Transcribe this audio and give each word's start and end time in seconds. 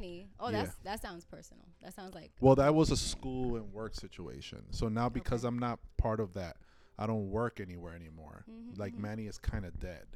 Manny. 0.00 0.28
Oh, 0.40 0.50
Yeah. 0.50 0.66
that 0.84 1.00
sounds 1.02 1.24
personal. 1.24 1.64
That 1.82 1.94
sounds 1.94 2.14
like 2.14 2.30
Well, 2.40 2.54
that 2.56 2.74
was 2.74 2.90
a 2.90 2.96
school 2.96 3.56
and 3.56 3.72
work 3.72 3.94
situation. 3.94 4.64
So 4.70 4.88
now 4.88 5.08
because 5.08 5.44
Okay. 5.44 5.48
I'm 5.48 5.58
not 5.58 5.78
part 5.96 6.20
of 6.20 6.34
that, 6.34 6.56
I 6.98 7.06
don't 7.06 7.30
work 7.30 7.60
anywhere 7.60 7.94
anymore. 7.94 8.44
Mhm, 8.50 8.78
Like 8.78 8.94
mhm. 8.94 8.98
Manny 9.00 9.26
is 9.26 9.38
kind 9.38 9.64
of 9.64 9.78
dead. 9.78 10.06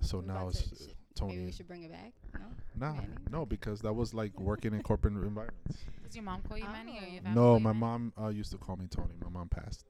So 0.00 0.18
We 0.20 0.26
now 0.26 0.48
it's 0.48 0.68
to- 0.68 0.94
Tony. 1.14 1.32
Maybe 1.36 1.46
we 1.46 1.52
should 1.52 1.66
bring 1.66 1.82
it 1.82 1.90
back. 1.90 2.12
No. 2.34 2.46
Nah, 2.74 2.92
Manny? 2.94 3.14
no, 3.30 3.46
because 3.46 3.80
that 3.80 3.94
was 3.94 4.12
like 4.12 4.38
working 4.38 4.74
in 4.74 4.82
corporate 4.82 5.14
environments. 5.22 5.78
Does 6.02 6.14
your 6.14 6.24
mom 6.24 6.42
call 6.42 6.58
you 6.58 6.64
Manny 6.64 6.98
or 6.98 7.06
your 7.06 7.22
family? 7.22 7.34
No, 7.34 7.40
call 7.52 7.58
you 7.58 7.64
my 7.64 7.72
mom 7.72 8.12
uh, 8.20 8.28
used 8.28 8.52
to 8.52 8.58
call 8.58 8.76
me 8.76 8.86
Tony. 8.86 9.14
My 9.22 9.30
mom 9.30 9.48
passed. 9.48 9.86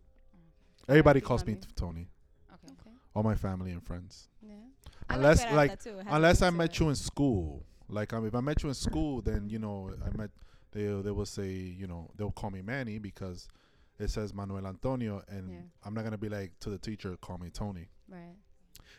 Everybody 0.88 1.20
calls 1.20 1.44
me 1.44 1.54
t- 1.56 1.66
Tony. 1.74 2.08
Okay. 2.54 2.68
Okay. 2.80 2.90
All 3.12 3.24
my 3.24 3.34
family 3.34 3.72
and 3.72 3.82
friends. 3.84 4.28
Yeah. 4.40 4.54
Unless, 5.10 5.40
Peralta 5.40 5.56
like, 5.56 5.82
too. 5.82 5.98
It 5.98 6.06
has 6.06 6.14
Unless 6.14 6.42
I 6.42 6.50
met 6.50 6.78
you 6.78 6.88
in 6.90 6.94
school. 6.94 7.64
Like 7.88 8.12
um, 8.12 8.26
if 8.26 8.34
I 8.34 8.40
met 8.40 8.62
you 8.62 8.68
in 8.68 8.74
school, 8.74 9.22
then 9.22 9.48
you 9.48 9.58
know 9.58 9.90
I 10.04 10.16
met 10.16 10.30
they 10.72 10.84
they 11.02 11.10
will 11.10 11.26
say 11.26 11.50
you 11.50 11.86
know 11.86 12.10
they'll 12.16 12.32
call 12.32 12.50
me 12.50 12.62
Manny 12.62 12.98
because 12.98 13.48
it 13.98 14.10
says 14.10 14.34
Manuel 14.34 14.66
Antonio, 14.66 15.22
and 15.28 15.50
Yeah. 15.50 15.58
I'm 15.84 15.94
not 15.94 16.04
gonna 16.04 16.18
be 16.18 16.28
like 16.28 16.52
to 16.60 16.70
the 16.70 16.78
teacher 16.78 17.16
call 17.20 17.38
me 17.38 17.50
Tony. 17.50 17.88
Right. 18.08 18.36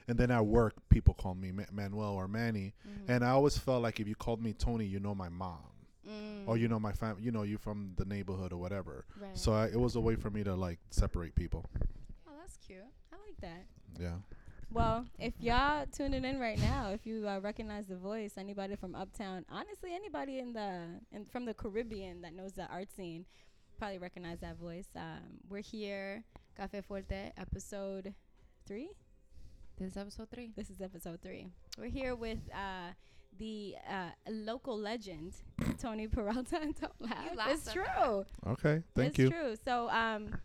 And 0.07 0.17
then 0.17 0.31
at 0.31 0.45
work, 0.45 0.73
people 0.89 1.13
call 1.13 1.35
me 1.35 1.51
Ma- 1.51 1.63
Manuel 1.71 2.13
or 2.15 2.27
Manny, 2.27 2.73
Mhm. 2.87 3.09
and 3.09 3.23
I 3.25 3.29
always 3.31 3.57
felt 3.57 3.83
like 3.83 3.99
if 3.99 4.07
you 4.07 4.15
called 4.15 4.41
me 4.41 4.53
Tony, 4.53 4.85
you 4.85 4.99
know 5.01 5.13
my 5.13 5.27
mom, 5.29 5.59
Mm. 6.07 6.47
or 6.47 6.55
you 6.57 6.67
know 6.69 6.79
my 6.79 6.93
fam, 6.93 7.17
you 7.19 7.29
know 7.31 7.43
you 7.43 7.57
from 7.57 7.93
the 7.97 8.05
neighborhood 8.05 8.53
or 8.53 8.57
whatever. 8.57 9.05
Right. 9.19 9.37
So 9.37 9.51
I, 9.53 9.65
it 9.67 9.79
was 9.79 9.95
a 9.97 9.99
way 10.01 10.15
for 10.15 10.29
me 10.29 10.43
to 10.45 10.55
like 10.55 10.79
separate 10.91 11.35
people. 11.35 11.65
oh, 12.25 12.31
that's 12.39 12.55
cute. 12.57 12.79
I 13.11 13.15
like 13.27 13.37
that. 13.41 13.65
Yeah. 13.99 14.15
Well, 14.71 15.05
if 15.17 15.33
y'all 15.39 15.85
tuning 15.91 16.25
in 16.25 16.39
right 16.39 16.59
now, 16.59 16.89
if 16.91 17.05
you 17.05 17.27
uh, 17.27 17.39
recognize 17.39 17.87
the 17.87 17.95
voice, 17.95 18.33
anybody 18.37 18.75
from 18.75 18.95
Uptown, 18.95 19.45
honestly, 19.49 19.91
anybody 19.93 20.39
in 20.39 20.53
the 20.53 20.99
in, 21.11 21.25
from 21.25 21.45
the 21.45 21.53
Caribbean 21.53 22.21
that 22.21 22.33
knows 22.35 22.53
the 22.53 22.67
art 22.67 22.91
scene, 22.91 23.25
probably 23.79 23.97
recognize 23.97 24.39
that 24.41 24.57
voice. 24.57 24.87
Um, 24.95 25.39
we're 25.49 25.61
here, 25.61 26.23
Cafe 26.57 26.81
Fuerte, 26.81 27.31
episode 27.37 28.13
three. 28.67 28.89
This 29.79 29.91
is 29.91 29.97
episode 29.97 30.29
three. 30.33 30.51
This 30.55 30.69
is 30.69 30.81
episode 30.81 31.21
three. 31.21 31.47
We're 31.77 31.89
here 31.89 32.15
with 32.15 32.39
uh, 32.53 32.91
the 33.39 33.75
uh, 33.89 34.09
local 34.29 34.77
legend, 34.77 35.35
Tony 35.81 36.07
Peralta. 36.07 36.59
Don't 36.81 37.01
laugh. 37.01 37.35
laughed 37.35 37.51
It's 37.51 37.67
at 37.67 37.73
true. 37.73 38.25
Okay. 38.47 38.83
Thank 38.95 39.11
it's 39.11 39.19
you. 39.19 39.27
It's 39.27 39.35
true. 39.35 39.55
So, 39.63 39.89
um, 39.89 40.35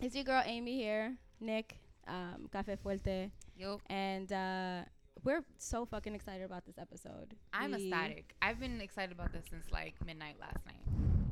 it's 0.00 0.14
your 0.14 0.24
girl 0.24 0.42
Amy 0.46 0.76
here, 0.76 1.14
Nick, 1.40 1.78
um, 2.06 2.48
Cafe 2.52 2.76
Fuerte, 2.84 3.30
Yo, 3.58 3.80
and 3.88 4.30
uh, 4.32 4.80
we're 5.24 5.42
so 5.58 5.86
fucking 5.86 6.14
excited 6.14 6.44
about 6.44 6.64
this 6.66 6.76
episode. 6.78 7.34
I'm 7.52 7.70
We- 7.72 7.88
ecstatic. 7.88 8.34
I've 8.42 8.60
been 8.60 8.80
excited 8.80 9.12
about 9.12 9.32
this 9.32 9.44
since 9.50 9.64
like 9.72 9.94
midnight 10.04 10.36
last 10.40 10.64
night. 10.66 10.80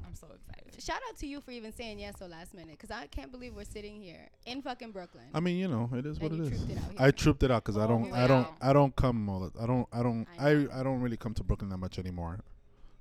I'm 0.06 0.14
so 0.14 0.28
excited. 0.34 0.83
Shout 0.83 1.00
out 1.08 1.17
to 1.19 1.27
you 1.27 1.41
for 1.41 1.50
even 1.50 1.72
saying 1.72 1.98
yes 1.98 2.14
so 2.19 2.27
last 2.27 2.55
minute, 2.55 2.70
because 2.78 2.91
I 2.91 3.06
can't 3.08 3.30
believe 3.30 3.55
we're 3.55 3.64
sitting 3.64 4.00
here 4.00 4.28
in 4.47 4.62
fucking 4.62 4.92
Brooklyn. 4.92 5.25
I 5.34 5.41
mean, 5.41 5.56
you 5.56 5.69
know, 5.69 5.91
it 5.92 6.06
is 6.06 6.19
and 6.19 6.22
what 6.30 6.33
it 6.33 6.41
is. 6.41 6.50
you 6.50 6.56
trooped 6.56 6.70
it 6.72 6.78
out 6.78 6.84
here. 6.91 6.97
I 6.98 7.11
trooped 7.11 7.42
it 7.42 7.50
out 7.50 7.64
because 7.64 7.77
I 7.77 7.84
Oh, 7.84 7.89
don't, 7.89 8.12
I 8.12 8.27
don't, 8.27 8.42
will. 8.47 8.56
I 8.62 8.72
don't 8.72 8.97
come 8.97 9.28
all. 9.28 9.41
The, 9.41 9.62
I 9.62 9.67
don't, 9.67 9.89
I 9.92 10.02
don't, 10.02 10.27
I 10.39 10.48
I. 10.50 10.80
I, 10.80 10.83
don't 10.83 11.00
really 11.00 11.17
come 11.19 11.34
to 11.34 11.45
Brooklyn 11.45 11.69
that 11.70 11.77
much 11.78 11.98
anymore. 11.98 12.41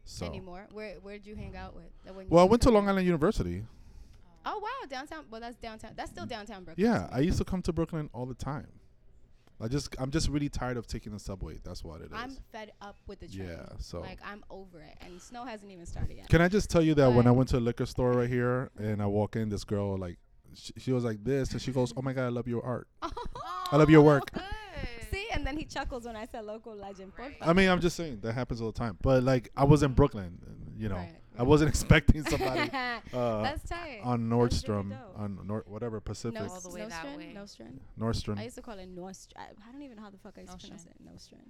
So, 0.05 0.25
anymore. 0.25 0.67
Where 0.73 0.95
where'd 1.01 1.25
you 1.25 1.35
hang 1.35 1.55
out 1.55 1.75
with? 1.75 1.85
that 2.03 2.13
when 2.13 2.25
you 2.25 2.29
well, 2.29 2.43
I 2.45 2.47
went 2.49 2.61
to 2.63 2.71
Long? 2.71 2.89
Island 2.89 3.05
University. 3.05 3.63
Oh 4.45 4.59
wow, 4.59 4.87
downtown. 4.89 5.23
Well, 5.31 5.39
that's 5.39 5.55
downtown. 5.55 5.91
That's 5.95 6.11
still 6.11 6.25
downtown 6.25 6.65
Brooklyn. 6.65 6.85
Yeah, 6.85 7.07
I 7.09 7.19
used 7.21 7.37
to 7.37 7.45
come 7.45 7.61
to 7.61 7.71
Brooklyn 7.71 8.09
all 8.13 8.25
the 8.25 8.33
time. 8.33 8.67
I 9.63 9.67
just, 9.67 9.95
I'm 9.97 10.11
just 10.11 10.29
really 10.29 10.49
tired 10.49 10.77
of 10.77 10.87
taking 10.87 11.13
the 11.13 11.19
subway. 11.19 11.59
That's 11.63 11.83
what 11.83 12.01
it 12.01 12.05
is. 12.05 12.11
I'm 12.13 12.35
fed 12.51 12.73
up 12.81 12.97
with 13.07 13.21
the 13.21 13.27
train. 13.27 13.47
yeah. 13.47 13.65
So, 13.79 14.01
Like 14.01 14.19
I'm 14.25 14.43
over 14.49 14.81
it, 14.81 14.97
and 15.01 15.21
snow 15.21 15.45
hasn't 15.45 15.71
even 15.71 15.85
started 15.85 16.17
yet. 16.17 16.29
can 16.29 16.41
I 16.41 16.49
just 16.49 16.69
tell 16.69 16.81
you 16.81 16.93
that 16.95 17.13
when 17.13 17.27
I 17.27 17.31
went 17.31 17.49
to 17.49 17.57
a 17.57 17.59
liquor 17.59 17.85
store 17.85 18.11
right 18.11 18.29
here 18.29 18.71
and 18.77 19.01
I 19.01 19.05
walk 19.05 19.35
in, 19.35 19.49
this 19.49 19.63
girl 19.63 19.97
like, 19.97 20.17
she, 20.53 20.73
she 20.77 20.91
was 20.91 21.03
like 21.03 21.23
this, 21.23 21.51
and 21.51 21.61
she 21.61 21.71
goes, 21.71 21.93
"Oh 21.97 22.01
my 22.01 22.13
god, 22.13 22.25
I 22.25 22.29
love 22.29 22.47
your 22.47 22.63
art." 22.63 22.87
I 23.01 23.77
love 23.77 23.89
your 23.89 24.01
oh, 24.01 24.05
work. 24.05 24.31
Good. 24.31 24.43
See, 25.11 25.27
and 25.33 25.45
then 25.47 25.57
he 25.57 25.65
chuckles 25.65 26.05
when 26.05 26.15
I 26.15 26.25
said 26.25 26.45
local 26.45 26.75
legend. 26.75 27.13
Right. 27.17 27.35
I 27.41 27.53
mean, 27.53 27.69
I'm 27.69 27.79
just 27.79 27.95
saying 27.95 28.19
that 28.21 28.33
happens 28.33 28.61
all 28.61 28.71
the 28.71 28.77
time. 28.77 28.97
But 29.01 29.23
like, 29.23 29.49
I 29.57 29.63
was 29.63 29.81
in 29.81 29.93
Brooklyn, 29.93 30.37
you 30.77 30.89
know, 30.89 30.95
Right, 30.95 31.15
I 31.37 31.43
wasn't 31.43 31.69
expecting 31.73 32.23
somebody 32.23 32.61
uh, 32.73 32.99
That's 33.41 33.67
tight. 33.69 34.01
on 34.03 34.29
That's 34.29 34.67
really 34.67 34.83
Nordstrom, 34.85 34.95
on 35.17 35.39
Nor- 35.45 35.63
whatever 35.67 35.99
Pacific, 35.99 36.39
Nos- 36.39 36.51
All 36.51 36.61
the 36.61 36.69
way 36.69 36.85
that 36.87 37.05
way. 37.17 37.33
Nostran? 37.35 37.79
Nordstrom. 37.99 38.37
I 38.39 38.43
used 38.43 38.55
to 38.55 38.61
call 38.61 38.77
it 38.77 38.95
Nostr. 38.95 39.29
I, 39.35 39.43
I 39.67 39.71
don't 39.71 39.81
even 39.81 39.97
know 39.97 40.03
how 40.03 40.09
the 40.09 40.17
fuck 40.17 40.35
I 40.37 40.41
used 40.41 40.53
to 40.59 40.67
pronounce 40.67 40.85
it. 40.85 40.93
Nostran. 41.03 41.49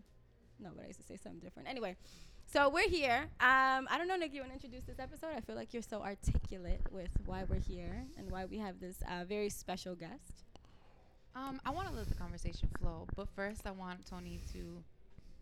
No, 0.60 0.70
but 0.76 0.86
I 0.86 0.88
used 0.88 1.02
to 1.02 1.06
say 1.06 1.18
something 1.18 1.40
different. 1.42 1.68
Anyway, 1.68 1.98
so 2.46 2.70
we're 2.70 2.88
here. 2.88 3.24
Um, 3.42 3.88
I 3.90 3.98
don't 3.98 4.08
know, 4.08 4.16
Nick. 4.16 4.34
You 4.34 4.42
want 4.42 4.52
to 4.52 4.56
introduce 4.56 4.84
this 4.86 5.00
episode? 5.00 5.32
I 5.36 5.42
feel 5.42 5.56
like 5.56 5.74
you're 5.74 5.82
so 5.82 6.02
articulate 6.02 6.82
with 6.92 7.10
why 7.26 7.44
we're 7.50 7.60
here 7.60 8.06
and 8.18 8.30
why 8.32 8.46
we 8.46 8.60
have 8.60 8.80
this 8.80 8.98
uh, 9.10 9.26
very 9.26 9.50
special 9.50 9.96
guest. 9.96 10.44
Um, 11.36 11.60
I 11.66 11.72
want 11.72 11.88
to 11.90 11.94
let 11.94 12.08
the 12.08 12.16
conversation 12.16 12.70
flow, 12.80 13.08
but 13.16 13.28
first 13.36 13.62
I 13.66 13.72
want 13.72 14.06
Tony 14.06 14.40
to 14.54 14.84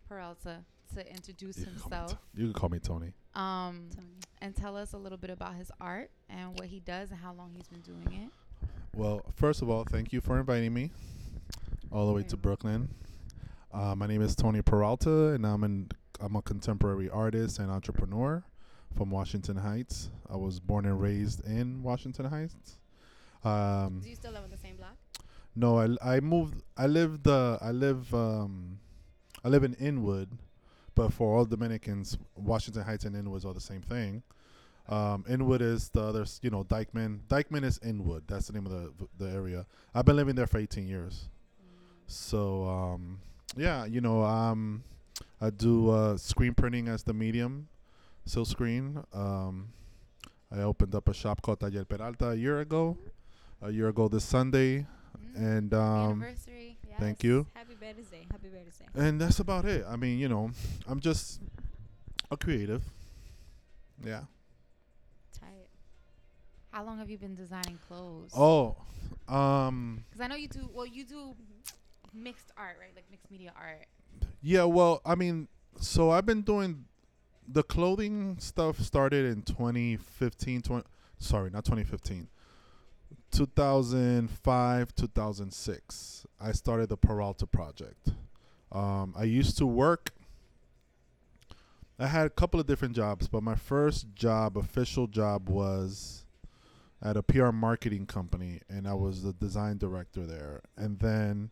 Peralta 0.07 0.63
to 0.95 1.09
introduce 1.09 1.57
You 1.57 1.65
can, 1.65 1.73
himself. 1.73 2.11
T- 2.11 2.17
you 2.41 2.45
can 2.45 2.53
call 2.53 2.69
me 2.69 2.79
Tony. 2.79 3.13
Um, 3.35 3.87
Tony. 3.95 4.07
and 4.41 4.55
tell 4.55 4.75
us 4.77 4.93
a 4.93 4.97
little 4.97 5.17
bit 5.17 5.29
about 5.29 5.55
his 5.55 5.71
art 5.79 6.09
and 6.29 6.57
what 6.59 6.67
he 6.67 6.79
does 6.79 7.11
and 7.11 7.19
how 7.19 7.33
long 7.33 7.51
he's 7.55 7.67
been 7.67 7.81
doing 7.81 8.11
it. 8.23 8.67
Well, 8.95 9.21
first 9.35 9.61
of 9.61 9.69
all, 9.69 9.83
thank 9.85 10.11
you 10.11 10.19
for 10.21 10.37
inviting 10.39 10.73
me 10.73 10.91
all 11.91 12.07
the 12.07 12.13
way 12.13 12.23
to 12.23 12.37
Brooklyn. 12.37 12.89
Uh, 13.73 13.95
my 13.95 14.05
name 14.05 14.21
is 14.21 14.35
Tony 14.35 14.61
Peralta, 14.61 15.27
and 15.29 15.45
I'm 15.45 15.63
an 15.63 15.89
I'm 16.19 16.35
a 16.35 16.41
contemporary 16.41 17.09
artist 17.09 17.57
and 17.59 17.71
entrepreneur 17.71 18.43
from 18.97 19.09
Washington 19.09 19.55
Heights. 19.57 20.09
I 20.29 20.35
was 20.35 20.59
born 20.59 20.85
and 20.85 20.99
raised 21.01 21.43
in 21.47 21.81
Washington 21.81 22.25
Heights. 22.25 22.77
Um, 23.43 24.01
Do 24.03 24.09
you 24.09 24.15
still 24.15 24.31
live 24.33 24.43
on 24.43 24.51
the 24.51 24.57
same 24.57 24.75
block? 24.75 24.95
No, 25.55 25.79
I, 25.79 26.15
I 26.15 26.19
moved. 26.19 26.61
I 26.77 26.87
lived. 26.87 27.27
Uh, 27.27 27.57
I 27.61 27.71
live. 27.71 28.13
Um, 28.13 28.79
I 29.43 29.47
live 29.47 29.63
in 29.63 29.73
Inwood, 29.75 30.29
but 30.95 31.11
for 31.13 31.37
all 31.37 31.45
Dominicans, 31.45 32.17
Washington 32.35 32.83
Heights 32.83 33.05
and 33.05 33.15
Inwood 33.15 33.45
are 33.45 33.53
the 33.53 33.61
same 33.61 33.81
thing. 33.81 34.23
Um, 34.89 35.23
Inwood 35.29 35.61
is 35.61 35.89
the 35.89 36.01
other. 36.01 36.25
You 36.41 36.49
know, 36.49 36.63
Dyckman. 36.63 37.19
Dyckman 37.29 37.63
is 37.63 37.79
Inwood. 37.83 38.23
That's 38.27 38.47
the 38.47 38.53
name 38.53 38.65
of 38.65 38.71
the 38.71 38.91
the 39.17 39.31
area. 39.31 39.65
I've 39.93 40.05
been 40.05 40.15
living 40.15 40.35
there 40.35 40.47
for 40.47 40.57
18 40.59 40.87
years. 40.87 41.29
So 42.07 42.65
um, 42.67 43.19
yeah, 43.55 43.85
you 43.85 44.01
know, 44.01 44.23
um, 44.23 44.83
I 45.39 45.49
do 45.49 45.89
uh, 45.89 46.17
screen 46.17 46.53
printing 46.53 46.87
as 46.87 47.03
the 47.03 47.13
medium, 47.13 47.67
silk 48.25 48.47
screen. 48.47 49.03
Um, 49.13 49.69
I 50.51 50.59
opened 50.63 50.93
up 50.95 51.07
a 51.07 51.13
shop 51.13 51.41
called 51.41 51.59
Taller 51.61 51.85
Peralta 51.85 52.29
a 52.31 52.35
year 52.35 52.59
ago. 52.59 52.97
A 53.61 53.71
year 53.71 53.87
ago 53.89 54.07
this 54.07 54.25
Sunday, 54.25 54.85
Mm. 55.17 55.35
and 55.57 55.73
um, 55.73 56.23
Anniversary. 56.23 56.60
Thank 57.01 57.23
you. 57.23 57.47
Happy 57.55 57.73
birthday. 57.73 58.27
Happy 58.31 58.49
birthday. 58.49 58.85
and 58.93 59.19
that's 59.19 59.39
about 59.39 59.65
it. 59.65 59.83
I 59.89 59.95
mean, 59.95 60.19
you 60.19 60.29
know, 60.29 60.51
I'm 60.87 60.99
just 60.99 61.41
a 62.29 62.37
creative. 62.37 62.83
Yeah. 64.05 64.21
Tight. 65.33 65.67
How 66.69 66.83
long 66.83 66.99
have 66.99 67.09
you 67.09 67.17
been 67.17 67.33
designing 67.33 67.79
clothes? 67.87 68.31
Oh, 68.37 68.75
um, 69.27 70.03
Because 70.09 70.21
I 70.21 70.27
know 70.27 70.35
you 70.35 70.47
do. 70.47 70.69
Well, 70.71 70.85
you 70.85 71.03
do 71.03 71.33
mixed 72.13 72.51
art, 72.55 72.77
right? 72.79 72.91
Like 72.95 73.05
mixed 73.09 73.31
media 73.31 73.51
art. 73.59 73.87
yeah. 74.43 74.65
Well, 74.65 75.01
I 75.03 75.15
mean, 75.15 75.47
so 75.79 76.11
I've 76.11 76.27
been 76.27 76.43
doing 76.43 76.85
the 77.47 77.63
clothing 77.63 78.37
stuff. 78.39 78.79
Started 78.79 79.25
in 79.25 79.41
2015. 79.41 80.61
20, 80.61 80.85
sorry, 81.17 81.49
not 81.49 81.65
2015. 81.65 82.27
2005, 83.31 84.95
2006. 84.95 86.25
I 86.39 86.51
started 86.51 86.89
the 86.89 86.97
Peralta 86.97 87.47
project. 87.47 88.09
Um, 88.71 89.13
I 89.17 89.23
used 89.23 89.57
to 89.57 89.65
work. 89.65 90.11
I 91.99 92.07
had 92.07 92.25
a 92.25 92.29
couple 92.29 92.59
of 92.59 92.65
different 92.65 92.95
jobs, 92.95 93.27
but 93.27 93.43
my 93.43 93.55
first 93.55 94.13
job, 94.15 94.57
official 94.57 95.07
job, 95.07 95.49
was 95.49 96.25
at 97.01 97.17
a 97.17 97.23
PR 97.23 97.51
marketing 97.51 98.05
company, 98.05 98.61
and 98.69 98.87
I 98.87 98.93
was 98.93 99.23
the 99.23 99.33
design 99.33 99.77
director 99.77 100.25
there. 100.25 100.61
And 100.77 100.99
then, 100.99 101.51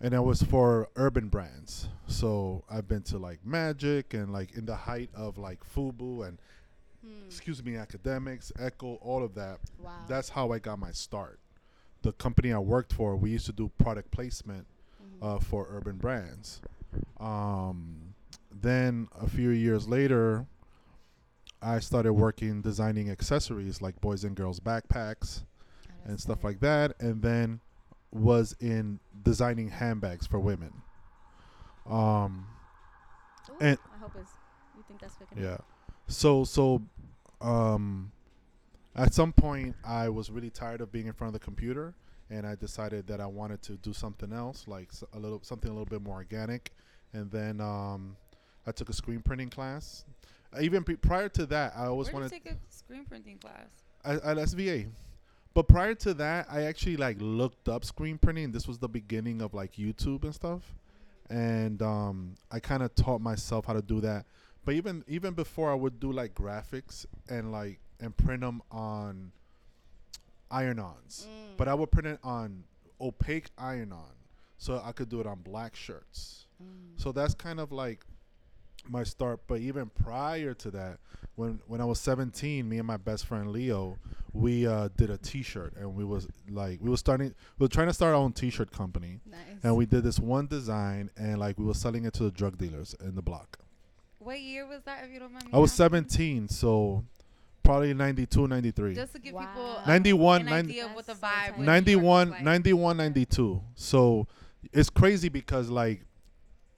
and 0.00 0.14
it 0.14 0.22
was 0.22 0.42
for 0.42 0.88
urban 0.96 1.28
brands. 1.28 1.88
So 2.06 2.64
I've 2.70 2.88
been 2.88 3.02
to 3.04 3.18
like 3.18 3.44
Magic 3.44 4.14
and 4.14 4.32
like 4.32 4.52
in 4.56 4.66
the 4.66 4.76
height 4.76 5.10
of 5.14 5.38
like 5.38 5.60
Fubu 5.64 6.26
and 6.26 6.38
Hmm. 7.04 7.26
excuse 7.26 7.62
me, 7.64 7.72
Akademiks, 7.72 8.50
Ecko, 8.60 8.94
all 8.96 9.22
of 9.22 9.34
that. 9.34 9.60
Wow. 9.78 9.92
That's 10.08 10.30
how 10.30 10.50
I 10.52 10.58
got 10.58 10.78
my 10.78 10.90
start. 10.90 11.38
The 12.02 12.12
company 12.12 12.52
I 12.52 12.58
worked 12.58 12.92
for, 12.92 13.16
we 13.16 13.30
used 13.30 13.46
to 13.46 13.52
do 13.52 13.70
product 13.78 14.10
placement 14.10 14.66
Mhm. 15.02 15.22
uh, 15.36 15.38
for 15.38 15.66
urban 15.70 15.96
brands. 15.96 16.60
Um, 17.20 18.14
then 18.50 19.08
a 19.14 19.28
few 19.28 19.50
years 19.50 19.88
later, 19.88 20.46
I 21.60 21.80
started 21.80 22.12
working 22.14 22.62
designing 22.62 23.10
accessories 23.10 23.82
like 23.82 24.00
boys 24.00 24.24
and 24.24 24.36
girls 24.36 24.60
backpacks 24.60 25.44
and 26.04 26.20
stuff 26.20 26.42
like 26.44 26.60
that, 26.60 27.00
and 27.00 27.22
then 27.22 27.60
was 28.10 28.54
in 28.60 29.00
designing 29.22 29.68
handbags 29.68 30.26
for 30.26 30.38
women. 30.38 30.82
Um, 31.86 32.46
Ooh, 33.50 33.56
and- 33.60 33.78
I 33.94 33.98
hope 33.98 34.16
it's 34.16 34.30
think 34.86 35.00
that's 35.00 35.16
Yeah. 35.36 35.54
up. 35.54 35.64
So 36.08 36.44
so 36.44 36.82
um 37.40 38.10
at 38.96 39.14
some 39.14 39.32
point 39.32 39.76
I 39.84 40.08
was 40.08 40.30
really 40.30 40.50
tired 40.50 40.80
of 40.80 40.90
being 40.90 41.06
in 41.06 41.12
front 41.12 41.34
of 41.34 41.40
the 41.40 41.44
computer 41.44 41.94
and 42.30 42.46
I 42.46 42.54
decided 42.56 43.06
that 43.06 43.20
I 43.20 43.26
wanted 43.26 43.62
to 43.62 43.72
do 43.74 43.92
something 43.92 44.32
else 44.32 44.66
like 44.66 44.90
a 45.12 45.18
little 45.18 45.40
something 45.42 45.70
a 45.70 45.72
little 45.72 45.86
bit 45.86 46.02
more 46.02 46.16
organic 46.16 46.72
and 47.12 47.30
then 47.30 47.60
um 47.60 48.16
I 48.66 48.72
took 48.72 48.88
a 48.90 48.92
screen 48.92 49.20
printing 49.20 49.48
class. 49.48 50.04
Uh, 50.54 50.60
Even 50.60 50.84
pre- 50.84 50.96
prior 50.96 51.28
to 51.30 51.46
that, 51.46 51.72
I 51.74 51.86
always 51.86 52.08
Where 52.08 52.20
wanted 52.22 52.32
you 52.32 52.40
take 52.40 52.52
a 52.52 52.56
screen 52.68 53.04
printing 53.06 53.38
class? 53.38 53.68
at, 54.04 54.22
at 54.22 54.36
SVA. 54.36 54.88
But 55.54 55.68
prior 55.68 55.94
to 55.94 56.12
that, 56.14 56.46
I 56.50 56.62
actually 56.62 56.96
like 56.98 57.16
looked 57.20 57.68
up 57.68 57.84
screen 57.84 58.18
printing. 58.18 58.52
This 58.52 58.68
was 58.68 58.78
the 58.78 58.88
beginning 58.88 59.40
of 59.40 59.54
like 59.54 59.72
YouTube 59.76 60.24
and 60.24 60.34
stuff, 60.34 60.62
and 61.30 61.80
um, 61.82 62.34
I 62.50 62.60
kind 62.60 62.82
of 62.82 62.94
taught 62.94 63.20
myself 63.22 63.64
how 63.64 63.72
to 63.72 63.82
do 63.82 64.00
that. 64.02 64.26
But 64.68 64.74
even 64.74 65.02
even 65.08 65.32
before, 65.32 65.72
I 65.72 65.74
would 65.74 65.98
do 65.98 66.12
like 66.12 66.34
graphics 66.34 67.06
and 67.30 67.50
like 67.50 67.80
and 68.00 68.14
print 68.14 68.42
them 68.42 68.60
on 68.70 69.32
iron-ons. 70.50 71.26
Mm. 71.26 71.56
But 71.56 71.68
I 71.68 71.74
would 71.74 71.90
print 71.90 72.06
it 72.06 72.18
on 72.22 72.64
opaque 73.00 73.46
iron-on, 73.56 74.12
so 74.58 74.82
I 74.84 74.92
could 74.92 75.08
do 75.08 75.20
it 75.20 75.26
on 75.26 75.38
black 75.40 75.74
shirts. 75.74 76.44
Mm. 76.62 77.00
So 77.00 77.12
that's 77.12 77.32
kind 77.32 77.60
of 77.60 77.72
like 77.72 78.04
my 78.86 79.04
start. 79.04 79.40
But 79.46 79.60
even 79.60 79.88
prior 79.88 80.52
to 80.52 80.70
that, 80.72 80.98
when 81.36 81.60
when 81.66 81.80
I 81.80 81.86
was 81.86 81.98
17, 82.00 82.68
me 82.68 82.76
and 82.76 82.86
my 82.86 82.98
best 82.98 83.24
friend 83.24 83.50
Leo, 83.50 83.96
we 84.34 84.66
uh, 84.66 84.90
did 84.98 85.08
a 85.08 85.16
T-shirt, 85.16 85.76
and 85.78 85.94
we 85.94 86.04
was 86.04 86.28
like 86.50 86.78
we 86.82 86.90
were 86.90 86.98
starting, 86.98 87.34
we 87.58 87.64
were 87.64 87.68
trying 87.68 87.88
to 87.88 87.94
start 87.94 88.14
our 88.14 88.20
own 88.20 88.34
T-shirt 88.34 88.70
company, 88.70 89.20
nice. 89.24 89.38
and 89.62 89.74
we 89.76 89.86
did 89.86 90.04
this 90.04 90.18
one 90.18 90.46
design, 90.46 91.08
and 91.16 91.38
like 91.38 91.58
we 91.58 91.64
were 91.64 91.72
selling 91.72 92.04
it 92.04 92.12
to 92.12 92.24
the 92.24 92.30
drug 92.30 92.58
dealers 92.58 92.94
in 93.00 93.14
the 93.14 93.22
block. 93.22 93.58
What 94.18 94.40
year 94.40 94.66
was 94.66 94.82
that, 94.84 95.04
if 95.04 95.12
you 95.12 95.18
don't 95.20 95.32
mind 95.32 95.44
me 95.46 95.50
I 95.52 95.58
was 95.58 95.72
asking? 95.72 95.84
17, 96.08 96.48
so 96.48 97.04
probably 97.62 97.94
92, 97.94 98.48
93. 98.48 98.94
Just 98.94 99.12
to 99.12 99.18
give 99.18 99.34
Wow. 99.34 99.46
people 99.46 99.76
uh, 99.78 99.86
91, 99.86 100.40
an 100.40 100.46
90 100.46 100.70
idea 100.72 100.86
of 100.86 100.94
what 100.94 101.06
the 101.06 101.14
That's 101.14 101.20
so 101.20 101.26
vibe. 101.26 101.30
tight. 101.30 101.58
with 101.58 101.58
New 101.58 101.64
York 101.64 101.84
91, 101.84 102.30
like. 102.30 102.42
91, 102.42 102.96
92. 102.96 103.62
So 103.76 104.26
it's 104.72 104.90
crazy 104.90 105.28
because 105.28 105.68
like, 105.70 106.02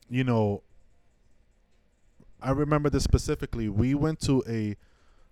you 0.08 0.24
know, 0.24 0.62
I 2.42 2.50
remember 2.52 2.90
this 2.90 3.04
specifically. 3.04 3.68
We 3.68 3.94
went 3.94 4.20
to 4.22 4.42
a 4.48 4.76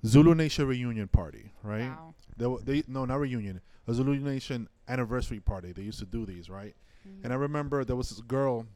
Zulu 0.06 0.34
Nation 0.34 0.66
reunion 0.66 1.08
party, 1.08 1.52
right? 1.62 1.88
Wow. 1.88 2.14
They, 2.36 2.46
wa- 2.46 2.58
they 2.62 2.82
no, 2.86 3.04
not 3.04 3.18
reunion, 3.20 3.60
a 3.86 3.94
Zulu 3.94 4.16
Nation 4.20 4.68
anniversary 4.86 5.40
party. 5.40 5.72
They 5.72 5.82
used 5.82 5.98
to 6.00 6.04
do 6.06 6.24
these, 6.26 6.48
right? 6.48 6.74
Mm. 7.08 7.24
And 7.24 7.32
I 7.32 7.36
remember 7.36 7.84
there 7.84 7.96
was 7.96 8.10
this 8.10 8.20
girl 8.20 8.66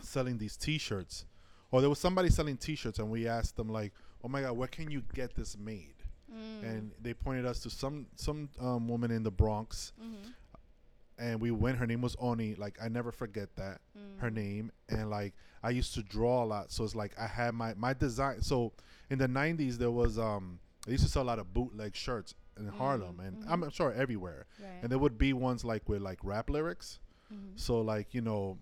selling 0.00 0.38
these 0.38 0.56
T-shirts, 0.56 1.24
or 1.72 1.80
there 1.80 1.90
was 1.90 1.98
somebody 1.98 2.30
selling 2.30 2.56
T-shirts, 2.56 2.98
and 3.00 3.10
we 3.10 3.26
asked 3.26 3.56
them 3.56 3.68
like, 3.68 3.92
"Oh 4.22 4.28
my 4.28 4.42
God, 4.42 4.52
where 4.56 4.68
can 4.68 4.90
you 4.90 5.02
get 5.14 5.34
this 5.34 5.56
made?" 5.58 5.94
Mm. 6.32 6.62
And 6.62 6.92
they 7.00 7.12
pointed 7.14 7.44
us 7.46 7.60
to 7.60 7.70
some 7.70 8.06
some 8.14 8.48
um, 8.60 8.86
woman 8.88 9.10
in 9.10 9.22
the 9.24 9.30
Bronx, 9.32 9.92
Mhm. 10.00 10.32
and 11.18 11.40
we 11.40 11.50
went. 11.50 11.78
Her 11.78 11.86
name 11.86 12.00
was 12.00 12.16
Oni. 12.18 12.54
Like 12.54 12.78
I 12.82 12.88
never 12.88 13.12
forget 13.12 13.54
that 13.56 13.80
her 14.18 14.30
Mm. 14.30 14.34
name. 14.34 14.72
And 14.88 15.10
like 15.10 15.34
I 15.62 15.70
used 15.70 15.94
to 15.94 16.02
draw 16.02 16.44
a 16.44 16.46
lot, 16.46 16.70
so 16.72 16.84
it's 16.84 16.94
like 16.94 17.18
I 17.18 17.26
had 17.26 17.54
my 17.54 17.74
my 17.74 17.92
design. 17.94 18.40
So 18.42 18.72
in 19.10 19.18
the 19.18 19.28
'90s, 19.28 19.78
there 19.78 19.90
was 19.90 20.18
um 20.18 20.60
they 20.86 20.92
used 20.92 21.04
to 21.04 21.10
sell 21.10 21.22
a 21.22 21.24
lot 21.32 21.38
of 21.38 21.52
bootleg 21.54 21.94
shirts 21.94 22.34
in 22.58 22.66
Harlem, 22.68 23.16
Mm, 23.18 23.26
and 23.28 23.44
mhm. 23.44 23.50
I'm 23.64 23.70
sure 23.70 23.92
everywhere. 23.92 24.46
Right. 24.60 24.80
And 24.82 24.90
there 24.90 24.98
would 24.98 25.16
be 25.18 25.32
ones 25.32 25.64
like 25.64 25.88
with 25.88 26.02
like 26.02 26.18
rap 26.24 26.50
lyrics. 26.50 26.98
Mhm. 27.32 27.58
So 27.58 27.80
like 27.80 28.14
you 28.14 28.20
know, 28.20 28.58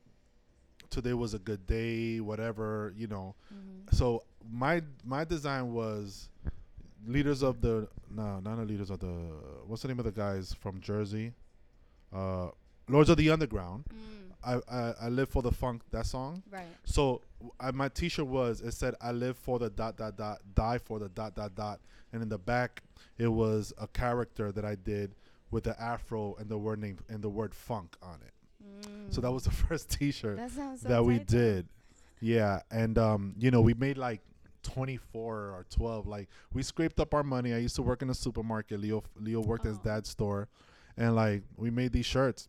today 0.91 1.15
was 1.15 1.35
a 1.35 1.39
good 1.39 1.67
day, 1.67 2.21
whatever 2.21 2.93
you 2.97 3.07
know. 3.07 3.35
Mhm. 3.53 3.95
So 3.95 4.25
my 4.51 4.83
my 5.05 5.25
design 5.25 5.73
was 5.73 6.29
leaders 7.07 7.43
of 7.43 7.61
the 7.61 7.89
no 8.11 8.41
not 8.41 8.57
the 8.57 8.65
leaders 8.65 8.91
of 8.91 9.01
the 9.01 9.15
what's 9.67 9.83
the 9.83 9.89
name 9.89 9.99
of 9.99 10.05
the 10.05 10.13
guys 10.13 10.53
from 10.55 10.81
Jersey, 10.81 11.33
uh, 12.13 12.49
Lords 12.89 13.09
of 13.09 13.17
the 13.17 13.31
Underground. 13.31 13.85
Mm. 13.93 14.17
I, 14.43 14.55
I 14.75 14.95
I 15.03 15.09
live 15.09 15.29
for 15.29 15.43
the 15.43 15.53
funk 15.53 15.83
that 15.91 16.07
song. 16.07 16.43
Right. 16.51 16.67
So 16.85 17.23
I, 17.59 17.71
my 17.73 17.89
T-shirt 17.89 18.27
was 18.27 18.61
it 18.63 18.73
said 18.73 18.95
I 19.01 19.13
live 19.13 19.37
for 19.37 19.59
the 19.59 19.69
dot 19.71 19.97
dot 19.97 20.17
dot 20.17 20.39
die 20.55 20.79
for 20.79 20.99
the 20.99 21.09
dot 21.09 21.35
dot 21.35 21.55
dot, 21.55 21.81
and 22.13 22.23
in 22.23 22.29
the 22.29 22.39
back 22.39 22.83
it 23.19 23.29
was 23.29 23.73
a 23.79 23.87
character 23.87 24.51
that 24.53 24.65
I 24.65 24.75
did 24.77 25.15
with 25.51 25.65
the 25.65 25.79
afro 25.81 26.35
and 26.37 26.49
the 26.49 26.57
word 26.59 26.81
name 26.81 26.99
and 27.09 27.23
the 27.23 27.29
word 27.29 27.55
funk 27.55 27.97
on 28.03 28.21
it. 28.27 28.33
So 29.11 29.21
that 29.21 29.31
was 29.31 29.45
the 29.45 29.51
first 29.67 29.91
T-shirt 29.91 30.39
Mm. 30.39 30.55
that 30.55 30.79
so 30.81 30.89
that 30.89 31.05
we 31.05 31.19
did. 31.19 31.67
Yeah, 32.21 32.61
and 32.71 32.97
um, 32.99 33.35
you 33.39 33.51
know, 33.51 33.61
we 33.61 33.75
made 33.75 33.97
like 33.99 34.21
24 34.63 35.35
or 35.35 35.67
12. 35.71 36.07
Like 36.07 36.29
we 36.53 36.63
scraped 36.63 37.01
up 37.01 37.15
our 37.15 37.23
money. 37.23 37.53
I 37.55 37.59
used 37.59 37.77
to 37.77 37.83
work 37.83 38.03
in 38.03 38.11
a 38.11 38.15
supermarket. 38.15 38.81
Leo 38.81 39.03
Leo 39.19 39.41
worked 39.41 39.65
at 39.67 39.71
his 39.71 39.79
Oh. 39.79 39.83
dad's 39.85 40.11
store, 40.11 40.49
and 40.97 41.15
like 41.15 41.43
we 41.57 41.71
made 41.71 41.93
these 41.93 42.07
shirts. 42.07 42.49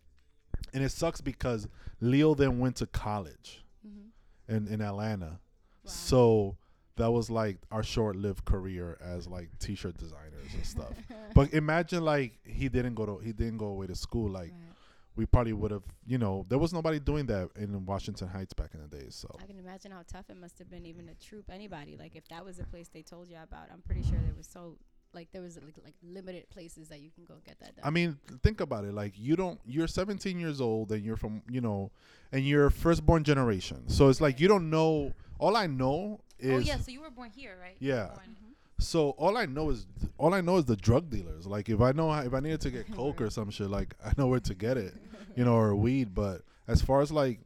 And 0.73 0.83
it 0.83 0.89
sucks 0.91 1.21
because 1.21 1.67
Leo 1.99 2.33
then 2.35 2.59
went 2.59 2.75
to 2.77 2.85
college 2.87 3.63
Mhm. 3.87 4.09
in 4.55 4.67
in 4.67 4.81
Atlanta. 4.81 5.39
Wow. 5.83 5.91
So 5.91 6.57
that 6.97 7.09
was 7.11 7.31
like 7.31 7.57
our 7.71 7.81
short-lived 7.81 8.45
career 8.45 8.97
as 9.01 9.25
like 9.27 9.49
t-shirt 9.59 9.97
designers 9.97 10.53
and 10.53 10.65
stuff. 10.65 10.93
but 11.33 11.51
imagine 11.53 12.03
like 12.03 12.37
he 12.43 12.69
didn't 12.69 12.93
go 12.95 13.05
to 13.05 13.17
he 13.19 13.31
didn't 13.31 13.57
go 13.57 13.67
away 13.67 13.87
to 13.87 13.95
school 13.95 14.29
like 14.29 14.51
Right. 14.51 14.70
We 15.15 15.25
probably 15.25 15.53
would 15.53 15.71
have, 15.71 15.83
you 16.05 16.17
know, 16.17 16.45
there 16.49 16.57
was 16.57 16.73
nobody 16.73 16.99
doing 16.99 17.25
that 17.27 17.49
in 17.57 17.85
Washington 17.85 18.27
Heights 18.29 18.53
back 18.53 18.71
in 18.73 18.81
the 18.81 18.87
days. 18.87 19.15
So 19.15 19.35
I 19.41 19.45
can 19.45 19.59
imagine 19.59 19.91
how 19.91 20.03
tough 20.07 20.29
it 20.29 20.37
must 20.37 20.57
have 20.59 20.69
been 20.69 20.85
even 20.85 21.07
to 21.07 21.13
troop 21.15 21.49
anybody. 21.51 21.97
Like 21.97 22.15
if 22.15 22.27
that 22.29 22.45
was 22.45 22.59
a 22.59 22.63
place 22.63 22.87
they 22.87 23.01
told 23.01 23.27
you 23.29 23.37
about, 23.41 23.67
I'm 23.71 23.81
pretty 23.81 24.03
sure 24.03 24.19
there 24.23 24.33
was 24.35 24.47
so 24.47 24.77
like 25.13 25.29
there 25.33 25.41
was 25.41 25.57
like, 25.57 25.75
like 25.83 25.95
limited 26.01 26.49
places 26.49 26.87
that 26.87 27.01
you 27.01 27.09
can 27.13 27.25
go 27.25 27.35
get 27.45 27.59
that 27.59 27.75
done. 27.75 27.83
I 27.85 27.89
mean, 27.89 28.17
think 28.43 28.61
about 28.61 28.85
it. 28.85 28.93
Like 28.93 29.13
you 29.17 29.35
don't, 29.35 29.59
you're 29.65 29.87
17 29.87 30.39
years 30.39 30.61
old 30.61 30.91
and 30.91 31.03
you're 31.03 31.17
from, 31.17 31.41
you 31.49 31.59
know, 31.59 31.91
and 32.31 32.45
you're 32.45 32.69
firstborn 32.69 33.23
generation. 33.25 33.89
So 33.89 34.07
it's 34.09 34.21
like 34.21 34.39
you 34.39 34.47
don't 34.47 34.69
know. 34.69 35.13
All 35.39 35.57
I 35.57 35.67
know 35.67 36.21
is 36.39 36.53
Oh 36.53 36.59
yeah, 36.59 36.77
so 36.77 36.91
you 36.91 37.01
were 37.01 37.09
born 37.09 37.31
here, 37.35 37.57
right? 37.59 37.75
You 37.79 37.89
were 37.89 37.95
Yeah. 37.95 38.05
born- 38.07 38.19
mm-hmm. 38.19 38.50
So 38.81 39.11
all 39.11 39.37
I 39.37 39.45
know 39.45 39.69
is 39.69 39.85
all 40.17 40.33
I 40.33 40.41
know 40.41 40.57
is 40.57 40.65
the 40.65 40.75
drug 40.75 41.09
dealers. 41.09 41.45
Like 41.45 41.69
if 41.69 41.81
I 41.81 41.91
know 41.91 42.11
if 42.13 42.33
I 42.33 42.39
needed 42.39 42.61
to 42.61 42.71
get 42.71 42.91
coke 42.91 43.21
or 43.21 43.29
some 43.29 43.49
shit, 43.51 43.69
like 43.69 43.93
I 44.05 44.11
know 44.17 44.27
where 44.27 44.39
to 44.39 44.55
get 44.55 44.77
it, 44.77 44.93
you 45.35 45.45
know, 45.45 45.55
or 45.55 45.75
weed. 45.75 46.13
But 46.13 46.41
as 46.67 46.81
far 46.81 47.01
as 47.01 47.11
like, 47.11 47.39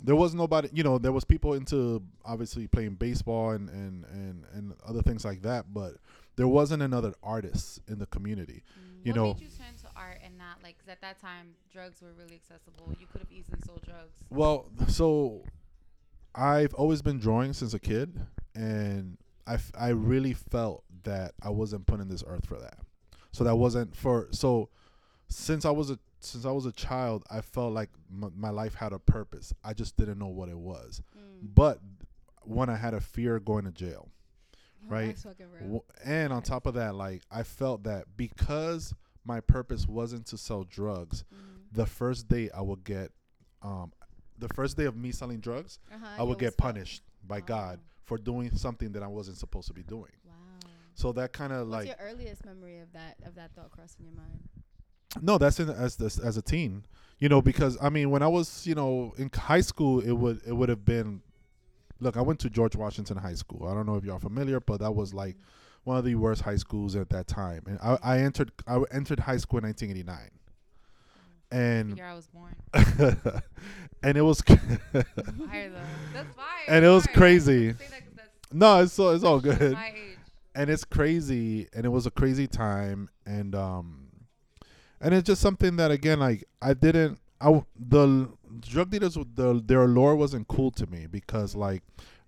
there 0.00 0.16
was 0.16 0.34
nobody. 0.34 0.68
You 0.72 0.84
know, 0.84 0.98
there 0.98 1.12
was 1.12 1.24
people 1.24 1.54
into 1.54 2.02
obviously 2.24 2.68
playing 2.68 2.94
baseball 2.94 3.50
and 3.50 3.68
and 3.70 4.04
and 4.04 4.44
and 4.54 4.74
other 4.86 5.02
things 5.02 5.24
like 5.24 5.42
that. 5.42 5.72
But 5.74 5.94
there 6.36 6.48
wasn't 6.48 6.82
another 6.82 7.14
artist 7.22 7.80
in 7.88 7.98
the 7.98 8.06
community. 8.06 8.62
Mm. 8.78 9.06
You 9.06 9.12
what 9.12 9.16
know- 9.16 9.34
made 9.34 9.40
you 9.40 9.48
turn 9.48 9.74
to 9.82 9.88
art 9.96 10.18
and 10.24 10.38
not 10.38 10.62
like? 10.62 10.78
Cause 10.78 10.88
at 10.88 11.00
that 11.00 11.20
time, 11.20 11.54
drugs 11.72 12.00
were 12.00 12.12
really 12.16 12.36
accessible. 12.36 12.94
You 13.00 13.06
could 13.10 13.20
have 13.20 13.32
easily 13.32 13.58
sold 13.66 13.82
drugs. 13.84 14.16
Well, 14.30 14.66
so 14.86 15.42
I've 16.34 16.72
always 16.74 17.02
been 17.02 17.18
drawing 17.18 17.52
since 17.52 17.74
a 17.74 17.78
kid, 17.80 18.14
and 18.54 19.18
I, 19.46 19.54
f- 19.54 19.72
I 19.78 19.88
really 19.88 20.32
felt 20.34 20.84
that 21.04 21.32
I 21.42 21.50
wasn't 21.50 21.86
put 21.86 22.00
in 22.00 22.08
this 22.08 22.22
earth 22.26 22.46
for 22.46 22.58
that. 22.58 22.78
So 23.32 23.44
that 23.44 23.56
wasn't 23.56 23.96
for 23.96 24.28
so 24.30 24.68
since 25.28 25.64
I 25.64 25.70
was 25.70 25.90
a 25.90 25.98
since 26.20 26.44
I 26.44 26.50
was 26.52 26.66
a 26.66 26.72
child, 26.72 27.24
I 27.30 27.40
felt 27.40 27.72
like 27.72 27.90
m- 28.12 28.32
my 28.36 28.50
life 28.50 28.74
had 28.74 28.92
a 28.92 28.98
purpose. 28.98 29.52
I 29.64 29.72
just 29.72 29.96
didn't 29.96 30.18
know 30.18 30.28
what 30.28 30.48
it 30.48 30.58
was. 30.58 31.02
Mm. 31.16 31.54
But 31.54 31.80
one, 32.42 32.68
I 32.68 32.76
had 32.76 32.94
a 32.94 33.00
fear 33.00 33.36
of 33.36 33.44
going 33.44 33.64
to 33.64 33.72
jail. 33.72 34.08
right? 34.88 35.16
Fucking 35.16 35.46
real. 35.50 35.62
W- 35.62 35.82
And 36.04 36.32
on 36.32 36.42
top 36.42 36.66
of 36.66 36.74
that, 36.74 36.94
like 36.94 37.22
I 37.30 37.42
felt 37.44 37.84
that 37.84 38.04
because 38.16 38.92
my 39.24 39.40
purpose 39.40 39.86
wasn't 39.86 40.26
to 40.26 40.36
sell 40.38 40.64
drugs, 40.64 41.24
Mhm. 41.32 41.72
the 41.72 41.86
first 41.86 42.26
day 42.28 42.50
I 42.50 42.60
would 42.62 42.82
get, 42.84 43.12
um, 43.62 43.92
the 44.38 44.48
first 44.48 44.76
day 44.76 44.84
of 44.86 44.96
me 44.96 45.12
selling 45.12 45.38
drugs, 45.40 45.78
Uh-huh, 45.94 46.04
I 46.18 46.22
would 46.24 46.38
get 46.40 46.56
punished 46.56 47.02
by 47.24 47.40
God 47.40 47.78
Oh. 47.80 47.91
For 48.04 48.18
doing 48.18 48.54
something 48.56 48.92
that 48.92 49.02
I 49.02 49.08
wasn't 49.08 49.36
supposed 49.36 49.68
to 49.68 49.74
be 49.74 49.82
doing. 49.82 50.12
Wow. 50.24 50.34
So 50.94 51.12
that 51.12 51.32
kind 51.32 51.52
of 51.52 51.68
What's 51.68 51.86
like 51.86 51.98
your 51.98 52.08
earliest 52.08 52.44
memory 52.44 52.78
of 52.78 52.92
that 52.92 53.16
of 53.24 53.34
that 53.36 53.54
thought 53.54 53.70
crossing 53.70 54.04
your 54.04 54.14
mind? 54.14 54.40
no, 55.20 55.38
that's 55.38 55.60
in 55.60 55.68
as 55.68 55.96
this 55.96 56.18
as 56.18 56.36
a 56.36 56.42
teen, 56.42 56.84
you 57.18 57.28
know, 57.28 57.42
because 57.42 57.76
I 57.82 57.90
mean 57.90 58.10
when 58.10 58.22
I 58.22 58.28
was 58.28 58.66
you 58.66 58.74
know 58.74 59.12
in 59.18 59.30
high 59.34 59.60
school, 59.60 60.00
it 60.00 60.12
would 60.12 60.40
it 60.46 60.52
would 60.52 60.68
have 60.68 60.84
been. 60.84 61.22
Look, 62.00 62.16
I 62.16 62.20
went 62.20 62.40
to 62.40 62.50
George 62.50 62.74
Washington 62.74 63.16
High 63.16 63.34
School. 63.34 63.68
I 63.68 63.74
don't 63.74 63.86
know 63.86 63.94
if 63.94 64.04
y'all 64.04 64.18
familiar, 64.18 64.58
but 64.58 64.80
that 64.80 64.92
was 64.92 65.14
like 65.14 65.36
mm. 65.36 65.42
one 65.84 65.98
of 65.98 66.04
the 66.04 66.16
worst 66.16 66.42
high 66.42 66.56
schools 66.56 66.96
at 66.96 67.10
that 67.10 67.28
time. 67.28 67.62
And 67.66 67.78
I, 67.80 67.96
I 68.02 68.18
entered 68.18 68.50
I 68.66 68.80
entered 68.90 69.20
high 69.20 69.36
school 69.36 69.58
in 69.58 69.64
1989, 69.64 70.30
and 71.52 71.96
year 71.96 72.06
I 72.06 72.14
was 72.14 72.26
born. 72.28 72.54
and 74.02 74.18
it 74.18 74.22
was 74.22 74.40
Fire 74.42 74.54
though. 74.92 75.80
That's 76.12 76.34
fire. 76.34 76.66
And 76.68 76.84
it 76.84 76.88
was 76.88 77.06
Fire. 77.06 77.14
crazy. 77.14 77.68
I 77.68 77.72
say 77.72 77.76
that 77.90 78.04
'cause 78.04 78.14
that's 78.16 78.52
no, 78.52 78.80
it's 78.82 78.98
all 78.98 79.10
it's 79.10 79.24
all 79.24 79.40
good. 79.40 79.72
My 79.72 79.88
age. 79.94 80.18
and 80.54 80.68
it's 80.70 80.84
crazy 80.84 81.68
and 81.74 81.84
it 81.86 81.88
was 81.90 82.06
a 82.06 82.10
crazy 82.10 82.46
time 82.46 83.08
and 83.26 83.54
um 83.54 84.08
and 85.00 85.14
it's 85.14 85.26
just 85.26 85.40
something 85.40 85.76
that 85.76 85.90
again 85.90 86.20
like 86.20 86.44
i 86.60 86.74
didn't 86.74 87.18
I 87.40 87.62
the 87.78 88.28
drug 88.60 88.90
dealers 88.90 89.14
the 89.34 89.60
their 89.64 89.86
lore 89.88 90.14
wasn't 90.14 90.46
cool 90.48 90.70
to 90.72 90.86
me 90.86 91.06
because 91.06 91.56
like 91.56 91.82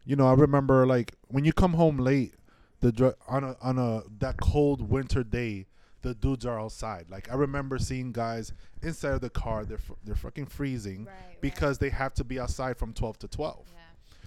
you 0.06 0.16
know, 0.16 0.26
I 0.28 0.34
remember 0.34 0.84
like 0.86 1.14
when 1.28 1.46
you 1.46 1.52
come 1.54 1.72
home 1.74 1.96
late, 1.96 2.34
the 2.80 2.92
dr- 2.92 3.14
on 3.26 3.42
a 3.44 3.56
on 3.62 3.78
a 3.78 4.02
that 4.18 4.36
cold 4.38 4.82
winter 4.90 5.22
day, 5.24 5.64
the 6.04 6.14
dudes 6.14 6.46
are 6.46 6.60
outside. 6.60 7.06
Like 7.10 7.30
I 7.32 7.34
remember 7.34 7.78
seeing 7.78 8.12
guys 8.12 8.52
inside 8.82 9.14
of 9.14 9.20
the 9.22 9.30
car. 9.30 9.64
They're 9.64 9.78
f- 9.78 9.96
they're 10.04 10.14
fucking 10.14 10.46
freezing 10.46 11.06
Right, 11.06 11.40
because 11.40 11.78
they 11.78 11.90
have 11.90 12.14
to 12.14 12.24
be 12.24 12.38
outside 12.38 12.76
from 12.76 12.92
twelve 12.92 13.18
to 13.20 13.28
twelve. 13.28 13.66
Yeah. 13.72 13.80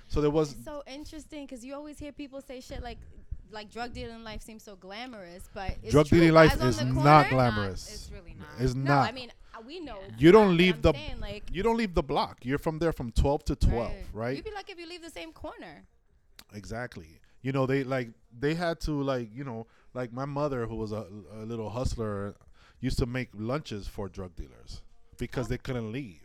So 0.10 0.20
there 0.22 0.30
was 0.32 0.52
It's 0.54 0.66
so 0.66 0.84
interesting 0.86 1.46
because 1.46 1.64
you 1.64 1.74
always 1.76 1.98
hear 2.00 2.12
people 2.12 2.42
say 2.42 2.60
shit 2.62 2.82
like, 2.84 2.98
like 3.52 3.70
drug 3.72 3.94
dealing 3.94 4.24
life 4.24 4.42
seems 4.42 4.64
so 4.64 4.76
glamorous, 4.76 5.50
but 5.54 5.72
it's 5.84 5.92
drug 5.94 6.08
true. 6.08 6.18
dealing 6.20 6.34
life 6.34 6.58
Guys 6.60 6.70
is 6.70 6.78
the 6.80 6.86
not 6.86 7.30
corner- 7.30 7.30
glamorous. 7.30 7.94
It's 7.94 8.12
really 8.12 8.36
not. 8.38 8.48
It's 8.60 8.76
No, 8.76 8.96
not. 8.96 9.10
I 9.10 9.12
mean 9.14 9.32
uh, 9.56 9.62
we 9.66 9.80
know. 9.80 10.00
it's 10.08 10.22
You 10.22 10.32
don't 10.32 10.58
leave 10.58 10.82
the- 10.82 10.94
saying, 10.94 11.20
like, 11.22 11.44
you 11.52 11.64
don't 11.64 11.78
leave 11.78 11.94
the 11.94 12.04
block. 12.04 12.44
You're 12.44 12.60
from 12.68 12.80
there 12.80 12.92
from 12.94 13.12
twelve 13.12 13.46
to 13.46 13.56
twelve, 13.56 13.94
right? 14.14 14.36
You'd 14.36 14.46
be 14.46 14.52
lucky 14.52 14.72
if 14.74 14.80
you 14.80 14.88
leave 14.90 15.02
the 15.04 15.16
same 15.20 15.32
corner. 15.32 15.86
Exactly. 16.54 17.20
You 17.42 17.52
know, 17.52 17.66
they 17.66 17.84
like 17.84 18.10
they 18.38 18.54
had 18.56 18.80
to 18.82 18.92
like 19.04 19.30
you 19.34 19.44
know 19.44 19.68
like 19.98 20.14
my 20.14 20.26
mother 20.26 20.66
who 20.68 20.76
was 20.76 20.92
a, 20.92 21.04
a 21.42 21.44
little 21.52 21.70
hustler 21.70 22.36
used 22.80 23.00
to 23.00 23.06
make 23.08 23.30
lunches 23.34 23.88
for 23.88 24.08
drug 24.08 24.36
dealers 24.36 24.82
because 25.18 25.48
they 25.48 25.58
couldn't 25.58 25.92
leave. 25.92 26.22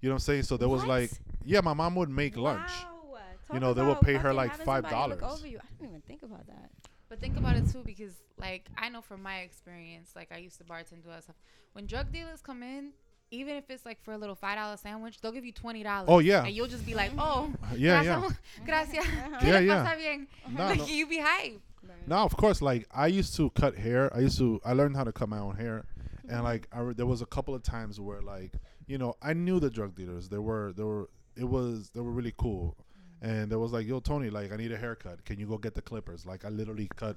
You 0.00 0.08
know 0.08 0.14
what 0.14 0.22
I'm 0.22 0.28
saying? 0.30 0.44
So 0.44 0.56
there 0.56 0.68
was 0.68 0.82
What? 0.82 0.88
like 0.96 1.10
yeah, 1.44 1.60
my 1.60 1.74
mom 1.74 1.96
would 1.96 2.08
make 2.22 2.36
lunch. 2.36 2.70
Wow. 2.70 3.18
You 3.54 3.60
know, 3.60 3.72
they 3.74 3.82
would 3.82 3.92
about 3.92 4.02
pay 4.02 4.14
her, 4.14 4.20
fucking 4.34 4.36
like, 4.36 4.50
having 4.50 4.66
somebody 4.66 5.10
look 5.10 5.20
$5. 5.22 5.32
over 5.34 5.46
you. 5.46 5.58
I 5.58 5.66
didn't 5.78 5.88
even 5.90 6.02
think 6.02 6.22
about 6.22 6.46
that. 6.46 6.70
But 7.08 7.20
think 7.20 7.36
about 7.38 7.56
it 7.56 7.64
too, 7.72 7.82
because 7.84 8.12
like 8.38 8.68
I 8.76 8.88
know 8.90 9.00
from 9.00 9.22
my 9.22 9.38
experience, 9.38 10.12
like 10.14 10.30
I 10.32 10.38
used 10.38 10.58
to 10.58 10.64
bartend 10.64 11.02
do 11.02 11.08
that 11.08 11.24
stuff. 11.24 11.36
When 11.72 11.86
drug 11.86 12.12
dealers 12.12 12.40
come 12.42 12.62
in, 12.62 12.92
even 13.30 13.56
if 13.56 13.64
it's 13.70 13.84
like 13.84 14.02
for 14.02 14.12
a 14.12 14.18
little 14.18 14.34
five 14.34 14.56
dollar 14.56 14.76
sandwich, 14.76 15.20
they'll 15.20 15.32
give 15.32 15.44
you 15.44 15.52
twenty 15.52 15.82
dollars. 15.82 16.08
Oh, 16.08 16.18
yeah. 16.20 16.44
and 16.44 16.54
you'll 16.54 16.66
just 16.68 16.86
be 16.86 16.94
like, 16.94 17.10
oh, 17.18 17.50
Yeah, 17.76 18.02
gracias, 18.04 18.36
yeah. 18.58 18.66
gracias. 18.66 19.06
Yeah, 19.42 19.60
¿Qué 19.60 19.66
yeah. 19.66 19.82
pasa 19.84 19.96
bien? 19.96 20.26
No, 20.50 20.64
like 20.66 20.78
no. 20.78 20.86
you 20.86 21.06
be 21.06 21.18
hype. 21.18 21.60
No, 22.06 22.16
of 22.18 22.36
course. 22.36 22.62
Like 22.62 22.86
I 22.94 23.06
used 23.06 23.36
to 23.36 23.50
cut 23.50 23.76
hair. 23.76 24.14
I 24.14 24.20
used 24.20 24.38
to. 24.38 24.60
I 24.64 24.72
learned 24.72 24.96
how 24.96 25.04
to 25.04 25.12
cut 25.12 25.28
my 25.28 25.38
own 25.38 25.56
hair, 25.56 25.84
and 26.22 26.32
mm-hmm. 26.32 26.44
like 26.44 26.68
I, 26.72 26.92
there 26.92 27.06
was 27.06 27.22
a 27.22 27.26
couple 27.26 27.54
of 27.54 27.62
times 27.62 28.00
where 28.00 28.20
like 28.20 28.52
you 28.86 28.98
know 28.98 29.14
I 29.22 29.32
knew 29.32 29.60
the 29.60 29.70
drug 29.70 29.94
dealers. 29.94 30.28
They 30.28 30.38
were 30.38 30.72
they 30.76 30.84
were 30.84 31.08
it 31.36 31.44
was 31.44 31.90
they 31.90 32.00
were 32.00 32.12
really 32.12 32.34
cool, 32.36 32.76
mm-hmm. 33.22 33.30
and 33.30 33.50
there 33.50 33.58
was 33.58 33.72
like 33.72 33.86
yo 33.86 34.00
Tony 34.00 34.30
like 34.30 34.52
I 34.52 34.56
need 34.56 34.72
a 34.72 34.78
haircut. 34.78 35.24
Can 35.24 35.38
you 35.38 35.46
go 35.46 35.58
get 35.58 35.74
the 35.74 35.82
clippers? 35.82 36.26
Like 36.26 36.44
I 36.44 36.48
literally 36.48 36.88
cut 36.96 37.16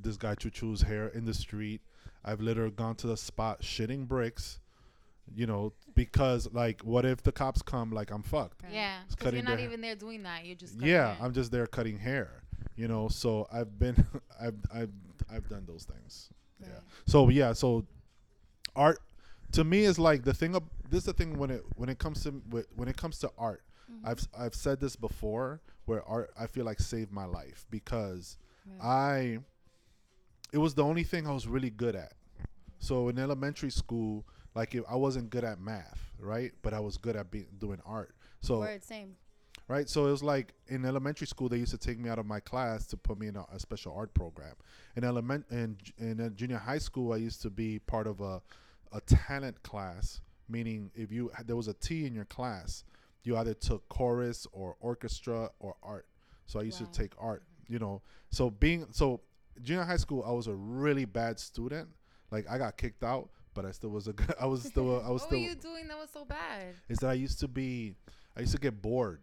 this 0.00 0.16
guy 0.16 0.34
Chuchu's 0.34 0.82
hair 0.82 1.08
in 1.08 1.24
the 1.24 1.34
street. 1.34 1.80
I've 2.24 2.40
literally 2.40 2.72
gone 2.72 2.96
to 2.96 3.06
the 3.06 3.16
spot 3.16 3.62
shitting 3.62 4.06
bricks. 4.06 4.60
You 5.34 5.46
know, 5.46 5.74
because 5.94 6.48
like, 6.54 6.80
what 6.80 7.04
if 7.04 7.22
the 7.22 7.32
cops 7.32 7.60
come? 7.60 7.92
Like, 7.92 8.10
I'm 8.10 8.22
fucked. 8.22 8.62
Right. 8.62 8.72
Yeah, 8.72 9.00
because 9.10 9.34
you're 9.34 9.42
not 9.42 9.58
their- 9.58 9.66
even 9.66 9.82
there 9.82 9.94
doing 9.94 10.22
that. 10.22 10.46
You're 10.46 10.56
just 10.56 10.78
cutting 10.78 10.88
Yeah, 10.88 11.14
hair. 11.14 11.24
I'm 11.24 11.34
just 11.34 11.52
there 11.52 11.66
cutting 11.66 11.98
hair. 11.98 12.44
You 12.76 12.88
know, 12.88 13.08
so 13.08 13.48
I've 13.52 13.78
been, 13.78 13.96
I've, 14.40 14.54
I've, 14.72 14.90
I've 15.30 15.48
done 15.48 15.64
those 15.66 15.84
things. 15.84 16.30
Yeah. 16.60 16.68
So 17.06 17.28
yeah, 17.28 17.52
so 17.52 17.86
art 18.74 19.00
to 19.52 19.64
me 19.64 19.84
is 19.84 19.98
like 19.98 20.24
the 20.24 20.34
thing. 20.34 20.54
Of, 20.54 20.64
this 20.90 21.00
is 21.00 21.04
the 21.06 21.12
thing 21.12 21.38
when 21.38 21.50
it 21.50 21.62
when 21.76 21.88
it 21.88 21.98
comes 21.98 22.22
to 22.24 22.30
when 22.74 22.88
it 22.88 22.96
comes 22.96 23.18
to 23.20 23.30
art. 23.38 23.62
Mm-hmm. 23.90 24.06
I've 24.08 24.28
I've 24.36 24.54
said 24.54 24.80
this 24.80 24.96
before, 24.96 25.60
where 25.86 26.02
art 26.04 26.30
I 26.38 26.46
feel 26.46 26.64
like 26.64 26.80
saved 26.80 27.12
my 27.12 27.24
life 27.24 27.66
because 27.70 28.36
Right. 28.80 28.84
I 28.84 29.38
it 30.52 30.58
was 30.58 30.74
the 30.74 30.84
only 30.84 31.04
thing 31.04 31.26
I 31.26 31.32
was 31.32 31.46
really 31.46 31.70
good 31.70 31.94
at. 31.96 32.12
So 32.78 33.08
in 33.08 33.18
elementary 33.18 33.70
school, 33.70 34.26
like 34.54 34.74
if 34.74 34.84
I 34.88 34.96
wasn't 34.96 35.30
good 35.30 35.44
at 35.44 35.60
math, 35.60 36.12
right? 36.18 36.52
But 36.62 36.74
I 36.74 36.80
was 36.80 36.96
good 36.96 37.16
at 37.16 37.30
being 37.30 37.46
doing 37.58 37.80
art. 37.86 38.14
So 38.40 38.60
Word, 38.60 38.84
same. 38.84 39.16
Right? 39.68 39.88
So 39.88 40.06
it 40.06 40.10
was 40.10 40.22
like 40.22 40.54
in 40.66 40.84
elementary 40.84 41.26
school, 41.26 41.48
they 41.48 41.58
used 41.58 41.70
to 41.72 41.78
take 41.78 41.98
me 41.98 42.08
out 42.10 42.18
of 42.18 42.26
my 42.26 42.40
class 42.40 42.86
to 42.88 42.96
put 42.96 43.18
me 43.18 43.28
in 43.28 43.36
a, 43.36 43.44
a 43.52 43.58
special 43.60 43.94
art 43.94 44.12
program. 44.14 44.54
In 44.96 45.04
element 45.04 45.46
in 45.50 45.76
in 45.98 46.32
junior 46.34 46.58
high 46.58 46.78
school, 46.78 47.12
I 47.12 47.16
used 47.16 47.42
to 47.42 47.50
be 47.50 47.78
part 47.78 48.06
of 48.06 48.20
a 48.20 48.42
a 48.92 49.00
talent 49.02 49.62
class, 49.62 50.20
meaning 50.48 50.90
if 50.94 51.12
you 51.12 51.30
there 51.46 51.56
was 51.56 51.68
a 51.68 51.74
T 51.74 52.06
in 52.06 52.14
your 52.14 52.24
class, 52.24 52.84
you 53.22 53.36
either 53.36 53.54
took 53.54 53.88
chorus 53.88 54.46
or 54.52 54.76
orchestra 54.80 55.50
or 55.60 55.76
art. 55.82 56.06
So 56.46 56.58
I 56.58 56.62
used 56.62 56.80
Wow. 56.80 56.86
to 56.86 57.00
take 57.02 57.12
art, 57.18 57.42
you 57.68 57.78
know. 57.78 58.00
So 58.30 58.48
being 58.50 58.86
so 58.90 59.20
junior 59.62 59.84
high 59.84 59.98
school, 59.98 60.24
I 60.26 60.32
was 60.32 60.46
a 60.46 60.54
really 60.54 61.04
bad 61.04 61.38
student. 61.38 61.88
Like 62.30 62.46
I 62.48 62.56
got 62.58 62.76
kicked 62.78 63.04
out, 63.04 63.28
but 63.54 63.66
I 63.66 63.70
still 63.72 63.90
was 63.90 64.08
a 64.08 64.12
good. 64.20 64.34
I 64.40 64.46
was 64.46 64.62
still. 64.62 64.96
A, 64.96 65.06
I 65.06 65.10
was 65.10 65.22
still 65.22 65.38
What 65.38 65.44
were 65.44 65.50
you 65.50 65.54
doing 65.54 65.88
that 65.88 65.98
was 65.98 66.08
so 66.10 66.24
bad? 66.24 66.74
is 66.88 66.98
that 67.00 67.10
I 67.10 67.14
used 67.14 67.38
to 67.40 67.48
be, 67.48 67.94
I 68.36 68.40
used 68.40 68.52
to 68.54 68.58
get 68.60 68.80
bored. 68.80 69.20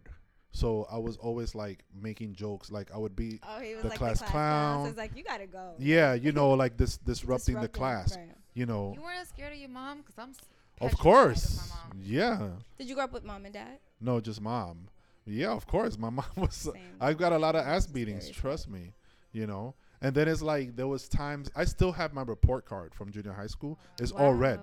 So 0.52 0.86
I 0.90 0.96
was 0.98 1.16
always 1.18 1.54
like 1.54 1.84
making 2.00 2.34
jokes. 2.34 2.70
Like 2.70 2.90
I 2.94 2.96
would 2.98 3.14
be, 3.14 3.40
Oh, 3.42 3.60
he 3.60 3.74
was 3.74 3.82
The 3.82 3.88
like 3.90 3.98
class 3.98 4.18
the 4.20 4.24
class 4.24 4.30
clown. 4.32 4.84
So 4.84 4.88
it's 4.90 4.98
like 4.98 5.16
you 5.16 5.22
gotta 5.22 5.46
go. 5.46 5.74
yeah, 5.78 6.14
you 6.14 6.32
know, 6.32 6.50
like 6.50 6.76
this 6.76 6.96
disrupting 7.10 7.60
the 7.60 7.68
class. 7.68 8.16
right. 8.16 8.30
You 8.54 8.64
know, 8.66 8.92
You 8.94 9.02
weren't 9.02 9.28
scared 9.28 9.52
of 9.52 9.58
your 9.58 9.68
mom, 9.68 10.02
cause 10.02 10.14
I'm. 10.18 10.30
of 10.30 10.36
petrified 10.76 10.98
course, 10.98 11.70
my 11.70 11.76
mom. 11.76 12.00
yeah. 12.02 12.48
Did 12.78 12.88
you 12.88 12.94
grow 12.94 13.04
up 13.04 13.12
with 13.12 13.24
mom 13.24 13.44
and 13.44 13.52
dad? 13.52 13.78
No, 14.00 14.18
just 14.20 14.40
mom. 14.40 14.88
Yeah, 15.26 15.50
of 15.50 15.66
course. 15.66 15.98
My 15.98 16.08
mom 16.18 16.24
was. 16.36 16.66
Uh, 16.68 16.72
Same. 16.72 16.82
I've 17.00 17.18
got 17.18 17.32
a 17.32 17.38
lot 17.38 17.54
of 17.56 17.66
ass 17.66 17.86
beatings. 17.86 18.28
as 18.28 18.30
Trust 18.30 18.68
me. 18.70 18.92
You 19.32 19.46
know. 19.46 19.74
And 20.00 20.14
then 20.14 20.28
it's 20.28 20.42
like 20.42 20.76
there 20.76 20.86
was 20.86 21.08
times 21.08 21.50
I 21.56 21.64
still 21.64 21.92
have 21.92 22.12
my 22.14 22.22
report 22.22 22.64
card 22.66 22.94
from 22.94 23.10
junior 23.10 23.32
high 23.32 23.46
school. 23.46 23.78
It's 23.98 24.12
all 24.12 24.32
red. 24.32 24.60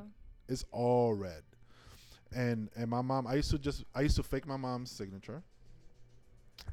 It's 0.48 0.64
all 0.72 1.14
red. 1.14 1.44
And 2.36 2.70
and 2.76 2.90
my 2.90 3.02
mom, 3.02 3.28
I 3.28 3.36
used 3.36 3.52
to 3.52 3.60
just 3.60 3.84
I 3.94 4.02
used 4.02 4.16
to 4.16 4.24
fake 4.24 4.48
my 4.48 4.58
mom's 4.58 4.90
signature. 4.92 5.44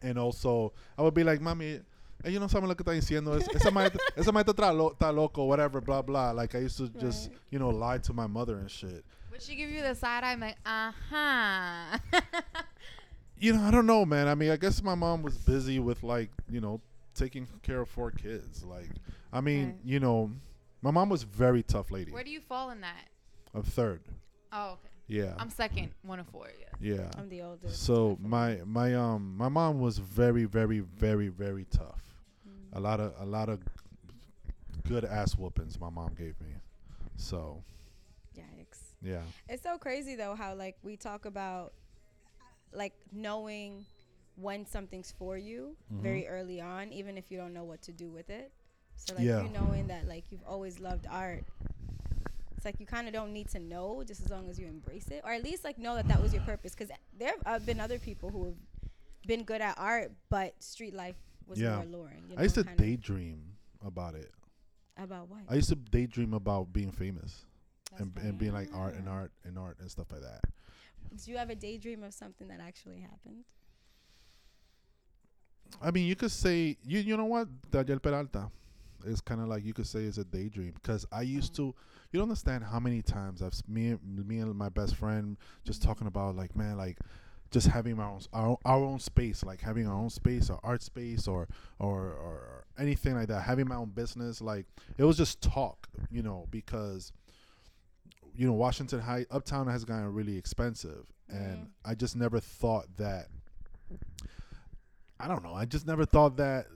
And 0.03 0.19
also 0.19 0.73
I 0.99 1.03
would 1.03 1.15
be 1.15 1.25
like, 1.25 1.41
mami, 1.41 1.83
ella 2.25 2.41
no 2.41 2.47
sabe 2.49 2.67
lo 2.67 2.75
que 2.75 2.85
está 2.85 2.93
diciendo. 2.93 3.37
Es- 3.39 3.49
Esa 3.55 3.71
maestra, 3.71 4.01
esa 4.17 4.33
maestra 4.33 4.53
está, 4.55 4.77
lo, 4.77 4.91
está 4.95 5.15
loco, 5.15 5.45
whatever, 5.45 5.81
blah 5.81 6.03
blah. 6.03 6.31
Like 6.33 6.55
I 6.55 6.59
used 6.59 6.77
to 6.79 6.89
just 7.01 7.29
Right. 7.31 7.39
you 7.51 7.59
know 7.59 7.71
lie 7.71 7.99
to 7.99 8.13
my 8.13 8.27
mother 8.27 8.59
and 8.59 8.71
shit. 8.71 9.05
Would 9.31 9.43
she 9.43 9.57
give 9.57 9.71
you 9.71 9.81
the 9.83 9.95
side 9.95 10.25
eye? 10.25 10.33
I'm 10.33 10.41
like, 10.41 10.57
uh 10.67 10.93
huh. 11.11 11.99
You 13.39 13.55
know, 13.55 13.63
I 13.63 13.71
don't 13.71 13.87
know, 13.87 14.05
man. 14.05 14.29
I 14.29 14.35
mean, 14.35 14.51
I 14.51 14.57
guess 14.57 14.83
my 14.83 14.95
mom 14.95 15.23
was 15.23 15.37
busy 15.39 15.79
with 15.79 16.03
like 16.03 16.31
you 16.51 16.61
know 16.61 16.81
taking 17.15 17.47
care 17.63 17.81
of 17.81 17.89
four 17.89 18.11
kids. 18.11 18.63
Like, 18.65 18.91
I 19.33 19.41
mean, 19.41 19.67
Right. 19.67 19.77
you 19.85 20.01
know, 20.01 20.31
my 20.83 20.91
mom 20.91 21.09
was 21.09 21.23
very 21.23 21.63
tough 21.63 21.91
lady. 21.91 22.13
Where 22.13 22.25
do 22.25 22.31
you 22.31 22.41
fall 22.41 22.71
in 22.71 22.81
that? 22.83 23.09
A 23.55 23.63
third, 23.63 24.03
Oh, 24.53 24.73
okay. 24.73 24.89
yeah, 25.09 25.35
I'm 25.39 25.49
second, 25.51 25.91
one 26.03 26.21
of 26.21 26.27
four. 26.29 26.49
Yeah. 26.61 26.67
Yeah. 26.81 27.11
I'm 27.19 27.29
the 27.29 27.43
oldest. 27.43 27.83
So 27.83 28.17
my 28.21 28.59
my 28.65 28.95
um 28.95 29.37
my 29.37 29.49
mom 29.49 29.81
was 29.81 29.99
very 29.99 30.45
very 30.45 30.81
very 30.81 31.29
very 31.29 31.65
tough. 31.71 32.03
Mm. 32.49 32.77
A 32.79 32.81
lot 32.81 33.01
of 33.01 33.13
a 33.21 33.27
lot 33.27 33.49
of 33.49 33.61
good 34.87 35.05
ass 35.05 35.37
whoopings 35.37 35.79
my 35.81 35.91
mom 35.91 36.15
gave 36.15 36.41
me. 36.41 36.55
So 37.17 37.63
Yikes. 38.37 38.81
yeah, 39.03 39.23
It's 39.49 39.63
so 39.63 39.77
crazy 39.79 40.15
though 40.17 40.35
how 40.35 40.55
like 40.55 40.77
we 40.83 40.97
talk 40.97 41.25
about 41.27 41.73
like 42.73 42.95
knowing 43.13 43.85
when 44.37 44.65
something's 44.65 45.13
for 45.19 45.37
you 45.37 45.77
Mhm. 45.93 46.01
very 46.01 46.27
early 46.29 46.61
on, 46.61 46.93
even 46.93 47.19
if 47.19 47.31
you 47.31 47.37
don't 47.37 47.53
know 47.53 47.65
what 47.65 47.83
to 47.83 47.93
do 47.93 48.11
with 48.11 48.31
it. 48.31 48.53
So 48.97 49.15
like 49.15 49.25
Yeah. 49.25 49.43
you 49.43 49.51
knowing 49.51 49.89
that 49.89 50.07
like 50.09 50.25
you've 50.31 50.45
always 50.47 50.79
loved 50.81 51.07
art. 51.11 51.45
It's 52.61 52.67
like 52.67 52.79
you 52.79 52.85
kind 52.85 53.09
of 53.09 53.15
don't 53.15 53.33
need 53.33 53.49
to 53.53 53.59
know 53.59 54.05
just 54.07 54.21
as 54.21 54.29
long 54.29 54.51
as 54.51 54.59
you 54.61 54.67
embrace 54.67 55.09
it, 55.09 55.23
or 55.25 55.33
at 55.33 55.43
least 55.43 55.65
like 55.65 55.79
know 55.79 55.95
that 55.97 56.07
that 56.09 56.21
was 56.21 56.35
your 56.35 56.43
purpose. 56.43 56.75
Because 56.75 56.95
there 57.19 57.33
have 57.47 57.65
been 57.65 57.81
other 57.81 57.99
people 57.99 58.29
who 58.29 58.45
have 58.45 58.55
been 59.27 59.45
good 59.45 59.63
at 59.63 59.79
art, 59.79 60.13
but 60.29 60.63
street 60.63 60.93
life 60.93 61.17
was 61.47 61.59
Yeah. 61.59 61.77
more 61.77 61.85
alluring. 61.85 62.25
You 62.29 62.37
I 62.37 62.43
used 62.43 62.57
to 62.57 62.65
daydream 62.65 63.57
about 63.83 64.15
it. 64.15 64.31
about 64.99 65.31
what? 65.31 65.41
I 65.49 65.55
used 65.55 65.71
to 65.71 65.75
daydream 65.75 66.35
about 66.35 66.71
being 66.71 66.93
famous 66.93 67.47
That's 67.93 68.03
and, 68.03 68.13
and 68.19 68.37
being 68.39 68.53
like 68.53 68.69
art 68.75 68.95
and 68.95 69.09
art 69.09 69.33
and 69.43 69.59
art 69.59 69.79
and 69.81 69.91
stuff 69.91 70.13
like 70.13 70.21
that. 70.21 70.43
do 71.17 71.31
you 71.31 71.39
ever 71.39 71.55
daydream 71.55 72.03
of 72.03 72.13
something 72.13 72.49
that 72.49 72.61
actually 72.61 73.01
happened? 73.01 73.45
I 75.81 75.91
mean, 75.93 76.07
you 76.07 76.15
could 76.15 76.31
say 76.31 76.77
you 76.85 77.01
you 77.01 77.17
know 77.17 77.25
what 77.25 77.49
Daniel 77.71 77.99
Peralta. 78.01 78.51
It's 79.07 79.21
kind 79.21 79.41
of 79.41 79.49
like 79.49 79.65
you 79.65 79.73
could 79.75 79.87
say 79.87 80.01
it's 80.05 80.19
a 80.19 80.25
daydream 80.25 80.73
because 80.75 81.07
I 81.13 81.23
used 81.23 81.55
to. 81.57 81.75
You 82.13 82.19
don't 82.19 82.23
understand 82.25 82.65
how 82.65 82.81
many 82.81 83.03
times 83.03 83.41
I've 83.43 83.55
me 83.69 83.89
and 83.91 84.27
me 84.27 84.39
and 84.39 84.55
my 84.55 84.69
best 84.69 84.97
friend 84.97 85.37
just 85.65 85.83
talking 85.83 86.07
about 86.07 86.35
like 86.37 86.57
man 86.57 86.77
like 86.77 86.99
just 87.53 87.67
having 87.69 87.99
our 87.99 88.09
own 88.11 88.21
our, 88.33 88.57
our 88.65 88.79
own 88.85 88.99
space 89.01 89.43
like 89.45 89.61
having 89.61 89.87
our 89.87 89.95
own 89.95 90.11
space 90.11 90.51
or 90.51 90.59
art 90.63 90.83
space 90.83 91.27
or, 91.27 91.49
or 91.79 91.99
or 92.13 92.65
anything 92.79 93.15
like 93.15 93.27
that 93.29 93.43
having 93.43 93.67
my 93.69 93.75
own 93.75 93.91
business 93.91 94.41
like 94.41 94.67
it 94.99 95.05
was 95.05 95.17
just 95.17 95.41
talk 95.41 95.89
you 96.11 96.23
know 96.23 96.47
because 96.51 97.13
you 98.37 98.47
know 98.47 98.53
Washington 98.53 99.01
High 99.01 99.27
Uptown 99.31 99.67
has 99.67 99.85
gotten 99.85 100.13
really 100.15 100.37
expensive 100.37 101.13
and 101.29 101.59
Mhm. 101.67 101.69
I 101.85 101.95
just 101.97 102.15
never 102.17 102.39
thought 102.41 102.87
that 102.99 103.29
I 105.19 105.29
don't 105.29 105.43
know 105.43 105.55
I 105.55 105.65
just 105.65 105.87
never 105.87 106.05
thought 106.05 106.37
that 106.37 106.67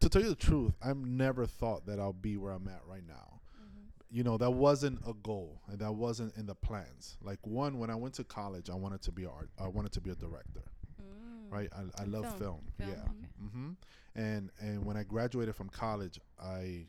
to 0.00 0.08
tell 0.08 0.22
you 0.22 0.28
the 0.28 0.34
truth 0.34 0.74
I've 0.82 0.96
never 0.96 1.46
thought 1.46 1.86
that 1.86 1.98
I'll 1.98 2.12
be 2.12 2.36
where 2.36 2.52
I'm 2.52 2.68
at 2.68 2.82
right 2.86 3.06
now 3.06 3.40
you 4.10 4.22
know 4.22 4.36
that 4.38 4.50
wasn't 4.52 5.00
a 5.06 5.12
goal 5.14 5.60
and 5.68 5.78
that 5.80 5.92
wasn't 5.92 6.34
in 6.36 6.46
the 6.46 6.54
plans 6.54 7.16
like 7.22 7.40
one 7.44 7.76
when 7.76 7.90
i 7.90 7.94
went 7.96 8.14
to 8.14 8.22
college 8.22 8.70
i 8.70 8.74
wanted 8.74 9.02
to 9.02 9.10
be 9.10 9.24
a 9.24 9.28
art 9.28 9.50
i 9.58 9.66
wanted 9.66 9.90
to 9.92 10.00
be 10.00 10.10
a 10.10 10.14
director 10.14 10.62
Mm. 11.02 11.52
right? 11.52 11.68
I, 11.76 12.02
I 12.02 12.04
love 12.04 12.24
film. 12.38 12.38
Film. 12.38 12.60
Film, 12.78 12.90
Yeah. 12.90 13.02
okay. 13.02 13.50
hmm 13.52 13.70
And 14.14 14.50
and 14.60 14.84
when 14.84 14.96
I 14.96 15.02
graduated 15.02 15.54
from 15.56 15.68
college, 15.68 16.18
I 16.40 16.86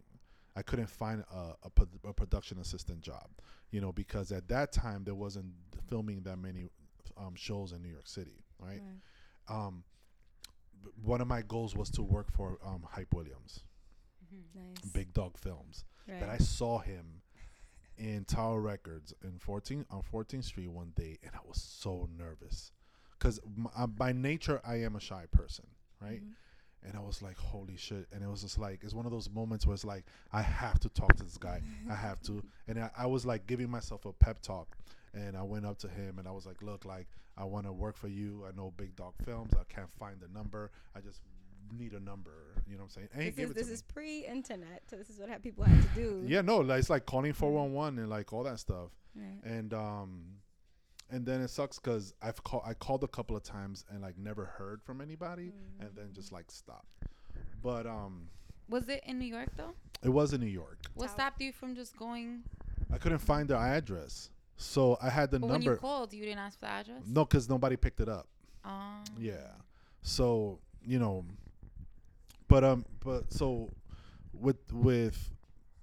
I 0.56 0.62
couldn't 0.62 0.90
find 0.90 1.24
a, 1.32 1.54
a, 1.64 1.70
pro- 1.70 2.10
a 2.10 2.14
production 2.14 2.58
assistant 2.60 3.02
job, 3.02 3.28
you 3.72 3.82
know, 3.82 3.92
because 3.92 4.32
at 4.32 4.48
that 4.48 4.72
time 4.72 5.04
there 5.04 5.14
wasn't 5.16 5.52
filming 5.90 6.22
that 6.24 6.38
many 6.38 6.70
um, 7.18 7.36
shows 7.36 7.74
in 7.74 7.82
New 7.84 7.90
York 7.90 8.08
City, 8.08 8.44
right? 8.60 8.82
Um, 9.50 9.84
b- 9.92 9.97
one 11.04 11.22
of 11.22 11.28
my 11.28 11.42
goals 11.42 11.76
was 11.76 11.90
to 11.92 12.02
work 12.04 12.32
for 12.32 12.58
um, 12.66 12.84
Hype 12.90 13.14
Williams, 13.14 13.64
Nice. 14.56 14.92
Big 14.92 15.14
Dog 15.14 15.38
Films. 15.38 15.86
Right. 16.08 16.20
That 16.20 16.30
I 16.30 16.38
saw 16.38 16.80
him 16.80 17.22
in 17.98 18.26
Tower 18.26 18.62
Records 18.62 19.14
in 19.24 19.40
14 19.40 19.86
on 19.90 20.02
14th 20.14 20.44
Street 20.46 20.70
one 20.70 20.94
day, 20.96 21.18
and 21.24 21.32
I 21.36 21.40
was 21.48 21.62
so 21.62 22.08
nervous, 22.18 22.72
because 23.18 23.40
by 23.98 24.12
nature 24.14 24.62
I 24.66 24.76
am 24.82 24.96
a 24.96 25.00
shy 25.00 25.26
person, 25.32 25.66
right? 26.02 26.22
Mhm. 26.24 26.34
and 26.84 26.96
I 26.96 27.00
was 27.00 27.22
like, 27.24 27.38
"Holy 27.38 27.76
shit!" 27.76 28.08
And 28.14 28.24
it 28.24 28.30
was 28.30 28.44
just 28.44 28.60
like 28.60 28.84
it's 28.84 28.94
one 28.94 29.06
of 29.08 29.12
those 29.12 29.30
moments 29.32 29.66
where 29.66 29.74
it's 29.74 29.84
like, 29.84 30.06
I 30.32 30.44
have 30.44 30.80
to 30.82 30.90
talk 30.90 31.16
to 31.18 31.24
this 31.24 31.38
guy. 31.38 31.62
I 31.90 31.96
have 31.96 32.22
to, 32.22 32.44
and 32.68 32.80
I, 32.80 32.92
I 32.96 33.06
was 33.08 33.26
like 33.26 33.48
giving 33.48 33.70
myself 33.70 34.06
a 34.06 34.14
pep 34.14 34.42
talk, 34.42 34.78
and 35.18 35.36
I 35.36 35.44
went 35.44 35.66
up 35.66 35.78
to 35.80 35.88
him 35.88 36.20
and 36.20 36.28
I 36.28 36.32
was 36.32 36.46
like, 36.46 36.62
"Look, 36.62 36.86
like 36.86 37.08
I 37.38 37.44
want 37.44 37.66
to 37.66 37.74
work 37.74 37.98
for 37.98 38.08
you. 38.08 38.46
I 38.48 38.56
know 38.56 38.74
Big 38.78 38.96
Dog 38.96 39.14
Films. 39.26 39.54
I 39.54 39.64
can't 39.74 39.92
find 40.00 40.20
the 40.20 40.28
number. 40.30 40.72
I 40.96 41.02
just 41.02 41.22
need 41.78 41.94
a 41.94 42.00
number. 42.00 42.32
You 42.68 42.78
know 42.78 42.84
what 42.84 42.98
I'm 42.98 43.08
saying?" 43.08 43.10
And 43.14 43.36
This 43.36 43.50
is 43.50 43.54
this 43.56 43.70
is 43.70 43.82
pre-internet, 43.82 44.84
so 44.90 44.96
this 44.96 45.10
is 45.10 45.20
what 45.20 45.42
people 45.42 45.64
had 45.64 45.82
to 45.82 45.90
do. 45.96 46.24
Yeah, 46.26 46.42
no, 46.42 46.58
like, 46.60 46.80
it's 46.80 46.90
like 46.90 47.06
calling 47.06 47.34
411 47.34 48.00
and 48.00 48.10
like 48.10 48.32
all 48.34 48.44
that 48.44 48.60
stuff. 48.60 48.92
Right. 49.16 49.44
And 49.44 49.74
um, 49.74 50.24
and 51.10 51.26
then 51.26 51.42
it 51.42 51.50
sucks 51.50 51.80
because 51.80 52.14
I've 52.22 52.44
called 52.44 52.64
I 52.66 52.74
called 52.74 53.04
a 53.04 53.08
couple 53.08 53.36
of 53.36 53.44
times 53.44 53.86
and 53.90 54.02
like 54.02 54.18
never 54.18 54.46
heard 54.46 54.82
from 54.84 55.02
anybody, 55.02 55.52
and 55.80 55.90
then 55.96 56.10
just 56.14 56.32
like 56.32 56.52
stopped. 56.52 56.86
But 57.62 57.86
um, 57.86 58.30
Was 58.70 58.88
it 58.90 59.04
in 59.06 59.20
New 59.20 59.26
York 59.26 59.50
though? 59.56 59.74
it 60.04 60.10
was 60.10 60.34
in 60.34 60.42
New 60.42 60.48
York. 60.48 60.80
What 60.96 61.10
stopped 61.10 61.42
you 61.42 61.52
from 61.52 61.76
just 61.76 61.98
going? 61.98 62.44
I 62.92 62.98
couldn't 62.98 63.18
find 63.20 63.50
their 63.50 63.58
address, 63.58 64.30
so 64.58 64.98
I 65.02 65.10
had 65.10 65.32
the 65.32 65.40
But 65.40 65.50
when 65.50 65.62
you 65.62 65.70
number. 65.70 65.80
called, 65.80 66.14
you 66.14 66.24
didn't 66.24 66.40
ask 66.40 66.60
for 66.60 66.66
the 66.66 66.72
address. 66.72 67.04
No, 67.06 67.24
because 67.26 67.48
nobody 67.48 67.76
picked 67.78 68.00
it 68.02 68.10
up. 68.10 68.28
Um, 68.66 69.04
Yeah, 69.18 69.52
so 70.02 70.60
you 70.86 71.00
know, 71.00 71.26
but 72.48 72.64
um, 72.64 72.86
but 73.04 73.32
so 73.32 73.70
with 74.34 74.58
with 74.74 75.32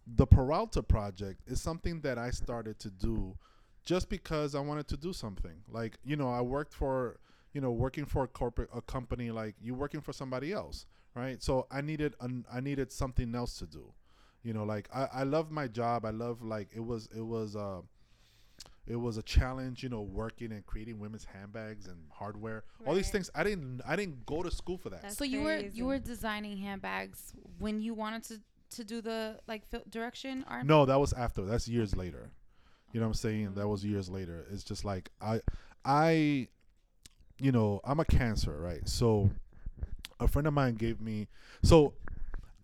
the 0.07 0.27
Peralta 0.27 0.83
project 0.83 1.41
is 1.47 1.61
something 1.61 2.01
that 2.03 2.19
I 2.19 2.31
started 2.31 2.79
to 2.81 2.91
do 2.91 3.37
just 3.85 4.09
because 4.09 4.55
I 4.55 4.61
wanted 4.61 4.89
to 4.89 4.97
do 4.97 5.13
something. 5.13 5.63
Like 5.69 5.97
you 6.05 6.17
know, 6.17 6.29
I 6.31 6.41
worked 6.41 6.75
for 6.75 7.19
you 7.53 7.61
know 7.61 7.71
working 7.71 8.05
for 8.05 8.25
a 8.25 8.29
corporate 8.29 8.71
a 8.75 8.81
company 8.83 9.31
like 9.31 9.55
you 9.61 9.75
working 9.75 10.01
for 10.01 10.13
somebody 10.13 10.53
else, 10.53 10.87
right? 11.15 11.43
So 11.43 11.67
I 11.71 11.81
needed 11.81 12.15
an, 12.21 12.45
I 12.53 12.61
needed 12.61 12.93
something 12.93 13.35
else 13.35 13.59
to 13.59 13.67
do. 13.67 13.93
You 14.43 14.53
know, 14.53 14.65
like 14.65 14.89
I 14.95 15.09
I 15.13 15.23
love 15.23 15.51
my 15.51 15.69
job. 15.69 16.05
I 16.05 16.11
love 16.11 16.43
like 16.43 16.69
it 16.75 16.85
was 16.85 17.09
it 17.17 17.25
was 17.25 17.57
uh 17.57 17.81
it 18.87 18.97
was 18.97 19.17
a 19.17 19.23
challenge, 19.23 19.83
you 19.83 19.89
know, 19.89 20.03
working 20.03 20.53
and 20.53 20.65
creating 20.67 20.99
women's 21.01 21.25
handbags 21.25 21.87
and 21.87 21.97
hardware. 22.11 22.65
All 22.87 22.95
these 22.95 23.11
things 23.11 23.31
I 23.35 23.43
didn't 23.45 23.81
I 23.87 23.97
didn't 23.97 24.27
go 24.27 24.43
to 24.43 24.51
school 24.51 24.77
for 24.79 24.91
that. 24.91 25.03
That's 25.03 25.17
So 25.17 25.25
you 25.25 25.43
were 25.43 25.59
you 25.59 25.87
were 25.87 25.99
designing 25.99 26.57
handbags 26.59 27.33
when 27.59 27.81
you 27.81 27.95
wanted 27.95 28.23
to 28.25 28.41
to 28.77 28.85
do 28.85 29.01
the 29.01 29.39
like 29.47 29.65
fil- 29.67 29.85
direction 29.89 30.45
art. 30.49 30.67
No, 30.67 30.85
that 30.85 30.99
was 30.99 31.13
after. 31.13 31.45
That's 31.45 31.69
years 31.69 31.95
later. 31.97 32.31
You 32.93 33.01
know 33.01 33.07
what 33.07 33.11
I'm 33.11 33.15
saying? 33.15 33.55
That 33.55 33.69
was 33.69 33.85
years 33.85 34.09
later. 34.09 34.47
It's 34.53 34.65
just 34.65 34.85
like 34.85 35.11
I 35.21 35.41
I 35.85 36.49
you 37.41 37.51
know, 37.53 37.81
I'm 37.85 37.99
a 38.01 38.05
cancer, 38.05 38.57
right? 38.61 38.87
So 38.89 39.31
a 40.21 40.29
friend 40.29 40.47
of 40.47 40.55
mine 40.55 40.75
gave 40.75 41.01
me 41.01 41.29
so 41.63 41.95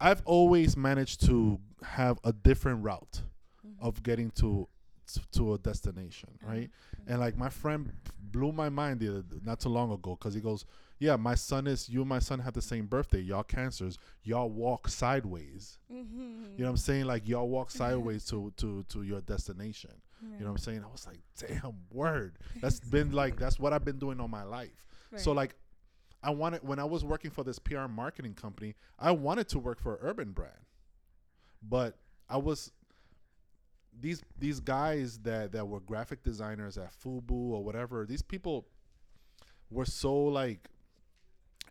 I've 0.01 0.23
always 0.25 0.77
managed 0.77 1.25
to 1.27 1.59
have 1.83 2.19
a 2.25 2.33
different 2.33 2.85
route 2.85 3.23
Mhm. 3.67 3.75
of 3.81 4.03
getting 4.03 4.31
to 4.33 4.69
to 5.33 5.55
a 5.55 5.59
destination, 5.59 6.31
Uh-huh. 6.43 6.53
right? 6.53 6.71
And 7.07 7.21
like 7.21 7.37
my 7.37 7.49
friend 7.49 7.93
blew 8.19 8.53
my 8.53 8.69
mind 8.69 9.01
the 9.01 9.09
other, 9.19 9.25
not 9.45 9.61
too 9.61 9.69
long 9.71 9.91
ago 9.93 10.17
because 10.17 10.35
he 10.35 10.41
goes, 10.41 10.65
"Yeah, 10.99 11.17
my 11.17 11.35
son 11.35 11.67
is 11.67 11.89
you 11.89 12.01
and 12.01 12.09
my 12.09 12.19
son 12.21 12.39
have 12.41 12.53
the 12.55 12.63
same 12.63 12.87
birthday. 12.87 13.21
Y'all 13.21 13.43
cancers. 13.43 13.99
Y'all 14.23 14.51
walk 14.51 14.89
sideways. 14.89 15.79
Mhm. 15.91 16.53
You 16.57 16.59
know 16.59 16.65
what 16.65 16.71
I'm 16.71 16.77
saying? 16.77 17.07
Like 17.07 17.27
y'all 17.29 17.49
walk 17.49 17.71
sideways 17.71 18.25
to 18.27 18.53
to 18.59 18.85
to 18.85 19.03
your 19.03 19.21
destination. 19.21 19.93
You 20.23 20.29
know 20.41 20.45
what 20.47 20.51
I'm 20.51 20.59
saying? 20.59 20.85
I 20.85 20.89
was 20.93 21.07
like, 21.07 21.21
damn, 21.39 21.79
word. 21.91 22.39
That's 22.61 22.79
been 22.81 23.11
like 23.13 23.37
that's 23.39 23.59
what 23.59 23.73
I've 23.73 23.85
been 23.87 23.99
doing 23.99 24.21
all 24.21 24.29
my 24.29 24.43
life. 24.45 24.85
So 25.17 25.33
like, 25.33 25.55
I 26.23 26.31
wanted 26.31 26.63
when 26.63 26.79
I 26.79 26.85
was 26.85 27.05
working 27.05 27.31
for 27.31 27.43
this 27.43 27.59
PR 27.59 27.87
marketing 27.89 28.35
company, 28.35 28.75
I 28.99 29.13
wanted 29.13 29.49
to 29.49 29.59
work 29.59 29.81
for 29.81 29.95
an 29.95 30.01
Urban 30.03 30.33
Brand, 30.33 30.67
but 31.63 31.97
I 32.29 32.37
was 32.37 32.71
these 33.99 34.23
these 34.39 34.61
guys 34.61 35.19
that 35.21 35.53
that 35.53 35.67
were 35.67 35.81
graphic 35.81 36.23
designers 36.23 36.79
at 36.79 36.93
Fubu 36.93 37.31
or 37.53 37.63
whatever. 37.65 38.07
These 38.07 38.23
people 38.23 38.67
were 39.71 39.85
so 39.85 40.15
like 40.15 40.69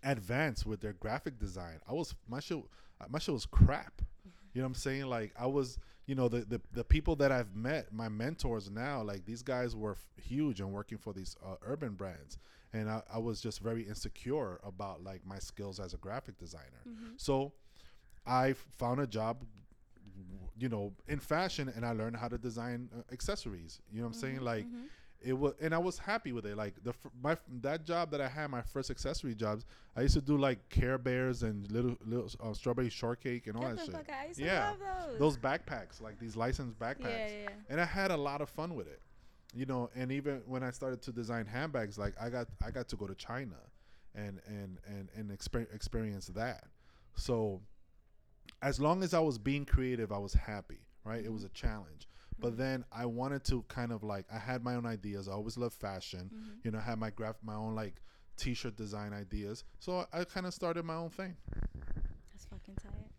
advanced 0.03 0.65
with 0.65 0.81
their 0.81 0.93
graphic 0.93 1.39
design. 1.39 1.79
I 1.87 1.93
was 1.93 2.15
my 2.27 2.39
shit 2.39 2.59
my 3.09 3.19
shit 3.19 3.33
was 3.33 3.45
crap. 3.45 4.01
You 4.53 4.61
know 4.61 4.65
what 4.65 4.69
I'm 4.69 4.75
saying? 4.75 5.05
Like 5.05 5.33
I 5.39 5.45
was, 5.45 5.77
you 6.05 6.15
know, 6.15 6.27
the 6.27 6.39
the, 6.41 6.61
the 6.73 6.83
people 6.83 7.15
that 7.17 7.31
I've 7.31 7.55
met, 7.55 7.93
my 7.93 8.09
mentors 8.09 8.69
now, 8.69 9.01
like 9.03 9.25
these 9.25 9.43
guys 9.43 9.75
were 9.75 9.91
f- 9.91 10.07
huge 10.17 10.59
and 10.59 10.71
working 10.71 10.97
for 10.97 11.13
these 11.13 11.35
uh, 11.45 11.55
urban 11.61 11.93
brands, 11.93 12.37
and 12.73 12.89
I, 12.89 13.03
I 13.13 13.19
was 13.19 13.41
just 13.41 13.59
very 13.59 13.83
insecure 13.83 14.59
about 14.63 15.03
like 15.03 15.25
my 15.25 15.37
skills 15.39 15.79
as 15.79 15.93
a 15.93 15.97
graphic 15.97 16.37
designer. 16.37 16.81
So 17.17 17.53
I 18.25 18.53
found 18.77 18.99
a 19.01 19.07
job, 19.07 19.43
you 20.57 20.69
know, 20.69 20.93
in 21.07 21.19
fashion, 21.19 21.71
and 21.75 21.85
I 21.85 21.91
learned 21.93 22.17
how 22.17 22.27
to 22.27 22.37
design 22.37 22.89
uh, 22.97 23.01
accessories. 23.11 23.79
You 23.91 23.99
know 24.01 24.07
what 24.07 24.15
I'm 24.15 24.19
saying? 24.21 24.41
Like 24.41 24.65
it 25.21 25.33
was, 25.33 25.53
and 25.61 25.73
I 25.73 25.77
was 25.77 25.97
happy 25.99 26.31
with 26.31 26.45
it. 26.45 26.55
Like 26.55 26.75
the 26.83 26.91
f- 26.91 27.11
my 27.21 27.37
that 27.61 27.83
job 27.85 28.11
that 28.11 28.21
I 28.21 28.27
had, 28.27 28.49
my 28.49 28.61
first 28.61 28.89
accessory 28.89 29.35
jobs, 29.35 29.65
I 29.95 30.01
used 30.01 30.13
to 30.15 30.21
do 30.21 30.37
like 30.37 30.69
Care 30.69 30.97
Bears 30.97 31.43
and 31.43 31.69
little 31.71 31.97
little 32.05 32.29
uh, 32.41 32.53
strawberry 32.53 32.89
shortcake 32.89 33.47
and 33.47 33.55
all 33.57 33.63
Get 33.63 33.77
that 33.77 33.85
the 33.85 33.91
shit. 33.97 34.09
I 34.09 34.25
used 34.27 34.39
to 34.39 34.45
Yeah, 34.45 34.69
love 34.69 34.79
those. 34.79 35.19
those 35.19 35.37
backpacks, 35.37 36.01
like 36.01 36.19
these 36.19 36.35
licensed 36.35 36.77
backpacks, 36.79 36.99
Yeah, 37.01 37.27
yeah, 37.27 37.43
yeah. 37.43 37.49
and 37.69 37.81
I 37.81 37.85
had 37.85 38.11
a 38.11 38.17
lot 38.17 38.41
of 38.41 38.49
fun 38.49 38.75
with 38.75 38.87
it. 38.87 39.01
You 39.53 39.65
know, 39.65 39.89
and 39.95 40.11
even 40.11 40.41
when 40.45 40.63
I 40.63 40.69
started 40.71 41.01
to 41.03 41.11
design 41.11 41.45
handbags, 41.47 41.97
like 41.97 42.13
I 42.21 42.29
got 42.29 42.47
I 42.65 42.71
got 42.71 42.87
to 42.89 42.95
go 42.95 43.07
to 43.07 43.15
China, 43.15 43.55
and 44.15 44.39
and 44.47 44.77
and 44.87 45.09
and 45.15 45.31
exper- 45.37 45.73
experience 45.73 46.27
that. 46.27 46.65
So, 47.15 47.61
as 48.61 48.79
long 48.79 49.03
as 49.03 49.13
I 49.13 49.19
was 49.19 49.37
being 49.37 49.65
creative, 49.65 50.11
I 50.11 50.17
was 50.17 50.33
happy. 50.33 50.79
Right? 51.03 51.23
It 51.23 51.31
was 51.31 51.43
a 51.43 51.47
mm-hmm. 51.47 51.67
challenge. 51.67 52.07
But 52.39 52.51
mm-hmm. 52.51 52.61
then 52.61 52.85
I 52.91 53.05
wanted 53.05 53.43
to 53.45 53.63
kind 53.67 53.91
of 53.91 54.03
like 54.03 54.25
I 54.33 54.37
had 54.37 54.63
my 54.63 54.75
own 54.75 54.85
ideas. 54.85 55.27
I 55.27 55.33
always 55.33 55.57
loved 55.57 55.75
fashion. 55.75 56.29
Mm-hmm. 56.33 56.51
You 56.63 56.71
know, 56.71 56.79
I 56.79 56.81
had 56.81 56.99
my 56.99 57.09
graph 57.09 57.37
my 57.43 57.55
own 57.55 57.75
like 57.75 58.01
t-shirt 58.37 58.75
design 58.75 59.13
ideas. 59.13 59.63
So 59.79 60.05
I, 60.13 60.21
I 60.21 60.23
kind 60.23 60.45
of 60.45 60.53
started 60.53 60.85
my 60.85 60.95
own 60.95 61.09
thing. 61.09 61.35
That's 62.31 62.45
fucking 62.45 62.75
tight. 62.81 63.11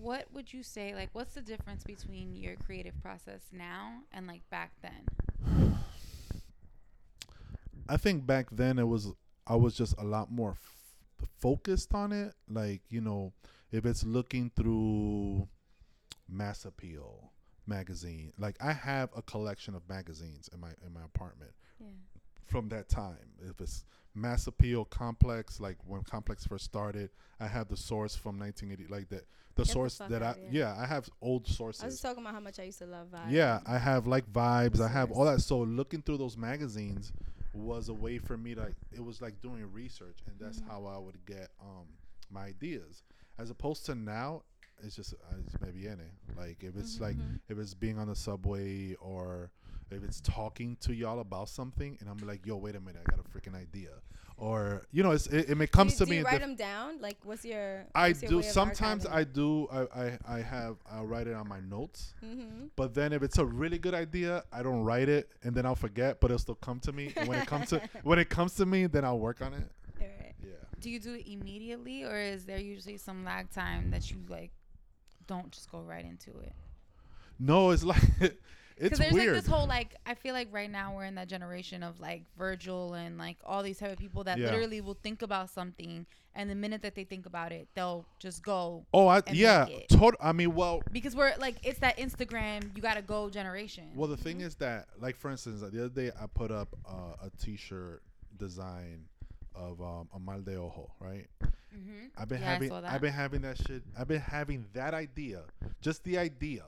What 0.00 0.26
would 0.32 0.52
you 0.52 0.62
say? 0.62 0.94
Like, 0.94 1.10
what's 1.12 1.34
the 1.34 1.42
difference 1.42 1.84
between 1.84 2.34
your 2.34 2.56
creative 2.56 3.00
process 3.02 3.42
now 3.52 4.00
and 4.12 4.26
like 4.26 4.42
back 4.50 4.72
then? 4.82 5.78
I 7.88 7.96
think 7.96 8.26
back 8.26 8.48
then 8.50 8.78
it 8.78 8.88
was 8.88 9.12
I 9.46 9.56
was 9.56 9.76
just 9.76 9.94
a 9.98 10.04
lot 10.04 10.30
more 10.30 10.52
f- 10.52 11.28
focused 11.38 11.94
on 11.94 12.12
it. 12.12 12.34
Like 12.48 12.82
you 12.88 13.00
know, 13.00 13.32
if 13.76 13.84
it's 13.86 14.04
looking 14.04 14.50
through 14.56 15.48
Mass 16.28 16.64
Appeal 16.64 17.32
magazine, 17.66 18.32
like 18.38 18.56
I 18.60 18.72
have 18.72 19.10
a 19.16 19.22
collection 19.22 19.74
of 19.74 19.88
magazines 19.88 20.48
in 20.52 20.60
my 20.60 20.70
in 20.86 20.92
my 20.92 21.04
apartment 21.04 21.52
Yeah. 21.80 21.88
from 22.46 22.68
that 22.70 22.88
time. 22.88 23.32
If 23.48 23.60
it's 23.60 23.84
Mass 24.14 24.46
Appeal, 24.46 24.84
Complex, 24.86 25.60
like 25.60 25.76
when 25.84 26.02
Complex 26.02 26.46
first 26.46 26.64
started, 26.64 27.10
I 27.38 27.46
have 27.48 27.68
the 27.68 27.76
source 27.76 28.14
from 28.16 28.38
1980, 28.38 28.92
like 28.92 29.08
the 29.08 29.22
the 29.56 29.62
the 29.62 29.66
source 29.66 29.98
fuck 29.98 30.08
that 30.10 30.22
I 30.22 30.34
yeah. 30.50 30.74
yeah 30.74 30.76
I 30.82 30.86
have 30.86 31.08
old 31.20 31.46
sources. 31.46 31.82
I 31.82 31.86
was 31.86 32.00
talking 32.00 32.22
about 32.22 32.34
how 32.34 32.40
much 32.40 32.58
I 32.58 32.64
used 32.64 32.78
to 32.78 32.86
love 32.86 33.08
Vibe. 33.08 33.30
Yeah, 33.30 33.60
I 33.66 33.78
have 33.78 34.06
like 34.06 34.26
vibes. 34.32 34.80
I 34.80 34.88
have 34.88 35.10
all 35.12 35.24
that. 35.26 35.40
So 35.42 35.58
looking 35.60 36.02
through 36.02 36.18
those 36.18 36.36
magazines 36.36 37.12
was 37.52 37.88
a 37.88 37.94
way 37.94 38.18
for 38.18 38.36
me 38.36 38.54
to. 38.54 38.74
It 38.92 39.02
was 39.04 39.20
like 39.20 39.40
doing 39.42 39.70
research, 39.72 40.18
and 40.26 40.36
that's 40.38 40.60
Mm-hmm. 40.60 40.70
how 40.70 40.86
I 40.86 40.98
would 40.98 41.24
get 41.26 41.50
um 41.60 41.86
my 42.30 42.44
ideas. 42.46 43.02
As 43.38 43.50
opposed 43.50 43.84
to 43.86 43.94
now, 43.94 44.42
it's 44.82 44.96
just 44.96 45.14
uh, 45.14 45.36
it's 45.46 45.56
maybe 45.60 45.86
in 45.86 46.00
it. 46.00 46.12
Like 46.36 46.62
if 46.62 46.76
it's 46.76 47.00
like 47.00 47.16
Mm-hmm. 47.16 47.36
if 47.48 47.58
it's 47.58 47.74
being 47.74 47.98
on 47.98 48.08
the 48.08 48.16
subway 48.16 48.94
or 49.00 49.50
if 49.90 50.02
it's 50.02 50.20
talking 50.20 50.76
to 50.80 50.92
y'all 50.94 51.20
about 51.20 51.48
something, 51.48 51.96
and 52.00 52.08
I'm 52.10 52.18
like, 52.26 52.44
yo, 52.44 52.56
wait 52.56 52.74
a 52.74 52.80
minute, 52.80 53.02
I 53.06 53.10
got 53.10 53.20
a 53.24 53.28
freaking 53.38 53.54
idea. 53.54 53.90
Or 54.38 54.82
you 54.92 55.02
know, 55.02 55.12
it's, 55.12 55.28
it, 55.28 55.48
it 55.48 55.72
comes 55.72 55.92
do 55.94 55.98
to 56.00 56.04
do 56.04 56.10
me. 56.10 56.16
you 56.18 56.24
write 56.24 56.32
diff- 56.32 56.40
them 56.42 56.56
down? 56.56 57.00
Like, 57.00 57.16
what's 57.24 57.42
your? 57.44 57.86
I 57.94 58.08
what's 58.08 58.20
do 58.20 58.42
sometimes. 58.42 59.06
I 59.06 59.24
do. 59.24 59.66
I, 59.72 59.80
I 60.04 60.18
I 60.28 60.40
have. 60.42 60.76
I 60.90 61.00
write 61.02 61.26
it 61.26 61.34
on 61.34 61.48
my 61.48 61.60
notes. 61.60 62.12
Mhm. 62.22 62.68
But 62.76 62.92
then 62.94 63.14
if 63.14 63.22
it's 63.22 63.38
a 63.38 63.46
really 63.46 63.78
good 63.78 63.94
idea, 63.94 64.44
I 64.52 64.62
don't 64.62 64.82
write 64.82 65.08
it 65.08 65.30
and 65.42 65.54
then 65.54 65.64
I'll 65.64 65.74
forget, 65.74 66.20
but 66.20 66.26
it'll 66.30 66.38
still 66.38 66.54
come 66.56 66.80
to 66.80 66.92
me. 66.92 67.12
And 67.16 67.28
when 67.28 67.38
it 67.40 67.46
comes 67.46 67.70
to 67.70 67.80
when 68.02 68.18
it 68.18 68.28
comes 68.28 68.54
to 68.56 68.66
me, 68.66 68.86
then 68.86 69.04
I'll 69.06 69.18
work 69.18 69.40
on 69.40 69.54
it. 69.54 69.70
Do 70.80 70.90
you 70.90 71.00
do 71.00 71.14
it 71.14 71.26
immediately, 71.30 72.04
or 72.04 72.16
is 72.18 72.44
there 72.44 72.58
usually 72.58 72.96
some 72.98 73.24
lag 73.24 73.50
time 73.50 73.90
that 73.90 74.10
you 74.10 74.18
like 74.28 74.50
don't 75.26 75.50
just 75.50 75.70
go 75.70 75.80
right 75.80 76.04
into 76.04 76.30
it? 76.40 76.52
No, 77.38 77.70
it's 77.70 77.82
like 77.84 78.02
it's 78.20 78.34
Because 78.78 78.98
there's 78.98 79.12
weird. 79.12 79.34
like 79.34 79.42
this 79.42 79.50
whole 79.50 79.66
like 79.66 79.94
I 80.06 80.14
feel 80.14 80.34
like 80.34 80.48
right 80.52 80.70
now 80.70 80.94
we're 80.94 81.04
in 81.04 81.14
that 81.16 81.28
generation 81.28 81.82
of 81.82 81.98
like 82.00 82.24
Virgil 82.38 82.94
and 82.94 83.18
like 83.18 83.36
all 83.44 83.62
these 83.62 83.78
type 83.78 83.92
of 83.92 83.98
people 83.98 84.24
that 84.24 84.38
Yeah. 84.38 84.46
literally 84.46 84.80
will 84.80 84.98
think 85.02 85.22
about 85.22 85.50
something 85.50 86.06
and 86.34 86.50
the 86.50 86.54
minute 86.54 86.82
that 86.82 86.94
they 86.94 87.04
think 87.04 87.24
about 87.24 87.50
it, 87.52 87.66
they'll 87.74 88.04
just 88.18 88.42
go 88.42 88.84
oh, 88.92 89.06
I 89.08 89.22
yeah, 89.32 89.66
total. 89.88 90.18
I 90.20 90.32
mean, 90.32 90.54
well, 90.54 90.82
because 90.92 91.16
we're 91.16 91.34
like 91.38 91.56
it's 91.64 91.78
that 91.80 91.96
Instagram 91.96 92.76
you 92.76 92.82
gotta 92.82 93.02
go 93.02 93.30
generation. 93.30 93.84
well, 93.94 94.08
the 94.08 94.18
thing 94.18 94.42
is 94.42 94.54
that, 94.56 94.88
like, 95.00 95.16
for 95.16 95.30
instance, 95.30 95.62
the 95.62 95.66
other 95.84 95.88
day 95.88 96.10
I 96.20 96.26
put 96.26 96.50
up 96.50 96.68
uh, 96.86 97.26
a 97.26 97.30
T-shirt 97.42 98.02
design 98.36 99.04
of 99.56 99.80
um, 99.80 100.08
a 100.14 100.18
mal 100.18 100.40
de 100.42 100.56
ojo, 100.56 100.90
right? 101.00 101.26
mm-hmm. 101.42 102.06
I've 102.16 102.28
been 102.28 102.40
Yeah, 102.40 102.52
having. 102.54 102.72
I've 102.72 103.00
been 103.00 103.12
having 103.12 103.42
that 103.42 103.58
shit. 103.66 103.82
I've 103.98 104.08
been 104.08 104.20
having 104.20 104.66
that 104.74 104.94
idea, 104.94 105.42
just 105.80 106.04
the 106.04 106.18
idea, 106.18 106.62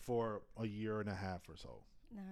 for 0.00 0.42
a 0.60 0.66
year 0.66 1.00
and 1.00 1.08
a 1.08 1.14
half 1.14 1.48
or 1.48 1.56
so. 1.56 1.82
Nah, 2.14 2.22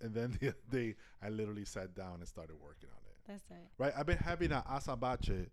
And 0.00 0.14
then 0.14 0.36
the 0.40 0.48
other 0.48 0.56
day, 0.70 0.94
I 1.22 1.28
literally 1.28 1.64
sat 1.64 1.94
down 1.94 2.16
and 2.20 2.28
started 2.28 2.56
working 2.62 2.88
on 2.90 3.02
it. 3.06 3.16
that's 3.26 3.44
right. 3.50 3.68
Right? 3.78 3.92
I've 3.96 4.06
been 4.06 4.18
having 4.18 4.52
an 4.52 4.62
azabache 4.70 5.48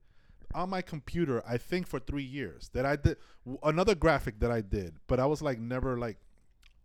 on 0.53 0.69
my 0.69 0.81
computer. 0.81 1.43
I 1.47 1.57
think 1.57 1.87
for 1.87 1.99
three 1.99 2.23
years 2.23 2.69
that 2.73 2.85
I 2.85 2.95
did 2.95 3.17
w- 3.45 3.59
another 3.63 3.95
graphic 3.95 4.39
that 4.39 4.51
I 4.51 4.61
did, 4.61 4.95
but 5.07 5.19
I 5.19 5.25
was 5.25 5.41
like 5.41 5.59
never 5.59 5.97
like 5.97 6.17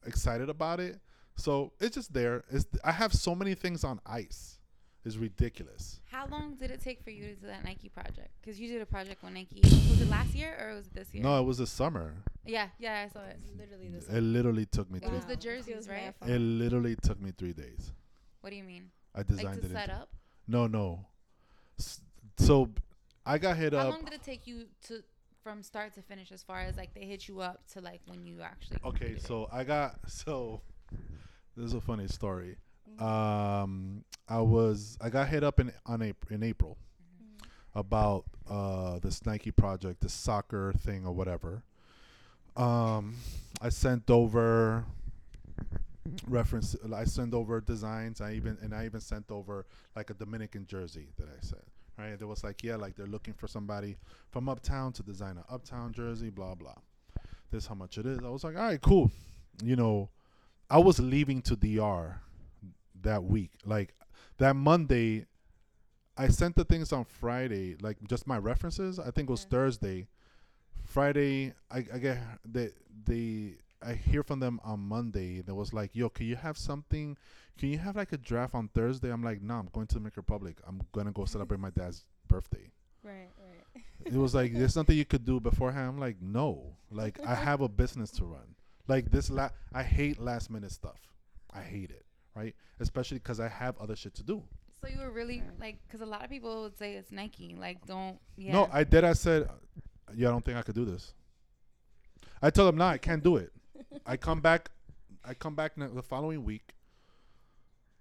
excited 0.07 0.48
about 0.48 0.81
it. 0.81 0.98
So 1.37 1.72
it's 1.81 1.94
just 1.94 2.12
there. 2.12 2.44
It's 2.50 2.66
I 2.85 2.92
have 2.92 3.12
so 3.14 3.35
many 3.35 3.55
things 3.55 3.85
on 3.85 4.00
ice. 4.07 4.59
It's 5.05 5.17
ridiculous. 5.17 6.01
How 6.11 6.27
long 6.27 6.57
did 6.57 6.71
it 6.71 6.83
take 6.83 7.03
for 7.03 7.09
you 7.11 7.29
to 7.29 7.35
do 7.35 7.47
that 7.47 7.65
Nike 7.65 7.89
project? 7.89 8.29
Because 8.41 8.61
you 8.61 8.69
did 8.69 8.83
a 8.83 8.87
project 8.87 9.23
with 9.23 9.33
Nike. 9.33 9.61
Was 9.63 10.01
it 10.03 10.11
last 10.11 10.35
year 10.35 10.55
or 10.61 10.75
was 10.77 10.87
it 10.89 10.95
this 10.95 11.15
year? 11.15 11.23
No, 11.23 11.41
it 11.41 11.45
was 11.45 11.59
a 11.59 11.67
summer. 11.67 12.15
Yeah, 12.45 12.69
yeah, 12.79 13.07
I 13.07 13.13
saw 13.13 13.21
it. 13.25 13.39
Literally 13.59 13.89
this. 13.89 14.07
It 14.09 14.21
literally 14.21 14.67
took 14.67 14.91
me 14.91 14.99
It 14.99 15.05
three. 15.05 15.17
was 15.17 15.25
the 15.25 15.35
Wow. 15.35 15.41
jerseys, 15.41 15.65
Feels 15.67 15.89
right? 15.89 16.15
It 16.27 16.39
literally 16.39 16.97
took 16.97 17.19
me 17.21 17.33
three 17.37 17.55
days. 17.55 17.93
What 18.43 18.51
do 18.51 18.57
you 18.57 18.65
mean? 18.65 18.91
I 19.15 19.19
Like 19.21 19.29
designed 19.29 19.61
to 19.63 19.67
it. 19.69 19.73
set 19.73 19.89
up? 19.91 20.11
No, 20.47 20.67
no. 20.67 21.07
S- 21.79 22.01
So 22.39 22.69
I 23.25 23.39
got 23.39 23.57
hit 23.57 23.73
How 23.73 23.79
up. 23.81 23.85
How 23.87 23.91
long 23.93 24.05
did 24.05 24.13
it 24.15 24.23
take 24.23 24.47
you 24.47 24.67
to 24.89 25.03
from 25.43 25.63
start 25.63 25.95
to 25.95 26.03
finish 26.03 26.31
as 26.31 26.43
far 26.43 26.61
as 26.61 26.77
like 26.77 26.93
they 26.93 27.07
hit 27.07 27.27
you 27.27 27.41
up 27.41 27.67
to 27.73 27.81
like 27.81 28.03
when 28.07 28.27
you 28.27 28.43
actually 28.43 28.77
Okay, 28.85 28.91
completed 28.99 29.17
it? 29.19 29.27
so 29.27 29.49
I 29.51 29.65
got 29.65 29.99
so 30.11 30.61
this 31.57 31.65
is 31.67 31.75
a 31.75 31.81
funny 31.81 32.07
story. 32.07 32.57
Um, 32.98 34.05
I 34.29 34.40
was 34.40 34.98
I 35.00 35.09
got 35.11 35.29
hit 35.29 35.42
up 35.44 35.61
in 35.61 35.72
on 35.87 36.03
April 36.03 36.35
in 36.35 36.42
April 36.42 36.76
Mhm. 37.12 37.46
about 37.74 38.24
uh 38.48 38.98
this 38.98 39.24
Nike 39.26 39.50
project, 39.50 40.00
this 40.00 40.12
soccer 40.12 40.72
thing 40.72 41.07
or 41.07 41.12
whatever. 41.12 41.62
Um, 42.57 43.16
I 43.62 43.68
sent 43.70 44.11
over 44.11 44.85
reference. 46.26 46.76
I 46.94 47.05
sent 47.05 47.35
over 47.35 47.61
designs. 47.61 48.20
I 48.20 48.33
even 48.35 48.59
and 48.62 48.74
I 48.74 48.85
even 48.87 49.00
sent 49.00 49.31
over 49.31 49.66
like 49.96 50.11
a 50.11 50.14
Dominican 50.14 50.66
jersey 50.66 51.09
that 51.16 51.29
I 51.29 51.40
said. 51.40 51.62
Right, 51.98 52.18
there 52.18 52.29
was 52.29 52.42
like 52.42 52.62
yeah, 52.64 52.76
like 52.76 52.96
they're 52.96 53.07
looking 53.07 53.35
for 53.35 53.46
somebody 53.46 53.96
from 54.31 54.48
uptown 54.48 54.92
to 54.94 55.03
design 55.03 55.37
an 55.37 55.44
uptown 55.50 55.92
jersey. 55.92 56.31
Blah 56.31 56.55
blah. 56.55 56.76
This 57.50 57.64
is 57.64 57.68
how 57.68 57.74
much 57.74 57.98
it 57.98 58.07
is. 58.07 58.18
I 58.20 58.29
was 58.29 58.44
like, 58.44 58.57
all 58.57 58.62
right, 58.62 58.81
cool. 58.81 59.11
You 59.62 59.76
know, 59.76 60.09
I 60.70 60.79
was 60.79 60.98
leaving 61.00 61.42
to 61.42 61.57
DR 61.57 62.20
that 63.03 63.25
week. 63.25 63.51
Like 63.65 63.95
that 64.39 64.57
Monday, 64.57 65.27
I 66.17 66.29
sent 66.29 66.57
the 66.57 66.65
things 66.65 66.93
on 66.93 67.05
Friday, 67.05 67.77
like 67.81 67.97
just 68.09 68.27
my 68.27 68.39
references. 68.39 68.99
I 68.99 69.11
think 69.11 69.29
it 69.29 69.33
was 69.33 69.43
Yeah. 69.45 69.51
Thursday. 69.51 70.09
Friday, 70.85 71.55
I, 71.71 71.79
I 71.93 71.99
get 71.99 72.19
they 72.45 72.71
they 73.05 73.55
I 73.83 73.95
hear 73.95 74.23
from 74.23 74.41
them 74.41 74.61
on 74.65 74.81
Monday. 74.81 75.41
That 75.41 75.55
was 75.55 75.73
like, 75.73 75.95
yo, 75.95 76.09
can 76.09 76.27
you 76.27 76.37
have 76.37 76.59
something? 76.59 77.17
Can 77.59 77.69
you 77.69 77.79
have 77.79 77.97
like 77.97 78.13
a 78.13 78.19
draft 78.19 78.55
on 78.55 78.69
Thursday? 78.69 79.11
I'm 79.13 79.23
like, 79.23 79.41
no, 79.43 79.55
I'm 79.55 79.69
going 79.73 79.87
to 79.89 79.95
the 79.95 79.99
Dominican 80.01 80.21
Republic. 80.23 80.57
I'm 80.67 80.81
gonna 80.93 81.13
go 81.13 81.25
celebrate 81.27 81.61
my 81.61 81.71
dad's 81.71 82.05
birthday. 82.29 82.71
Right, 83.03 83.31
right. 83.39 83.85
It 84.05 84.15
was 84.15 84.35
like 84.35 84.53
there's 84.53 84.77
nothing 84.77 84.97
you 84.97 85.05
could 85.05 85.25
do 85.25 85.41
beforehand. 85.41 85.89
I'm 85.89 85.99
like, 85.99 86.17
no, 86.21 86.77
like 86.91 87.19
I 87.27 87.35
have 87.49 87.61
a 87.61 87.69
business 87.69 88.11
to 88.13 88.25
run. 88.25 88.57
Like 88.89 89.11
this, 89.11 89.31
la- 89.31 89.51
I 89.73 89.83
hate 89.85 90.19
last 90.21 90.51
minute 90.51 90.73
stuff. 90.73 91.01
I 91.53 91.61
hate 91.63 91.91
it, 91.91 92.05
right? 92.35 92.55
Especially 92.79 93.19
because 93.19 93.40
I 93.40 93.49
have 93.49 93.79
other 93.79 93.97
shit 93.97 94.14
to 94.14 94.23
do. 94.23 94.43
So 94.81 94.88
you 94.88 94.99
were 94.99 95.11
really 95.11 95.43
like, 95.61 95.79
because 95.87 96.01
a 96.01 96.07
lot 96.07 96.25
of 96.25 96.31
people 96.31 96.62
would 96.62 96.79
say 96.79 96.95
it's 96.95 97.12
Nike. 97.12 97.55
Like, 97.59 97.85
don't. 97.87 98.19
Yeah. 98.37 98.53
No, 98.53 98.69
I 98.73 98.85
did. 98.85 99.05
I 99.05 99.12
said, 99.12 99.49
yeah, 100.14 100.29
I 100.29 100.31
don't 100.31 100.45
think 100.45 100.57
I 100.57 100.62
could 100.62 100.75
do 100.75 100.85
this. 100.85 101.12
I 102.43 102.51
told 102.51 102.69
them, 102.69 102.79
no, 102.79 102.87
I 102.87 102.99
can't 102.99 103.23
do 103.23 103.37
it. 103.37 103.53
I 104.07 104.16
come 104.16 104.40
back, 104.40 104.71
I 105.25 105.35
come 105.35 105.55
back 105.55 105.73
the 105.77 106.03
following 106.03 106.45
week, 106.45 106.75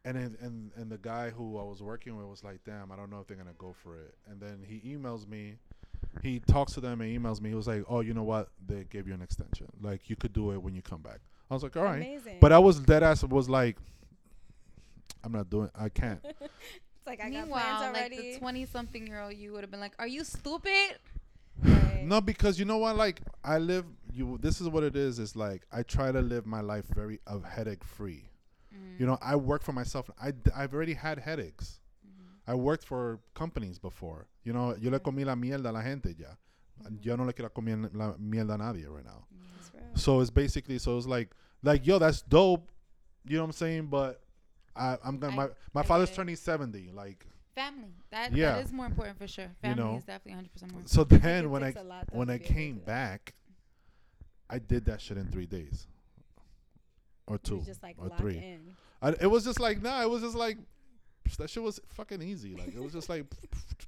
and 0.05 0.15
then 0.15 0.37
and 0.41 0.71
and 0.75 0.91
the 0.91 0.97
guy 0.97 1.29
who 1.29 1.57
I 1.57 1.63
was 1.63 1.81
working 1.81 2.15
with 2.15 2.25
was 2.25 2.43
like, 2.43 2.59
damn, 2.65 2.91
I 2.91 2.95
don't 2.95 3.09
know 3.09 3.19
if 3.19 3.27
they're 3.27 3.37
gonna 3.37 3.51
go 3.57 3.73
for 3.83 3.97
it. 3.97 4.15
And 4.29 4.39
then 4.39 4.63
he 4.65 4.95
emails 4.95 5.27
me, 5.27 5.55
he 6.21 6.39
talks 6.39 6.73
to 6.73 6.81
them 6.81 7.01
and 7.01 7.17
emails 7.17 7.41
me. 7.41 7.49
He 7.49 7.55
was 7.55 7.67
like, 7.67 7.83
oh, 7.89 8.01
you 8.01 8.13
know 8.13 8.23
what? 8.23 8.49
They 8.65 8.85
gave 8.89 9.07
you 9.07 9.13
an 9.13 9.21
extension. 9.21 9.67
Like 9.81 10.09
you 10.09 10.15
could 10.15 10.33
do 10.33 10.51
it 10.51 10.61
when 10.61 10.73
you 10.73 10.81
come 10.81 11.01
back. 11.01 11.19
I 11.49 11.53
was 11.53 11.63
like, 11.63 11.75
all 11.75 11.83
right. 11.83 11.97
Amazing. 11.97 12.37
But 12.39 12.51
I 12.51 12.59
was 12.59 12.79
dead 12.79 13.03
ass 13.03 13.23
was 13.23 13.49
like, 13.49 13.77
I'm 15.23 15.31
not 15.31 15.49
doing. 15.49 15.69
I 15.75 15.89
can't. 15.89 16.19
it's 16.41 17.07
like 17.07 17.21
I 17.21 17.29
got 17.29 17.41
Meanwhile, 17.41 17.91
plans 17.91 17.97
like 17.97 18.17
the 18.17 18.37
twenty-something 18.37 19.07
year 19.07 19.21
old, 19.21 19.33
you 19.33 19.51
would 19.53 19.61
have 19.61 19.71
been 19.71 19.79
like, 19.79 19.93
"Are 19.99 20.07
you 20.07 20.23
stupid?" 20.23 20.97
Right. 21.61 22.03
No, 22.05 22.21
because 22.21 22.57
you 22.57 22.65
know 22.65 22.77
what? 22.77 22.95
Like 22.95 23.21
I 23.43 23.57
live. 23.57 23.85
You. 24.13 24.37
This 24.41 24.61
is 24.61 24.67
what 24.67 24.83
it 24.83 24.95
is. 24.95 25.19
Is 25.19 25.35
like 25.35 25.63
I 25.71 25.83
try 25.83 26.11
to 26.11 26.21
live 26.21 26.45
my 26.45 26.61
life 26.61 26.85
very 26.93 27.19
of 27.27 27.43
headache 27.43 27.83
free. 27.83 28.29
Mm. 28.73 28.99
You 28.99 29.05
know, 29.05 29.17
I 29.21 29.35
work 29.35 29.63
for 29.63 29.73
myself. 29.73 30.09
I 30.21 30.33
I've 30.55 30.73
already 30.73 30.93
had 30.93 31.19
headaches. 31.19 31.79
Mm-hmm. 32.05 32.51
I 32.51 32.55
worked 32.55 32.85
for 32.85 33.19
companies 33.33 33.79
before. 33.79 34.27
You 34.43 34.53
know, 34.53 34.75
yo 34.79 34.89
le 34.89 34.99
comí 34.99 35.25
la 35.25 35.35
mierda 35.35 35.69
a 35.69 35.71
la 35.71 35.81
gente 35.81 36.15
ya. 36.17 36.27
Yo 37.01 37.15
no 37.15 37.25
le 37.25 37.33
quiero 37.33 37.49
comer 37.49 37.89
la 37.93 38.13
mierda 38.13 38.55
a 38.55 38.57
nadie 38.57 38.87
right 38.87 39.05
now. 39.05 39.25
That's. 39.73 40.01
So 40.01 40.21
it's 40.21 40.29
basically 40.29 40.79
so 40.79 40.97
it's 40.97 41.07
like 41.07 41.29
like 41.63 41.85
yo 41.85 41.99
that's 41.99 42.21
dope. 42.21 42.71
You 43.27 43.37
know 43.37 43.43
what 43.43 43.47
I'm 43.47 43.53
saying? 43.53 43.87
But 43.87 44.21
I 44.79 44.97
I'm 45.03 45.17
gonna 45.19 45.33
I- 45.33 45.35
my 45.35 45.47
my 45.73 45.81
I 45.81 45.83
father's 45.83 46.11
turning 46.11 46.35
70. 46.35 46.91
Like 46.93 47.25
Family. 47.55 47.89
That 48.11 48.31
Yeah. 48.33 48.53
that 48.53 48.65
is 48.65 48.71
more 48.71 48.85
important 48.85 49.17
for 49.17 49.27
sure. 49.27 49.51
You 49.63 49.75
know. 49.75 49.97
is 49.97 50.05
definitely 50.05 50.33
hundred 50.33 50.53
percent 50.53 50.71
more. 50.71 50.81
so 50.85 51.03
think 51.03 51.21
then 51.21 51.49
when 51.49 51.63
I 51.63 51.67
takes 51.67 51.81
a 51.81 51.83
lot, 51.83 52.07
though, 52.11 52.17
when 52.19 52.29
I 52.29 52.37
be 52.37 52.43
able 52.43 52.47
to 52.47 52.53
came 52.53 52.77
back, 52.79 53.33
I 54.49 54.59
did 54.59 54.85
that 54.85 55.01
shit 55.01 55.17
in 55.17 55.27
three 55.27 55.45
days 55.45 55.87
or 57.27 57.37
two 57.37 57.61
just 57.65 57.83
like 57.83 57.95
or 57.99 58.09
three. 58.17 58.37
in. 58.37 58.75
I, 59.01 59.09
it 59.21 59.27
was 59.27 59.43
just 59.43 59.59
like 59.59 59.81
nah. 59.81 60.01
It 60.01 60.09
was 60.09 60.21
just 60.21 60.35
like 60.35 60.57
that 61.37 61.49
shit 61.49 61.61
was 61.61 61.79
fucking 61.89 62.21
easy. 62.21 62.55
Like 62.55 62.73
it 62.75 62.81
was 62.81 62.93
just 62.93 63.09
like, 63.09 63.25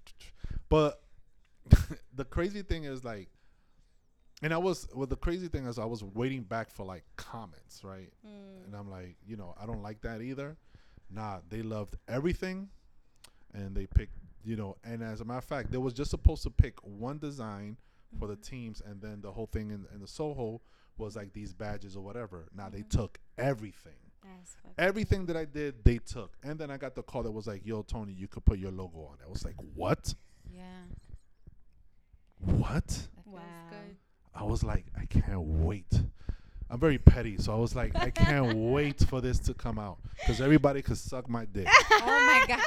but 0.69 1.01
the 2.15 2.25
crazy 2.25 2.62
thing 2.62 2.84
is 2.84 3.04
like, 3.04 3.30
and 4.43 4.54
I 4.54 4.58
was 4.58 4.88
well. 4.93 5.08
The 5.08 5.15
crazy 5.15 5.47
thing 5.47 5.65
is 5.65 5.80
I 5.80 5.86
was 5.86 6.04
waiting 6.04 6.43
back 6.43 6.69
for 6.69 6.86
like 6.86 7.04
comments, 7.15 7.84
right? 7.84 8.12
Mm. 8.25 8.65
And 8.65 8.75
I'm 8.75 8.89
like, 8.89 9.15
you 9.25 9.38
know, 9.38 9.56
I 9.62 9.65
don't 9.65 9.82
like 9.82 10.01
that 10.01 10.21
either. 10.21 10.58
Nah, 11.13 11.39
they 11.50 11.62
loved 11.62 11.95
everything, 12.08 12.69
and 13.54 13.76
they 13.76 13.86
picked, 13.86 14.15
you 14.43 14.56
know. 14.56 14.78
And 14.84 15.04
as 15.04 15.21
a 15.21 15.26
matter 15.26 15.39
of 15.39 15.43
fact, 15.45 15.71
they 15.71 15.78
was 15.78 15.93
just 15.93 16.12
supposed 16.12 16.43
to 16.43 16.50
pick 16.50 16.80
one 16.84 17.19
design 17.19 17.78
for 18.19 18.28
the 18.28 18.36
Mhm. 18.38 18.41
teams, 18.41 18.82
and 18.82 19.02
then 19.02 19.21
the 19.21 19.32
whole 19.32 19.47
thing 19.47 19.71
in, 19.71 19.86
in 19.93 20.00
the 20.02 20.08
Soho 20.08 20.62
was 20.97 21.15
like 21.15 21.34
these 21.34 21.54
badges 21.54 21.95
or 21.95 22.04
whatever. 22.04 22.47
Now 22.54 22.69
they 22.69 22.82
Mhm. 22.84 22.89
took 22.89 23.19
everything. 23.38 23.93
That's 24.24 24.56
fucking 24.56 24.76
Everything 24.78 25.26
that 25.26 25.36
I 25.38 25.45
did, 25.45 25.84
they 25.84 25.97
took. 25.97 26.38
And 26.43 26.60
then 26.60 26.69
I 26.69 26.78
got 26.78 26.93
the 26.95 27.02
call 27.04 27.24
that 27.24 27.32
was 27.32 27.47
like, 27.47 27.65
"Yo, 27.65 27.82
Tony, 27.82 28.13
you 28.13 28.28
could 28.28 28.45
put 28.45 28.60
your 28.60 28.71
logo 28.71 29.00
on." 29.06 29.15
it. 29.19 29.24
I 29.26 29.30
was 29.30 29.43
like, 29.43 29.56
"What? 29.76 30.13
Yeah, 30.45 30.86
What?" 32.39 33.08
Wow. 33.26 33.41
I 34.34 34.43
was 34.43 34.63
like, 34.63 34.86
"I 34.97 35.06
can't 35.06 35.41
wait." 35.41 36.04
I'm 36.71 36.79
very 36.79 36.97
petty, 36.97 37.38
so 37.38 37.53
I 37.53 37.57
was 37.57 37.75
like, 37.75 37.93
"I 37.95 38.10
can't 38.10 38.55
wait 38.71 39.01
for 39.01 39.19
this 39.19 39.39
to 39.39 39.53
come 39.53 39.77
out 39.77 39.97
because 40.19 40.39
everybody 40.39 40.81
could 40.81 40.97
suck 40.97 41.29
my 41.29 41.45
dick." 41.45 41.67
Oh 41.91 42.05
my 42.05 42.45
god. 42.47 42.62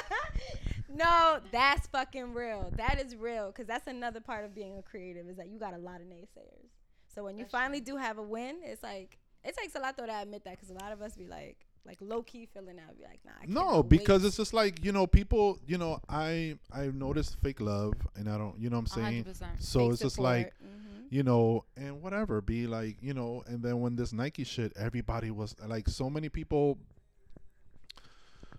no, 0.94 1.40
that's 1.50 1.86
fucking 1.88 2.34
real. 2.34 2.70
That 2.76 3.00
is 3.00 3.16
real 3.16 3.46
because 3.48 3.66
that's 3.66 3.86
another 3.86 4.20
part 4.20 4.44
of 4.44 4.54
being 4.54 4.76
a 4.78 4.82
creative 4.82 5.28
is 5.28 5.36
that 5.38 5.48
you 5.48 5.58
got 5.58 5.74
a 5.74 5.78
lot 5.78 6.00
of 6.02 6.06
naysayers. 6.06 6.68
So 7.14 7.24
when 7.24 7.36
you 7.38 7.44
That's 7.44 7.52
finally 7.52 7.80
true. 7.80 7.94
do 7.94 7.96
have 7.96 8.18
a 8.18 8.22
win, 8.22 8.56
it's 8.62 8.82
like 8.82 9.18
it 9.42 9.56
takes 9.56 9.74
a 9.74 9.78
lot 9.78 9.96
though 9.96 10.06
to 10.06 10.20
admit 10.20 10.44
that 10.44 10.52
because 10.52 10.70
a 10.70 10.74
lot 10.74 10.92
of 10.92 11.00
us 11.00 11.16
be 11.16 11.26
like 11.26 11.66
like 11.86 11.98
low 12.00 12.22
key 12.22 12.46
feeling 12.52 12.78
out, 12.78 12.96
be 12.96 13.04
like, 13.04 13.20
nah. 13.24 13.32
I 13.42 13.46
No, 13.46 13.60
cannot 13.70 13.88
because 13.90 14.22
wait. 14.22 14.28
it's 14.28 14.36
just 14.36 14.54
like 14.54 14.84
you 14.84 14.92
know, 14.92 15.06
people. 15.06 15.58
You 15.66 15.78
know, 15.78 16.00
I 16.08 16.56
I 16.72 16.86
noticed 16.86 17.36
fake 17.42 17.60
love, 17.60 17.94
and 18.16 18.28
I 18.28 18.38
don't. 18.38 18.58
You 18.58 18.70
know 18.70 18.76
what 18.76 18.80
I'm 18.80 18.86
saying? 18.86 19.04
hundred 19.06 19.26
percent. 19.26 19.62
So 19.62 19.80
Fake 19.80 19.92
it's 19.92 20.02
just 20.02 20.14
support. 20.16 20.30
like 20.36 20.52
Mhm. 20.64 21.06
you 21.10 21.22
know, 21.22 21.64
and 21.76 22.00
whatever, 22.02 22.40
be 22.40 22.66
like, 22.66 22.96
you 23.02 23.12
know, 23.14 23.42
and 23.46 23.62
then 23.62 23.80
when 23.80 23.96
this 23.96 24.12
Nike 24.12 24.44
shit, 24.44 24.72
everybody 24.76 25.30
was 25.30 25.54
like, 25.66 25.88
so 25.88 26.08
many 26.10 26.28
people. 26.28 26.78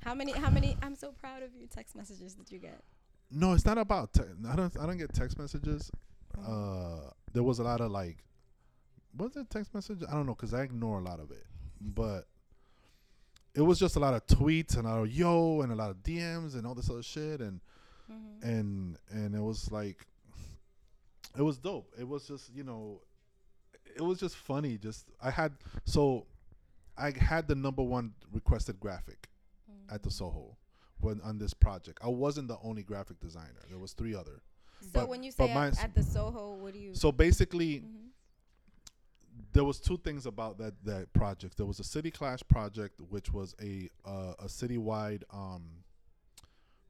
how 0.03 0.13
many 0.13 0.31
how 0.31 0.49
many? 0.49 0.77
I'm 0.81 0.95
so 0.95 1.11
proud 1.11 1.41
of 1.43 1.53
you. 1.55 1.67
Text 1.67 1.95
messages 1.95 2.35
did 2.35 2.51
you 2.51 2.59
get? 2.59 2.81
no, 3.31 3.53
it's 3.53 3.65
not 3.65 3.77
about. 3.79 4.13
Te- 4.13 4.21
I 4.47 4.55
don't. 4.55 4.77
I 4.79 4.85
don't 4.85 4.97
get 4.97 5.13
text 5.13 5.37
messages. 5.39 5.91
Uh, 6.37 7.09
there 7.33 7.43
was 7.43 7.59
a 7.59 7.63
lot 7.63 7.81
of 7.81 7.89
like, 7.91 8.23
was 9.17 9.35
it 9.35 9.49
text 9.49 9.73
message? 9.73 10.03
I 10.07 10.11
don't 10.13 10.25
know 10.27 10.35
because 10.35 10.53
I 10.53 10.61
ignore 10.63 10.99
a 10.99 11.01
lot 11.03 11.19
of 11.19 11.31
it, 11.31 11.45
but 11.81 12.27
it 13.55 13.61
was 13.61 13.79
just 13.79 13.95
a 13.95 13.99
lot 13.99 14.13
of 14.13 14.25
tweets 14.27 14.77
and 14.77 14.85
a 14.85 14.89
lot 14.89 14.99
of 15.01 15.11
yo 15.11 15.61
and 15.61 15.71
a 15.71 15.75
lot 15.75 15.89
of 15.89 15.97
DMs 16.03 16.55
and 16.55 16.67
all 16.67 16.75
this 16.75 16.89
other 16.89 17.03
shit 17.03 17.41
and 17.41 17.61
Mm-hmm. 18.11 18.47
and 18.47 18.97
and 19.09 19.33
it 19.33 19.39
was 19.41 19.71
like, 19.71 20.05
it 21.35 21.41
was 21.41 21.57
dope. 21.57 21.91
It 21.99 22.07
was 22.07 22.27
just 22.27 22.53
you 22.53 22.63
know, 22.63 23.01
it 23.95 24.01
was 24.03 24.19
just 24.19 24.35
funny. 24.35 24.77
Just 24.77 25.07
I 25.19 25.31
had 25.31 25.53
so, 25.85 26.27
I 26.95 27.11
had 27.17 27.47
the 27.47 27.55
number 27.55 27.81
one 27.81 28.13
requested 28.31 28.79
graphic 28.79 29.27
Mm-hmm. 29.71 29.95
at 29.95 30.03
the 30.03 30.11
Soho 30.11 30.55
when 30.99 31.19
on 31.21 31.39
this 31.39 31.55
project. 31.55 31.97
I 32.03 32.09
wasn't 32.09 32.47
the 32.47 32.57
only 32.63 32.83
graphic 32.83 33.19
designer. 33.19 33.63
There 33.69 33.79
was 33.79 33.93
three 33.93 34.13
other. 34.13 34.39
So 34.81 34.89
But- 34.93 35.09
when 35.09 35.23
you 35.23 35.31
say 35.31 35.49
at, 35.49 35.83
at 35.83 35.95
the 35.95 36.03
Soho, 36.03 36.53
what 36.53 36.73
do 36.73 36.79
you? 36.79 36.93
So 36.93 37.11
basically, 37.11 37.79
Mhm. 37.79 38.04
There 39.55 39.63
was 39.63 39.79
two 39.79 39.97
things 39.97 40.25
about 40.25 40.57
that 40.59 40.73
that 40.83 41.11
project. 41.13 41.57
There 41.57 41.65
was 41.65 41.79
a 41.79 41.83
City 41.83 42.11
Clash 42.11 42.41
project, 42.47 43.01
which 43.09 43.31
was 43.33 43.55
a 43.61 43.89
uh, 44.05 44.33
a 44.39 44.45
citywide 44.45 45.23
um, 45.33 45.83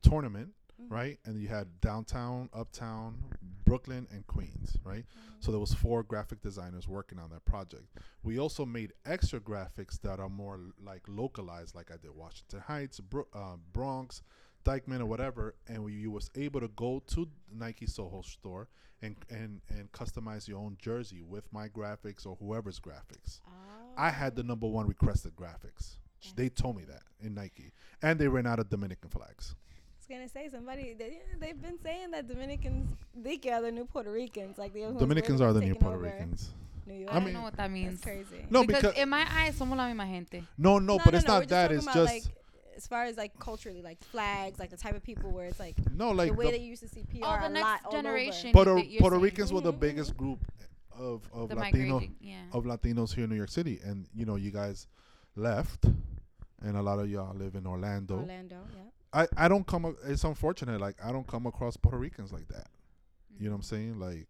tournament, 0.02 0.54
Mhm. 0.82 0.92
right? 0.92 1.20
And 1.26 1.40
you 1.42 1.48
had 1.48 1.80
downtown, 1.80 2.50
uptown, 2.54 3.24
Brooklyn, 3.64 4.08
and 4.12 4.28
Queens, 4.28 4.78
right? 4.84 5.06
So 5.40 5.52
there 5.52 5.60
was 5.60 5.74
four 5.74 6.04
graphic 6.04 6.42
designers 6.42 6.88
working 6.88 7.18
on 7.20 7.30
that 7.30 7.46
project. 7.46 7.88
We 8.24 8.38
also 8.40 8.66
made 8.66 8.94
extra 9.06 9.40
graphics 9.40 10.00
that 10.02 10.20
are 10.20 10.30
more 10.30 10.60
like 10.84 11.04
localized, 11.08 11.76
like 11.76 11.92
I 11.92 11.98
did 11.98 12.12
Washington 12.16 12.60
Heights, 12.62 13.00
Bro- 13.00 13.28
uh, 13.34 13.58
Bronx, 13.72 14.22
Dyckman, 14.66 15.00
or 15.00 15.06
whatever. 15.06 15.56
And 15.68 15.84
we, 15.84 15.94
you 15.94 16.12
was 16.12 16.30
able 16.36 16.60
to 16.60 16.68
go 16.70 17.02
to 17.08 17.28
Nike 17.54 17.86
Soho 17.86 18.22
store 18.22 18.68
and 19.02 19.16
and 19.30 19.62
and 19.70 19.92
customize 19.92 20.48
your 20.48 20.60
own 20.60 20.78
jersey 20.80 21.22
with 21.22 21.52
my 21.54 21.68
graphics 21.70 22.26
or 22.26 22.36
whoever's 22.40 22.80
graphics. 22.80 23.40
I 23.98 24.10
had 24.10 24.36
the 24.36 24.44
number 24.44 24.68
one 24.68 24.88
requested 24.88 25.36
graphics. 25.36 25.98
They 26.36 26.50
told 26.50 26.76
me 26.76 26.84
that 26.86 27.04
in 27.22 27.36
Nike, 27.36 27.72
and 28.02 28.20
they 28.20 28.28
ran 28.28 28.48
out 28.48 28.60
of 28.60 28.70
Dominican 28.70 29.10
flags. 29.10 29.54
I 29.56 29.98
was 30.00 30.08
gonna 30.08 30.30
say 30.30 30.50
somebody. 30.50 30.96
They, 30.98 31.20
they've 31.40 31.62
been 31.62 31.78
saying 31.84 32.12
that 32.12 32.28
Dominicans, 32.28 32.90
they 33.16 33.40
are 33.52 33.62
the 33.62 33.72
new 33.72 33.86
Puerto 33.86 34.12
Ricans. 34.12 34.58
Like 34.58 34.74
the 34.74 34.82
Dominicans 34.98 35.40
are 35.42 35.54
the 35.54 35.62
new 35.62 35.76
Puerto 35.76 35.98
Ricans. 35.98 36.52
New 36.88 36.94
York. 36.94 37.10
I 37.10 37.14
I 37.14 37.16
don't 37.16 37.26
mean- 37.26 37.34
know 37.34 37.42
what 37.42 37.58
that 37.58 37.72
means. 37.72 38.02
That's 38.02 38.04
crazy. 38.04 38.46
No, 38.50 38.64
because, 38.64 38.82
because 38.82 38.98
in 38.98 39.10
my 39.10 39.26
eyes, 39.32 39.56
somos 39.56 39.76
la 39.78 39.88
misma 39.88 40.06
gente. 40.08 40.44
no, 40.58 40.80
no, 40.80 41.00
but 41.04 41.14
it's 41.16 41.28
no, 41.28 41.40
not 41.40 41.48
that. 41.48 41.72
It's 41.72 41.86
just 41.86 41.98
like, 41.98 42.24
as 42.76 42.88
far 42.88 43.04
as 43.06 43.18
like 43.18 43.38
culturally, 43.40 43.82
like 43.82 44.02
flags, 44.04 44.60
like 44.60 44.70
the 44.70 44.78
type 44.78 44.96
of 44.96 45.04
people 45.04 45.32
where 45.32 45.46
it's 45.46 45.60
like 45.60 45.76
no, 45.94 46.12
like 46.12 46.30
the 46.32 46.34
way 46.36 46.46
the- 46.46 46.52
that 46.52 46.62
you 46.62 46.68
used 46.68 46.84
to 46.84 46.90
see 46.90 47.04
PR 47.04 47.20
Oh, 47.24 47.38
the 47.40 47.46
a 47.46 47.50
next 47.50 47.64
lot 47.64 47.92
generation. 47.92 48.52
Puerto 48.54 48.76
that 48.76 48.88
you're 48.88 49.02
Puerto. 49.02 49.18
Ricans 49.20 49.52
were 49.54 49.62
the 49.62 49.72
biggest 49.74 50.16
group 50.18 50.40
of 50.98 51.28
of 51.34 51.50
The 51.50 51.56
Latino 51.56 52.02
yeah. 52.22 52.42
of 52.54 52.64
Latinos 52.66 53.14
here 53.14 53.26
in 53.26 53.30
New 53.30 53.36
York 53.36 53.50
City, 53.50 53.80
and 53.84 54.08
you 54.14 54.26
know 54.26 54.36
you 54.36 54.52
guys 54.52 54.88
left, 55.36 55.86
and 56.62 56.78
a 56.78 56.82
lot 56.82 57.00
of 57.00 57.10
y'all 57.10 57.36
live 57.36 57.56
in 57.56 57.66
Orlando. 57.68 58.16
Orlando, 58.20 58.58
yeah. 58.74 58.82
I 59.14 59.46
I 59.46 59.48
don't 59.48 59.66
come. 59.68 59.86
a- 59.86 59.96
It's 60.12 60.24
unfortunate. 60.24 60.80
Like 60.80 60.96
I 61.04 61.12
don't 61.12 61.28
come 61.28 61.46
across 61.46 61.78
Puerto 61.78 61.98
Ricans 61.98 62.32
like 62.32 62.48
that. 62.50 62.68
You 63.38 63.46
know 63.46 63.52
what 63.52 63.58
I'm 63.58 63.62
saying? 63.64 64.00
Like, 64.00 64.28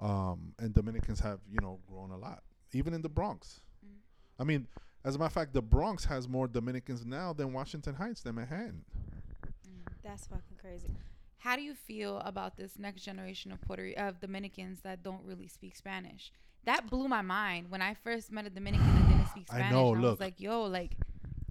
um, 0.00 0.54
and 0.58 0.74
Dominicans 0.74 1.20
have 1.20 1.38
you 1.48 1.58
know 1.60 1.78
grown 1.88 2.10
a 2.10 2.16
lot, 2.18 2.42
even 2.72 2.94
in 2.94 3.02
the 3.02 3.08
Bronx. 3.08 3.60
Mm. 3.86 3.98
I 4.40 4.44
mean, 4.44 4.66
as 5.04 5.14
a 5.14 5.18
matter 5.18 5.26
of 5.26 5.32
fact, 5.32 5.52
the 5.52 5.62
Bronx 5.62 6.04
has 6.04 6.28
more 6.28 6.46
Dominicans 6.46 7.06
now 7.06 7.32
than 7.32 7.52
Washington 7.52 7.94
Heights 7.94 8.22
than 8.22 8.34
Manhattan. 8.34 8.84
Mm. 9.66 9.92
That's 10.02 10.26
fucking 10.26 10.56
crazy. 10.60 10.88
How 11.38 11.56
do 11.56 11.62
you 11.62 11.74
feel 11.74 12.18
about 12.18 12.56
this 12.56 12.78
next 12.78 13.02
generation 13.02 13.50
of 13.50 13.60
Puerto 13.62 13.92
of 13.96 14.20
Dominicans 14.20 14.80
that 14.82 15.02
don't 15.02 15.24
really 15.24 15.48
speak 15.48 15.74
Spanish? 15.74 16.32
That 16.64 16.90
blew 16.90 17.08
my 17.08 17.22
mind 17.22 17.70
when 17.70 17.80
I 17.80 17.94
first 17.94 18.30
met 18.30 18.46
a 18.46 18.50
Dominican 18.50 18.86
that 18.86 19.08
didn't 19.08 19.28
speak 19.28 19.46
Spanish. 19.48 19.66
I 19.66 19.70
know, 19.70 19.94
I 19.94 19.98
look. 19.98 20.10
was 20.10 20.20
like, 20.20 20.38
"Yo, 20.38 20.64
like, 20.64 20.92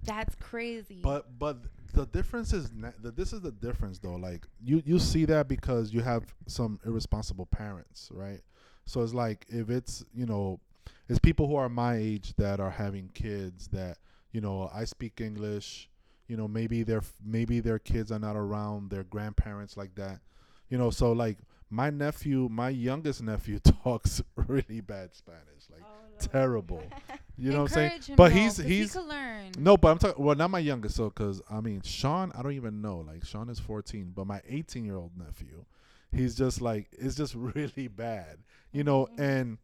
that's 0.04 0.36
crazy." 0.36 1.00
But 1.02 1.36
but 1.36 1.58
the 1.92 2.06
difference 2.06 2.52
is 2.52 2.70
na- 2.72 2.92
the, 3.00 3.10
this 3.10 3.32
is 3.32 3.40
the 3.40 3.50
difference 3.50 3.98
though. 3.98 4.14
Like 4.14 4.46
you 4.62 4.80
you 4.86 5.00
see 5.00 5.24
that 5.24 5.48
because 5.48 5.92
you 5.92 6.02
have 6.02 6.34
some 6.46 6.78
irresponsible 6.86 7.46
parents, 7.46 8.08
right? 8.12 8.40
So 8.86 9.02
it's 9.02 9.14
like 9.14 9.46
if 9.48 9.70
it's 9.70 10.04
you 10.14 10.26
know, 10.26 10.60
it's 11.08 11.18
people 11.18 11.46
who 11.48 11.56
are 11.56 11.68
my 11.68 11.96
age 11.96 12.34
that 12.36 12.60
are 12.60 12.70
having 12.70 13.10
kids 13.14 13.68
that 13.68 13.98
you 14.32 14.40
know 14.40 14.70
I 14.72 14.84
speak 14.84 15.20
English. 15.20 15.88
You 16.28 16.36
know 16.36 16.46
maybe 16.46 16.82
their 16.84 17.02
maybe 17.24 17.60
their 17.60 17.78
kids 17.78 18.12
are 18.12 18.18
not 18.18 18.36
around 18.36 18.90
their 18.90 19.04
grandparents 19.04 19.76
like 19.76 19.94
that. 19.96 20.20
You 20.68 20.78
know 20.78 20.90
so 20.90 21.12
like 21.12 21.38
my 21.70 21.88
nephew, 21.88 22.48
my 22.50 22.68
youngest 22.68 23.22
nephew 23.22 23.58
talks 23.84 24.20
really 24.36 24.80
bad 24.80 25.14
Spanish, 25.14 25.68
like 25.70 25.82
terrible. 26.18 26.82
You 27.40 27.52
know 27.52 27.62
what 27.62 27.74
I'm 27.74 27.90
saying? 28.04 28.16
But 28.16 28.32
he's 28.32 28.58
he's 28.58 28.92
he 28.92 29.00
no, 29.58 29.78
but 29.78 29.92
I'm 29.92 29.98
talking. 29.98 30.22
Well, 30.22 30.36
not 30.36 30.50
my 30.50 30.58
youngest, 30.58 30.96
so 30.96 31.08
because 31.08 31.40
I 31.50 31.62
mean, 31.62 31.80
Sean, 31.80 32.30
I 32.36 32.42
don't 32.42 32.52
even 32.52 32.82
know. 32.82 32.98
Like 32.98 33.24
Sean 33.24 33.48
is 33.48 33.58
14, 33.58 34.12
but 34.14 34.26
my 34.26 34.42
18 34.46 34.84
year 34.84 34.96
old 34.96 35.12
nephew, 35.16 35.64
he's 36.12 36.34
just 36.34 36.60
like 36.60 36.88
it's 36.92 37.14
just 37.14 37.34
really 37.34 37.88
bad, 37.88 38.40
you 38.72 38.84
know. 38.84 39.08
And 39.16 39.56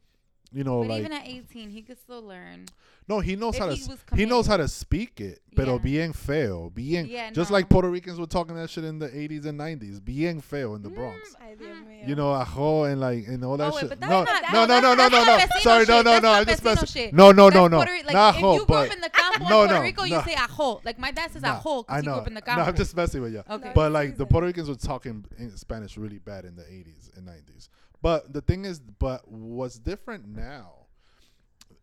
you 0.57 0.65
know, 0.65 0.81
but 0.81 0.89
like 0.89 1.01
even 1.01 1.13
at 1.13 1.27
18, 1.27 1.69
he 1.71 1.83
could 1.83 1.99
still 1.99 2.23
learn. 2.23 2.65
no, 3.07 3.21
he 3.21 3.37
knows 3.37 3.55
if 3.57 3.61
how 3.61 3.67
to 3.69 3.75
he 3.75 4.23
he 4.23 4.25
knows 4.25 4.47
how 4.47 4.57
to 4.57 4.67
speak 4.67 5.21
it, 5.21 5.41
pero 5.55 5.75
Yeah. 5.75 5.79
bien 5.83 6.13
feo, 6.15 6.71
bien 6.71 7.07
Yeah, 7.07 7.31
just 7.31 7.51
no. 7.51 7.57
like 7.59 7.69
Puerto 7.69 7.91
Ricans 7.91 8.19
were 8.19 8.27
talking 8.27 8.57
that 8.57 8.71
shit 8.71 8.83
in 8.85 8.99
the 8.99 9.09
80s 9.09 9.45
and 9.45 9.59
90s, 9.61 10.01
bien 10.03 10.41
feo 10.41 10.75
in 10.75 10.83
the 10.83 10.89
mm, 10.89 10.95
Bronx. 10.95 11.37
Ay, 11.39 11.55
Dios 11.59 11.71
uh-huh. 11.73 11.85
mío. 11.91 12.09
You 12.09 12.15
know, 12.15 12.33
ajo 12.35 12.85
and 12.85 13.01
like 13.01 13.27
and 13.29 13.45
all 13.45 13.59
that 13.59 13.71
Oh, 13.73 13.79
shit. 13.79 13.91
but 13.91 14.01
no, 14.01 14.25
not- 14.25 14.43
no, 14.53 14.65
no, 14.65 14.81
no, 14.81 14.95
no, 14.95 15.09
no, 15.09 15.25
no. 15.25 15.39
Sorry, 15.61 15.85
no, 15.87 16.01
no, 16.01 16.19
no. 16.21 16.31
I'm 16.33 16.47
just 16.47 16.63
vecino 16.63 16.81
messing. 16.81 16.87
shit. 16.87 17.13
No, 17.15 17.33
no, 17.33 17.49
no, 17.51 17.69
no. 17.69 17.79
Like, 17.79 18.13
Not 18.13 18.35
if 18.37 18.39
ajo, 18.39 18.53
you 18.55 18.59
grew 18.61 18.67
but 18.67 18.89
up 18.89 18.95
in 18.95 19.01
the 19.03 19.11
campo 19.11 19.43
in 19.45 19.49
No, 19.51 19.57
Puerto 19.59 19.75
no, 19.75 19.83
Rico, 19.83 20.05
you 20.05 20.15
no. 20.15 20.23
say 20.23 20.35
ajo. 20.35 20.81
Like 20.85 20.99
my 20.99 21.11
dad 21.11 21.33
says 21.33 21.45
ajo 21.45 21.83
because 21.83 22.01
he 22.01 22.07
grew 22.07 22.15
up 22.15 22.27
in 22.29 22.35
the. 22.35 22.43
No, 22.47 22.63
I'm 22.63 22.77
just 22.77 22.97
messing 22.97 23.21
with 23.21 23.33
you. 23.35 23.43
Okay. 23.51 23.73
But 23.75 23.93
like 23.93 24.17
the. 24.17 24.25
Puerto 24.27 24.47
Ricans 24.47 24.69
were 24.69 24.75
talking 24.77 25.25
in 25.39 25.55
Spanish 25.57 25.97
really 25.99 26.19
bad 26.19 26.45
in 26.45 26.57
the 26.57 26.63
80s 26.63 27.17
and 27.17 27.27
90s. 27.29 27.69
But 28.03 28.33
the 28.33 28.41
thing 28.41 28.65
is, 28.65 28.79
but 28.79 29.27
what's 29.31 29.79
different 29.79 30.29
now 30.29 30.87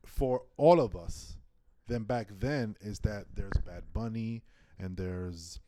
for 0.06 0.44
all 0.58 0.80
of 0.80 0.96
us 0.96 1.38
than 1.88 2.04
back 2.04 2.30
then 2.40 2.78
is 2.82 3.00
that 3.00 3.26
there's 3.34 3.58
Bad 3.66 3.84
Bunny 3.94 4.44
and 4.80 4.96
there's 4.96 5.60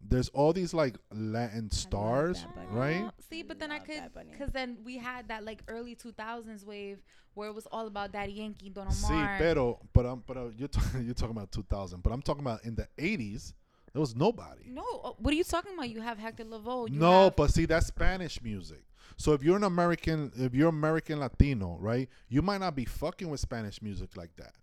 there's 0.00 0.28
all 0.28 0.52
these 0.52 0.72
like 0.72 0.96
Latin 1.12 1.70
stars, 1.70 2.44
right? 2.70 3.10
See, 3.28 3.42
but 3.42 3.58
then 3.58 3.72
I 3.72 3.78
Love 3.78 3.86
could, 3.86 4.30
because 4.30 4.50
then 4.52 4.78
we 4.84 4.96
had 4.96 5.28
that 5.28 5.44
like 5.44 5.62
early 5.66 5.96
2000s 5.96 6.64
wave 6.64 7.02
where 7.34 7.48
it 7.48 7.54
was 7.54 7.66
all 7.72 7.86
about 7.86 8.12
Daddy 8.12 8.32
Yankee, 8.32 8.70
Don 8.70 8.86
Omar. 8.86 8.94
See, 8.94 9.42
pero 9.42 9.80
but 9.92 10.06
um, 10.06 10.22
but 10.26 10.36
uh, 10.36 10.46
you're 10.56 10.68
talking 10.68 11.02
you're 11.04 11.14
talking 11.14 11.36
about 11.36 11.50
2000, 11.50 12.02
but 12.02 12.12
I'm 12.12 12.22
talking 12.22 12.42
about 12.42 12.64
in 12.64 12.74
the 12.76 12.86
80s 12.96 13.54
there 13.92 14.00
was 14.00 14.14
nobody. 14.14 14.64
no, 14.68 14.84
uh, 15.02 15.12
what 15.18 15.32
are 15.32 15.36
you 15.36 15.44
talking 15.44 15.74
about? 15.74 15.88
You 15.88 16.00
have 16.00 16.18
Hector 16.18 16.44
Lavoe. 16.44 16.88
You 16.90 16.98
No, 16.98 17.24
have, 17.24 17.36
but 17.36 17.50
see 17.50 17.64
that's 17.64 17.86
Spanish 17.86 18.40
music. 18.42 18.82
So 19.18 19.32
if 19.34 19.42
you're 19.42 19.56
an 19.56 19.64
American, 19.64 20.32
if 20.36 20.54
you're 20.54 20.68
American 20.70 21.18
Latino, 21.20 21.76
right, 21.80 22.08
you 22.28 22.40
might 22.40 22.60
not 22.60 22.74
be 22.74 22.84
fucking 22.86 23.28
with 23.28 23.40
Spanish 23.40 23.82
music 23.82 24.16
like 24.16 24.34
that. 24.36 24.54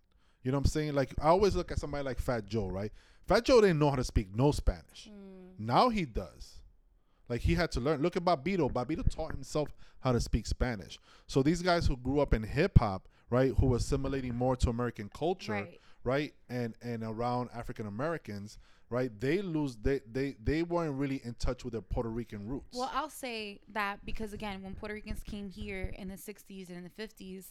You 0.44 0.52
know 0.52 0.58
what 0.58 0.66
I'm 0.66 0.72
saying? 0.72 0.96
Like 0.96 1.14
I 1.22 1.28
always 1.28 1.56
look 1.56 1.72
at 1.72 1.78
somebody 1.80 2.04
like 2.04 2.20
Fat 2.20 2.46
Joe, 2.46 2.68
right? 2.68 2.92
Fat 3.28 3.44
Joe 3.46 3.60
didn't 3.62 3.80
know 3.80 3.90
how 3.90 3.96
to 3.98 4.04
speak 4.04 4.34
no 4.34 4.52
Spanish. 4.52 5.10
Mm. 5.12 5.60
Now 5.60 5.90
he 5.90 6.06
does. 6.06 6.62
Like 7.28 7.42
he 7.42 7.56
had 7.56 7.72
to 7.74 7.80
learn. 7.82 8.02
Look 8.02 8.16
at 8.16 8.24
Bobbito. 8.24 8.72
Bobbito 8.72 9.08
taught 9.14 9.34
himself 9.34 9.76
how 10.00 10.12
to 10.14 10.20
speak 10.22 10.46
Spanish. 10.48 11.00
So 11.28 11.44
these 11.44 11.62
guys 11.62 11.86
who 11.88 11.98
grew 11.98 12.20
up 12.22 12.34
in 12.34 12.44
hip 12.44 12.78
hop, 12.78 13.08
right, 13.30 13.52
who 13.60 13.68
were 13.68 13.78
assimilating 13.78 14.36
more 14.36 14.56
to 14.58 14.70
American 14.70 15.10
culture, 15.14 15.52
Right. 15.54 15.80
right, 16.04 16.34
and 16.50 16.76
and 16.82 17.04
around 17.04 17.50
African 17.54 17.88
Americans, 17.88 18.58
right, 18.90 19.12
they 19.20 19.42
lose. 19.42 19.76
They 19.76 20.02
they 20.12 20.36
they 20.44 20.64
weren't 20.64 20.96
really 20.96 21.22
in 21.24 21.34
touch 21.36 21.64
with 21.64 21.74
their 21.74 21.82
Puerto 21.82 22.10
Rican 22.10 22.48
roots. 22.48 22.78
Well, 22.78 22.92
I'll 22.94 23.10
say 23.10 23.60
that 23.74 24.06
because 24.06 24.34
again, 24.34 24.62
when 24.64 24.76
Puerto 24.76 24.94
Ricans 24.96 25.22
came 25.24 25.50
here 25.50 25.94
in 25.98 26.08
the 26.10 26.16
60s 26.16 26.70
and 26.70 26.78
in 26.78 26.84
the 26.84 26.90
50s, 27.04 27.46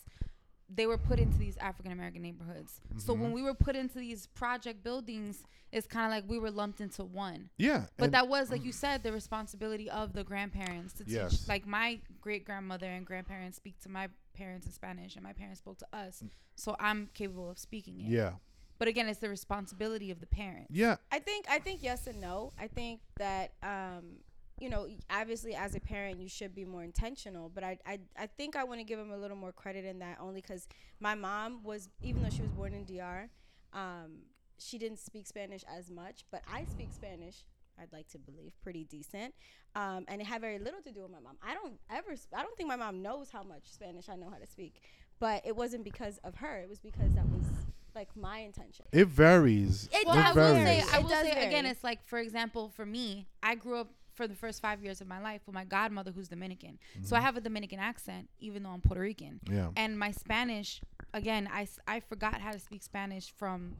they 0.68 0.86
were 0.86 0.96
put 0.98 1.18
into 1.18 1.36
these 1.38 1.56
African 1.58 1.92
American 1.92 2.22
neighborhoods. 2.22 2.80
So 2.96 3.12
when 3.12 3.30
Mhm. 3.30 3.34
we 3.34 3.42
were 3.42 3.54
put 3.54 3.76
into 3.76 3.98
these 3.98 4.26
project 4.28 4.82
buildings, 4.82 5.44
it's 5.70 5.86
kind 5.86 6.06
of 6.06 6.10
like 6.10 6.24
we 6.28 6.38
were 6.38 6.50
lumped 6.50 6.80
into 6.80 7.04
one. 7.04 7.50
yeah, 7.58 7.86
But 7.98 8.12
that 8.12 8.28
was, 8.28 8.50
like 8.50 8.64
you 8.64 8.72
said, 8.84 9.02
the 9.02 9.12
responsibility 9.12 9.90
of 9.90 10.14
the 10.14 10.24
grandparents 10.24 10.94
to 10.94 11.04
teach. 11.04 11.14
Yes. 11.14 11.48
Like 11.48 11.66
my 11.66 12.00
great 12.20 12.44
grandmother 12.46 12.86
and 12.86 13.04
grandparents 13.04 13.56
speak 13.58 13.78
to 13.80 13.88
my 13.90 14.08
parents 14.32 14.66
in 14.66 14.72
Spanish, 14.72 15.16
and 15.16 15.22
my 15.22 15.32
parents 15.34 15.58
spoke 15.58 15.78
to 15.78 15.86
us. 15.92 16.22
So 16.56 16.76
I'm 16.80 17.08
capable 17.12 17.50
of 17.50 17.58
speaking 17.58 18.00
it. 18.00 18.06
yeah, 18.06 18.32
But 18.78 18.88
again, 18.88 19.08
it's 19.08 19.20
the 19.20 19.28
responsibility 19.28 20.10
of 20.10 20.20
the 20.20 20.26
parents. 20.26 20.68
yeah, 20.70 20.96
I 21.12 21.18
think 21.18 21.46
I 21.48 21.58
think 21.58 21.82
yes 21.82 22.06
and 22.06 22.20
no. 22.20 22.52
I 22.58 22.66
think 22.66 23.00
that 23.18 23.52
um, 23.62 24.18
you 24.58 24.68
know, 24.68 24.86
obviously 25.10 25.54
as 25.54 25.74
a 25.74 25.80
parent, 25.80 26.20
you 26.20 26.28
should 26.28 26.54
be 26.54 26.64
more 26.64 26.82
intentional. 26.82 27.48
But 27.48 27.64
I 27.64 27.78
I, 27.86 28.00
I 28.18 28.26
think 28.26 28.56
I 28.56 28.64
want 28.64 28.80
to 28.80 28.84
give 28.84 28.98
him 28.98 29.10
a 29.10 29.16
little 29.16 29.36
more 29.36 29.52
credit 29.52 29.84
in 29.84 29.98
that 30.00 30.18
only 30.20 30.40
because 30.40 30.68
my 31.00 31.14
mom 31.14 31.62
was 31.62 31.88
even 32.02 32.22
though 32.22 32.30
she 32.30 32.42
was 32.42 32.50
born 32.50 32.74
in 32.74 32.84
DR, 32.84 33.28
um, 33.72 34.22
she 34.58 34.78
didn't 34.78 34.98
speak 34.98 35.26
Spanish 35.26 35.62
as 35.68 35.90
much, 35.90 36.24
but 36.30 36.42
I 36.52 36.64
speak 36.64 36.88
Spanish 36.92 37.44
I'd 37.80 37.92
like 37.92 38.08
to 38.08 38.18
believe, 38.18 38.52
pretty 38.62 38.84
decent. 38.84 39.34
Um, 39.74 40.04
and 40.08 40.20
it 40.20 40.26
had 40.26 40.40
very 40.40 40.58
little 40.58 40.80
to 40.82 40.92
do 40.92 41.02
with 41.02 41.10
my 41.10 41.20
mom. 41.20 41.36
I 41.42 41.54
don't 41.54 41.74
ever, 41.90 42.16
sp- 42.16 42.34
I 42.36 42.42
don't 42.42 42.56
think 42.56 42.68
my 42.68 42.76
mom 42.76 43.02
knows 43.02 43.30
how 43.30 43.42
much 43.42 43.62
Spanish 43.64 44.08
I 44.08 44.16
know 44.16 44.30
how 44.30 44.38
to 44.38 44.46
speak. 44.46 44.80
But 45.20 45.42
it 45.44 45.56
wasn't 45.56 45.84
because 45.84 46.18
of 46.18 46.36
her. 46.36 46.58
It 46.58 46.68
was 46.68 46.80
because 46.80 47.12
that 47.14 47.26
was 47.26 47.44
like 47.94 48.14
my 48.16 48.38
intention. 48.38 48.86
It 48.92 49.08
varies. 49.08 49.88
It 49.92 50.06
Well, 50.06 50.16
it 50.18 50.26
I 50.26 50.32
will 50.32 50.54
varies. 50.54 50.64
say, 50.64 50.80
I 50.92 50.98
It 50.98 51.02
will 51.02 51.10
does 51.10 51.26
say 51.26 51.46
again, 51.46 51.66
it's 51.66 51.84
like, 51.84 52.04
for 52.04 52.18
example, 52.18 52.68
for 52.68 52.84
me, 52.86 53.26
I 53.42 53.54
grew 53.54 53.78
up 53.78 53.90
for 54.14 54.28
the 54.28 54.34
first 54.34 54.62
five 54.62 54.82
years 54.82 55.00
of 55.00 55.08
my 55.08 55.20
life 55.20 55.42
with 55.46 55.54
my 55.54 55.64
godmother 55.64 56.12
who's 56.12 56.28
Dominican. 56.28 56.78
So 57.02 57.16
I 57.16 57.18
Mm-hmm. 57.18 57.26
have 57.26 57.36
a 57.36 57.40
Dominican 57.40 57.80
accent, 57.80 58.28
even 58.38 58.62
though 58.62 58.70
I'm 58.70 58.80
Puerto 58.80 59.00
Rican. 59.00 59.40
yeah. 59.50 59.70
And 59.76 59.98
my 59.98 60.12
Spanish, 60.12 60.80
again, 61.12 61.48
I 61.52 61.66
I 61.88 62.00
forgot 62.00 62.40
how 62.40 62.52
to 62.52 62.58
speak 62.60 62.82
Spanish 62.84 63.32
from 63.36 63.76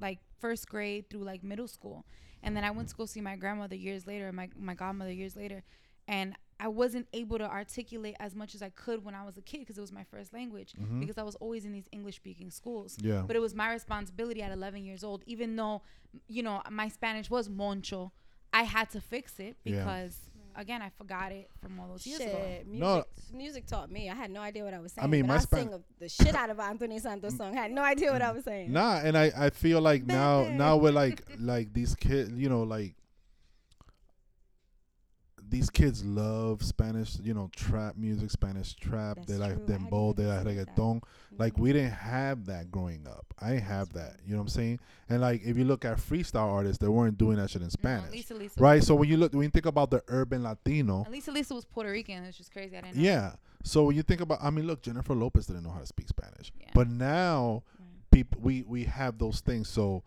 like 0.00 0.18
first 0.40 0.68
grade 0.68 1.10
through 1.10 1.24
like 1.24 1.42
middle 1.42 1.68
school. 1.68 2.04
And 2.42 2.56
then 2.56 2.64
I 2.64 2.70
went 2.70 2.88
to 2.90 2.94
go 2.94 3.06
see 3.06 3.20
my 3.20 3.36
grandmother 3.36 3.74
years 3.76 4.06
later, 4.06 4.30
my, 4.32 4.48
my 4.58 4.74
godmother 4.74 5.12
years 5.12 5.36
later. 5.36 5.62
And 6.06 6.36
I 6.58 6.68
wasn't 6.68 7.06
able 7.12 7.36
to 7.38 7.44
articulate 7.50 8.16
as 8.18 8.34
much 8.34 8.54
as 8.54 8.62
I 8.62 8.70
could 8.70 9.04
when 9.04 9.14
I 9.14 9.24
was 9.24 9.36
a 9.36 9.42
kid 9.42 9.60
because 9.60 9.76
it 9.76 9.82
was 9.82 9.92
my 9.92 10.04
first 10.04 10.32
language 10.32 10.72
Mhm. 10.80 11.00
because 11.00 11.18
I 11.18 11.22
was 11.22 11.34
always 11.36 11.64
in 11.66 11.72
these 11.72 11.88
English 11.92 12.16
speaking 12.16 12.50
schools 12.50 12.96
Yeah. 13.00 13.22
but 13.26 13.36
it 13.36 13.40
was 13.40 13.54
my 13.54 13.70
responsibility 13.72 14.42
at 14.42 14.50
11 14.52 14.84
years 14.84 15.04
old 15.04 15.22
even 15.26 15.54
though 15.56 15.82
you 16.28 16.42
know 16.42 16.62
my 16.70 16.88
spanish 16.88 17.28
was 17.28 17.46
moncho 17.50 18.10
i 18.54 18.62
had 18.62 18.88
to 18.90 19.00
fix 19.02 19.38
it 19.38 19.54
Yeah. 19.64 19.80
because 19.80 20.16
again 20.54 20.80
i 20.80 20.88
forgot 20.88 21.30
it 21.30 21.50
from 21.60 21.78
all 21.78 21.88
those 21.88 22.06
years 22.06 22.20
ago 22.22 22.38
music, 22.64 22.66
No. 22.66 23.04
music 23.36 23.66
taught 23.66 23.90
me. 23.90 24.08
I 24.08 24.14
had 24.14 24.30
no 24.30 24.40
idea 24.40 24.64
what 24.64 24.72
I 24.72 24.78
was 24.78 24.92
saying. 24.92 25.04
I 25.04 25.08
mean, 25.08 25.22
but 25.22 25.28
my 25.28 25.34
I 25.34 25.38
Span- 25.40 25.68
sing 25.70 25.84
the 25.98 26.08
shit 26.08 26.34
out 26.34 26.48
of 26.48 26.58
Anthony 26.58 26.98
Santos 27.00 27.36
song. 27.36 27.54
I 27.58 27.60
had 27.60 27.70
no 27.70 27.82
idea 27.82 28.10
what 28.12 28.22
I 28.22 28.32
was 28.32 28.44
saying. 28.44 28.72
Nah, 28.72 28.96
and 29.04 29.18
I, 29.18 29.30
I 29.36 29.50
feel 29.50 29.80
like 29.82 30.06
now 30.06 30.48
now 30.48 30.78
we're 30.78 30.92
like 30.92 31.22
like 31.38 31.74
these 31.74 31.94
kids, 31.94 32.30
you 32.32 32.48
know, 32.48 32.62
like 32.62 32.94
these 35.48 35.70
kids 35.70 36.04
love 36.04 36.62
Spanish, 36.62 37.18
you 37.22 37.32
know, 37.32 37.48
trap 37.54 37.96
music, 37.96 38.30
Spanish 38.30 38.74
trap. 38.74 39.16
That's 39.16 39.28
they 39.28 39.36
like 39.38 39.50
hadn't 39.52 39.66
dembow, 39.90 40.14
they 40.16 40.24
like 40.26 40.42
considered 40.44 40.66
that. 40.66 40.76
reggaeton. 40.76 41.02
Like 41.38 41.54
Mhm. 41.54 41.58
we 41.60 41.72
didn't 41.72 41.92
have 41.92 42.46
that 42.46 42.70
growing 42.70 43.06
up. 43.06 43.32
I 43.38 43.50
didn't 43.50 43.62
have 43.64 43.92
that. 43.92 44.16
You 44.24 44.32
know 44.32 44.38
what 44.38 44.42
I'm 44.44 44.48
saying? 44.48 44.80
And 45.08 45.20
like 45.20 45.42
if 45.44 45.56
you 45.56 45.64
look 45.64 45.84
at 45.84 45.98
freestyle 45.98 46.52
artists, 46.52 46.78
they 46.78 46.88
weren't 46.88 47.16
doing 47.16 47.36
that 47.36 47.50
shit 47.50 47.62
in 47.62 47.66
No, 47.66 47.70
Spanish. 47.70 48.10
Lisa 48.12 48.34
Lisa 48.34 48.60
Right? 48.60 48.82
So 48.82 48.94
when 48.96 49.08
you 49.08 49.16
look 49.18 49.32
when 49.34 49.42
you 49.44 49.50
think 49.50 49.66
about 49.66 49.90
the 49.90 50.02
urban 50.08 50.42
Latino, 50.42 51.04
and 51.04 51.12
Lisa 51.12 51.30
Lisa 51.30 51.54
was 51.54 51.64
Puerto 51.64 51.90
Rican. 51.90 52.24
It's 52.24 52.38
just 52.38 52.50
crazy. 52.52 52.76
I 52.76 52.80
didn't 52.80 52.96
know. 52.96 53.02
yeah. 53.02 53.34
So 53.62 53.84
when 53.84 53.96
you 53.96 54.02
think 54.02 54.20
about 54.20 54.38
I 54.42 54.50
mean 54.50 54.66
look, 54.66 54.82
Jennifer 54.82 55.14
Lopez 55.14 55.46
didn't 55.46 55.62
know 55.62 55.70
how 55.70 55.80
to 55.80 55.86
speak 55.86 56.08
Spanish. 56.08 56.52
Yeah. 56.60 56.70
But 56.74 56.88
now 56.88 57.62
Right. 57.78 58.10
people 58.10 58.40
we 58.42 58.62
we 58.62 58.84
have 58.84 59.18
those 59.18 59.40
things. 59.40 59.68
So 59.68 60.02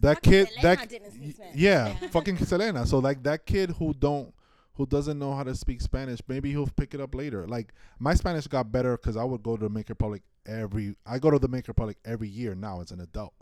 that 0.00 0.16
Fucking 0.16 0.30
kid 0.32 0.48
Selena 0.48 0.62
that 0.76 0.88
didn't 0.88 1.10
speak 1.12 1.34
Spanish. 1.36 1.56
yeah, 1.56 1.96
Yeah. 2.00 2.08
fucking 2.10 2.36
Selena. 2.38 2.86
So 2.86 2.98
like 2.98 3.22
that 3.24 3.46
kid 3.46 3.70
who 3.70 3.94
don't 3.94 4.32
who 4.78 4.86
doesn't 4.86 5.18
know 5.18 5.34
how 5.34 5.42
to 5.42 5.54
speak 5.56 5.80
Spanish, 5.80 6.20
maybe 6.28 6.50
he'll 6.50 6.68
pick 6.68 6.94
it 6.94 7.00
up 7.00 7.12
later. 7.14 7.46
Like 7.46 7.74
my 7.98 8.14
Spanish 8.14 8.46
got 8.46 8.70
better 8.70 8.96
because 8.96 9.16
I 9.16 9.24
would 9.24 9.42
go 9.42 9.56
to 9.56 9.64
the 9.64 9.68
Maker 9.68 9.96
Public 9.96 10.22
every. 10.46 10.94
I 11.04 11.18
go 11.18 11.30
to 11.30 11.38
the 11.38 11.48
Maker 11.48 11.74
Public 11.74 11.98
every 12.04 12.28
year 12.28 12.54
now 12.54 12.80
as 12.80 12.92
an 12.92 13.00
adult. 13.00 13.34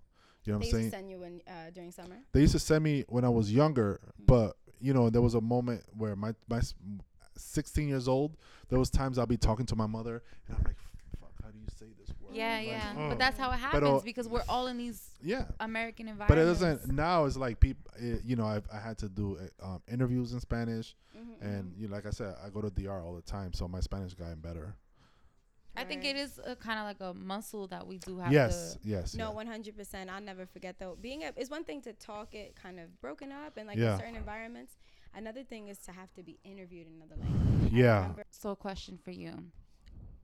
You 0.44 0.53
know 0.53 0.59
what 0.59 0.61
I'm 0.61 0.62
used 0.62 0.70
to 0.75 0.81
saying? 0.81 0.90
send 0.90 1.11
you 1.11 1.18
when 1.18 1.42
uh, 1.46 1.70
during 1.75 1.92
summer. 1.92 2.16
They 2.33 2.40
used 2.40 2.53
to 2.53 2.59
send 2.59 2.83
me 2.83 3.05
when 3.09 3.25
I 3.25 3.29
was 3.29 3.53
younger, 3.53 4.01
but 4.27 4.57
you 4.81 4.94
know 4.94 5.11
there 5.11 5.20
was 5.20 5.35
a 5.35 5.40
moment 5.42 5.83
where 5.94 6.16
my 6.16 6.33
my 6.49 6.61
16 7.37 7.87
years 7.87 8.09
old. 8.09 8.37
There 8.70 8.79
was 8.79 8.88
times 8.88 9.18
I'll 9.18 9.27
be 9.27 9.37
talking 9.37 9.66
to 9.66 9.77
my 9.77 9.87
mother 9.87 10.22
and 10.49 10.57
I'm 10.57 10.64
like, 10.64 10.77
"Fuck, 11.20 11.33
how 11.44 11.51
do 11.51 11.59
you 11.59 11.66
say 11.79 11.87
this 12.01 12.14
word?" 12.18 12.26
Yeah 12.37 12.57
Like, 12.59 12.66
yeah 12.68 12.92
oh. 12.96 13.09
but 13.11 13.18
that's 13.18 13.38
how 13.38 13.51
it 13.51 13.57
happens 13.59 13.81
Pero- 13.83 14.01
because 14.01 14.29
we're 14.29 14.44
all 14.49 14.66
in 14.66 14.79
these 14.79 15.01
yeah. 15.22 15.44
american 15.61 16.09
environments. 16.09 16.61
But 16.61 16.66
it 16.68 16.70
doesn't 16.79 16.92
Now 16.92 17.25
it's 17.25 17.37
like 17.37 17.59
people. 17.61 17.90
It, 17.99 18.22
you 18.25 18.37
know, 18.37 18.46
I've, 18.46 18.66
I 18.72 18.79
had 18.79 18.99
to 18.99 19.09
do 19.09 19.38
uh, 19.62 19.66
um, 19.66 19.83
interviews 19.90 20.33
in 20.33 20.40
Spanish, 20.40 20.94
Mhm, 21.16 21.40
and 21.40 21.72
you 21.77 21.88
know, 21.88 21.94
like 21.96 22.07
I 22.07 22.11
said, 22.11 22.35
I 22.44 22.51
go 22.51 22.61
to 22.61 22.70
DR 22.70 23.03
all 23.05 23.14
the 23.14 23.22
time, 23.22 23.53
so 23.55 23.66
my 23.66 23.81
Spanish 23.81 24.12
gotten 24.14 24.40
better. 24.40 24.75
i 25.79 25.85
think 25.85 26.05
it 26.07 26.16
is 26.16 26.40
a 26.53 26.57
kind 26.57 26.79
of 26.81 26.85
like 26.90 27.01
a 27.11 27.12
muscle 27.14 27.66
that 27.68 27.87
we 27.87 27.99
do 27.99 28.18
have 28.18 28.33
Yes, 28.33 28.75
to 28.75 28.79
yes. 28.94 29.14
No, 29.14 29.31
one 29.33 29.46
hundred 29.46 29.77
percent. 29.77 30.09
I'll 30.11 30.22
never 30.33 30.46
forget 30.46 30.79
though. 30.79 30.96
Being 31.01 31.25
a, 31.25 31.33
it's 31.37 31.51
one 31.51 31.64
thing 31.64 31.81
to 31.83 31.92
talk 31.92 32.35
it 32.35 32.49
kind 32.64 32.79
of 32.81 32.87
broken 33.01 33.31
up 33.33 33.57
and 33.59 33.66
like 33.68 33.79
Yeah. 33.79 33.92
in 33.94 33.99
certain 33.99 34.16
environments. 34.16 34.72
Another 35.14 35.44
thing 35.44 35.68
is 35.68 35.79
to 35.87 35.92
have 35.92 36.11
to 36.14 36.22
be 36.22 36.38
interviewed 36.44 36.87
in 36.87 36.94
another 37.01 37.16
language. 37.20 37.72
Yeah. 37.72 38.12
so 38.31 38.51
a 38.51 38.57
question 38.57 38.99
for 39.05 39.11
you 39.22 39.33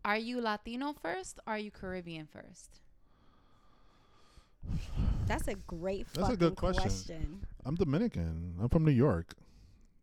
are 0.05 0.17
you 0.19 0.41
latino 0.41 0.93
first 0.93 1.39
or 1.47 1.55
are 1.55 1.59
you 1.59 1.71
caribbean 1.71 2.27
first 2.27 2.81
That's 5.27 5.49
a 5.49 5.55
great. 5.67 6.07
That's 6.15 6.31
a 6.31 6.37
good 6.37 6.57
question. 6.57 7.47
I'm 7.65 7.75
Dominican. 7.77 8.55
I'm 8.61 8.69
from 8.69 8.85
New 8.85 8.91
York. 8.93 9.35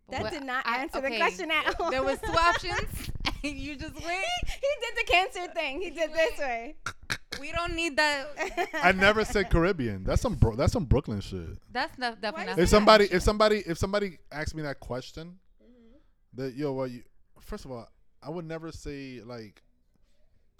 That 0.09 0.23
What- 0.23 0.31
did 0.33 0.43
not 0.43 0.65
I- 0.65 0.77
answer 0.81 1.01
the 1.01 1.15
question 1.17 1.51
at 1.51 1.79
all. 1.79 1.91
there 1.91 2.03
was 2.03 2.19
two 2.19 2.31
options 2.49 3.11
and 3.43 3.57
you 3.57 3.75
just 3.75 3.93
went 3.93 4.25
he 4.45 4.71
did 4.81 4.93
the 4.97 5.11
cancer 5.11 5.47
thing. 5.53 5.81
He 5.81 5.89
did 5.91 6.11
this 6.13 6.37
way. 6.39 6.75
we 7.39 7.51
don't 7.51 7.73
need 7.75 7.95
that 7.97 8.27
I 8.73 8.91
never 8.91 9.23
said 9.23 9.49
Caribbean. 9.49 10.03
That's 10.03 10.21
some 10.21 10.35
bro- 10.35 10.55
that's 10.55 10.73
some 10.73 10.85
Brooklyn 10.85 11.21
shit. 11.21 11.57
that's 11.71 11.97
not 11.97 12.21
definitely 12.21 12.47
not 12.47 12.59
If 12.59 12.65
that? 12.69 12.75
somebody 12.75 13.05
if 13.05 13.21
somebody 13.21 13.57
if 13.65 13.77
somebody 13.77 14.17
asked 14.31 14.55
me 14.55 14.63
that 14.63 14.79
question, 14.79 15.37
mm-hmm. 15.61 16.41
that 16.41 16.55
yo, 16.55 16.73
well, 16.73 16.87
you 16.87 17.03
first 17.39 17.65
of 17.65 17.71
all, 17.71 17.87
I 18.23 18.29
would 18.29 18.45
never 18.45 18.71
say 18.71 19.21
like. 19.23 19.61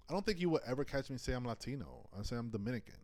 I 0.10 0.14
don't 0.14 0.26
think 0.26 0.40
you 0.40 0.50
would 0.50 0.62
ever 0.66 0.84
catch 0.84 1.10
me 1.10 1.18
say 1.18 1.34
I'm 1.34 1.46
Latino. 1.46 2.10
I 2.18 2.24
say 2.24 2.36
I'm 2.36 2.50
Dominican. 2.50 2.96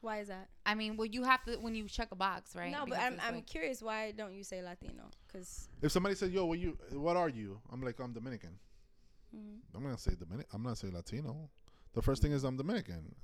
Why 0.00 0.20
is 0.20 0.28
that? 0.28 0.48
I 0.64 0.74
mean, 0.74 0.96
well, 0.96 1.06
you 1.06 1.24
have 1.24 1.44
to 1.44 1.56
when 1.56 1.74
you 1.74 1.88
check 1.88 2.08
a 2.12 2.16
box, 2.16 2.54
right? 2.54 2.70
No, 2.70 2.86
but 2.86 2.98
I'm 2.98 3.18
I'm 3.22 3.34
like- 3.36 3.46
curious. 3.46 3.82
Why 3.82 4.12
don't 4.12 4.34
you 4.34 4.44
say 4.44 4.62
Latino? 4.62 5.10
Because 5.26 5.68
If 5.82 5.92
somebody 5.92 6.14
said, 6.14 6.32
"Yo, 6.32 6.46
what 6.46 6.58
you? 6.58 6.78
What 6.92 7.16
are 7.16 7.28
you?" 7.28 7.60
I'm 7.72 7.82
like, 7.82 7.98
"I'm 8.00 8.12
Dominican." 8.12 8.58
Mm-hmm. 9.36 9.76
I'm 9.76 9.82
gonna 9.82 9.98
say 9.98 10.12
Dominican. 10.18 10.50
I'm 10.52 10.62
not 10.62 10.78
say 10.78 10.88
Latino. 10.90 11.50
The 11.94 12.02
first 12.02 12.22
thing 12.22 12.32
is 12.32 12.44
I'm 12.44 12.56
Dominican. 12.56 13.14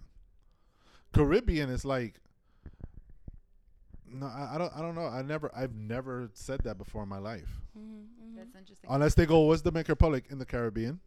Caribbean 1.13 1.71
is 1.71 1.85
like. 1.85 2.21
No, 4.07 4.27
I, 4.27 4.57
I 4.57 4.59
don't. 4.59 4.73
I 4.77 4.83
don't 4.83 4.95
know. 4.95 5.07
I 5.07 5.23
never. 5.23 5.51
I've 5.55 5.75
never 5.75 6.31
said 6.35 6.61
that 6.65 6.77
before 6.77 7.03
in 7.05 7.09
my 7.09 7.19
life. 7.19 7.61
Mm-hmm, 7.79 8.01
mm-hmm. 8.01 8.37
that's 8.37 8.55
interesting. 8.55 8.91
Unless 8.91 9.15
they 9.15 9.25
go, 9.25 9.41
"What's 9.41 9.63
the 9.63 9.71
Dominican 9.71 9.93
Republic 9.93 10.27
in 10.31 10.39
the 10.39 10.47
Caribbean?" 10.47 11.01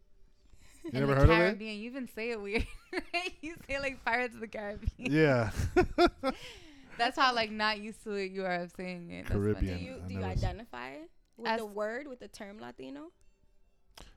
You 0.92 1.00
In 1.00 1.00
never 1.00 1.14
the 1.14 1.20
heard 1.26 1.30
of 1.30 1.36
Caribbean, 1.36 1.76
You 1.78 1.86
even 1.90 2.08
say 2.14 2.30
it 2.30 2.40
weird. 2.40 2.66
you 3.42 3.54
say 3.66 3.78
like 3.80 4.04
Pirates 4.04 4.34
of 4.34 4.40
the 4.40 4.46
Caribbean. 4.48 5.12
Yeah. 5.12 5.50
That's 6.98 7.18
how 7.18 7.34
like 7.34 7.50
not 7.50 7.80
used 7.80 8.02
to 8.04 8.12
it 8.12 8.30
you 8.30 8.44
are 8.44 8.54
of 8.54 8.72
saying 8.76 9.10
it. 9.10 9.26
That's 9.28 9.34
funny. 9.34 9.54
do 9.54 9.54
Caribbean. 9.54 9.78
you 9.80 9.94
do 10.06 10.14
you 10.14 10.20
never 10.20 10.32
s- 10.32 10.38
identify 10.44 10.92
with 11.36 11.48
As- 11.48 11.58
the 11.58 11.66
word 11.66 12.06
with 12.06 12.20
the 12.20 12.28
term 12.28 12.58
Latino? 12.60 13.10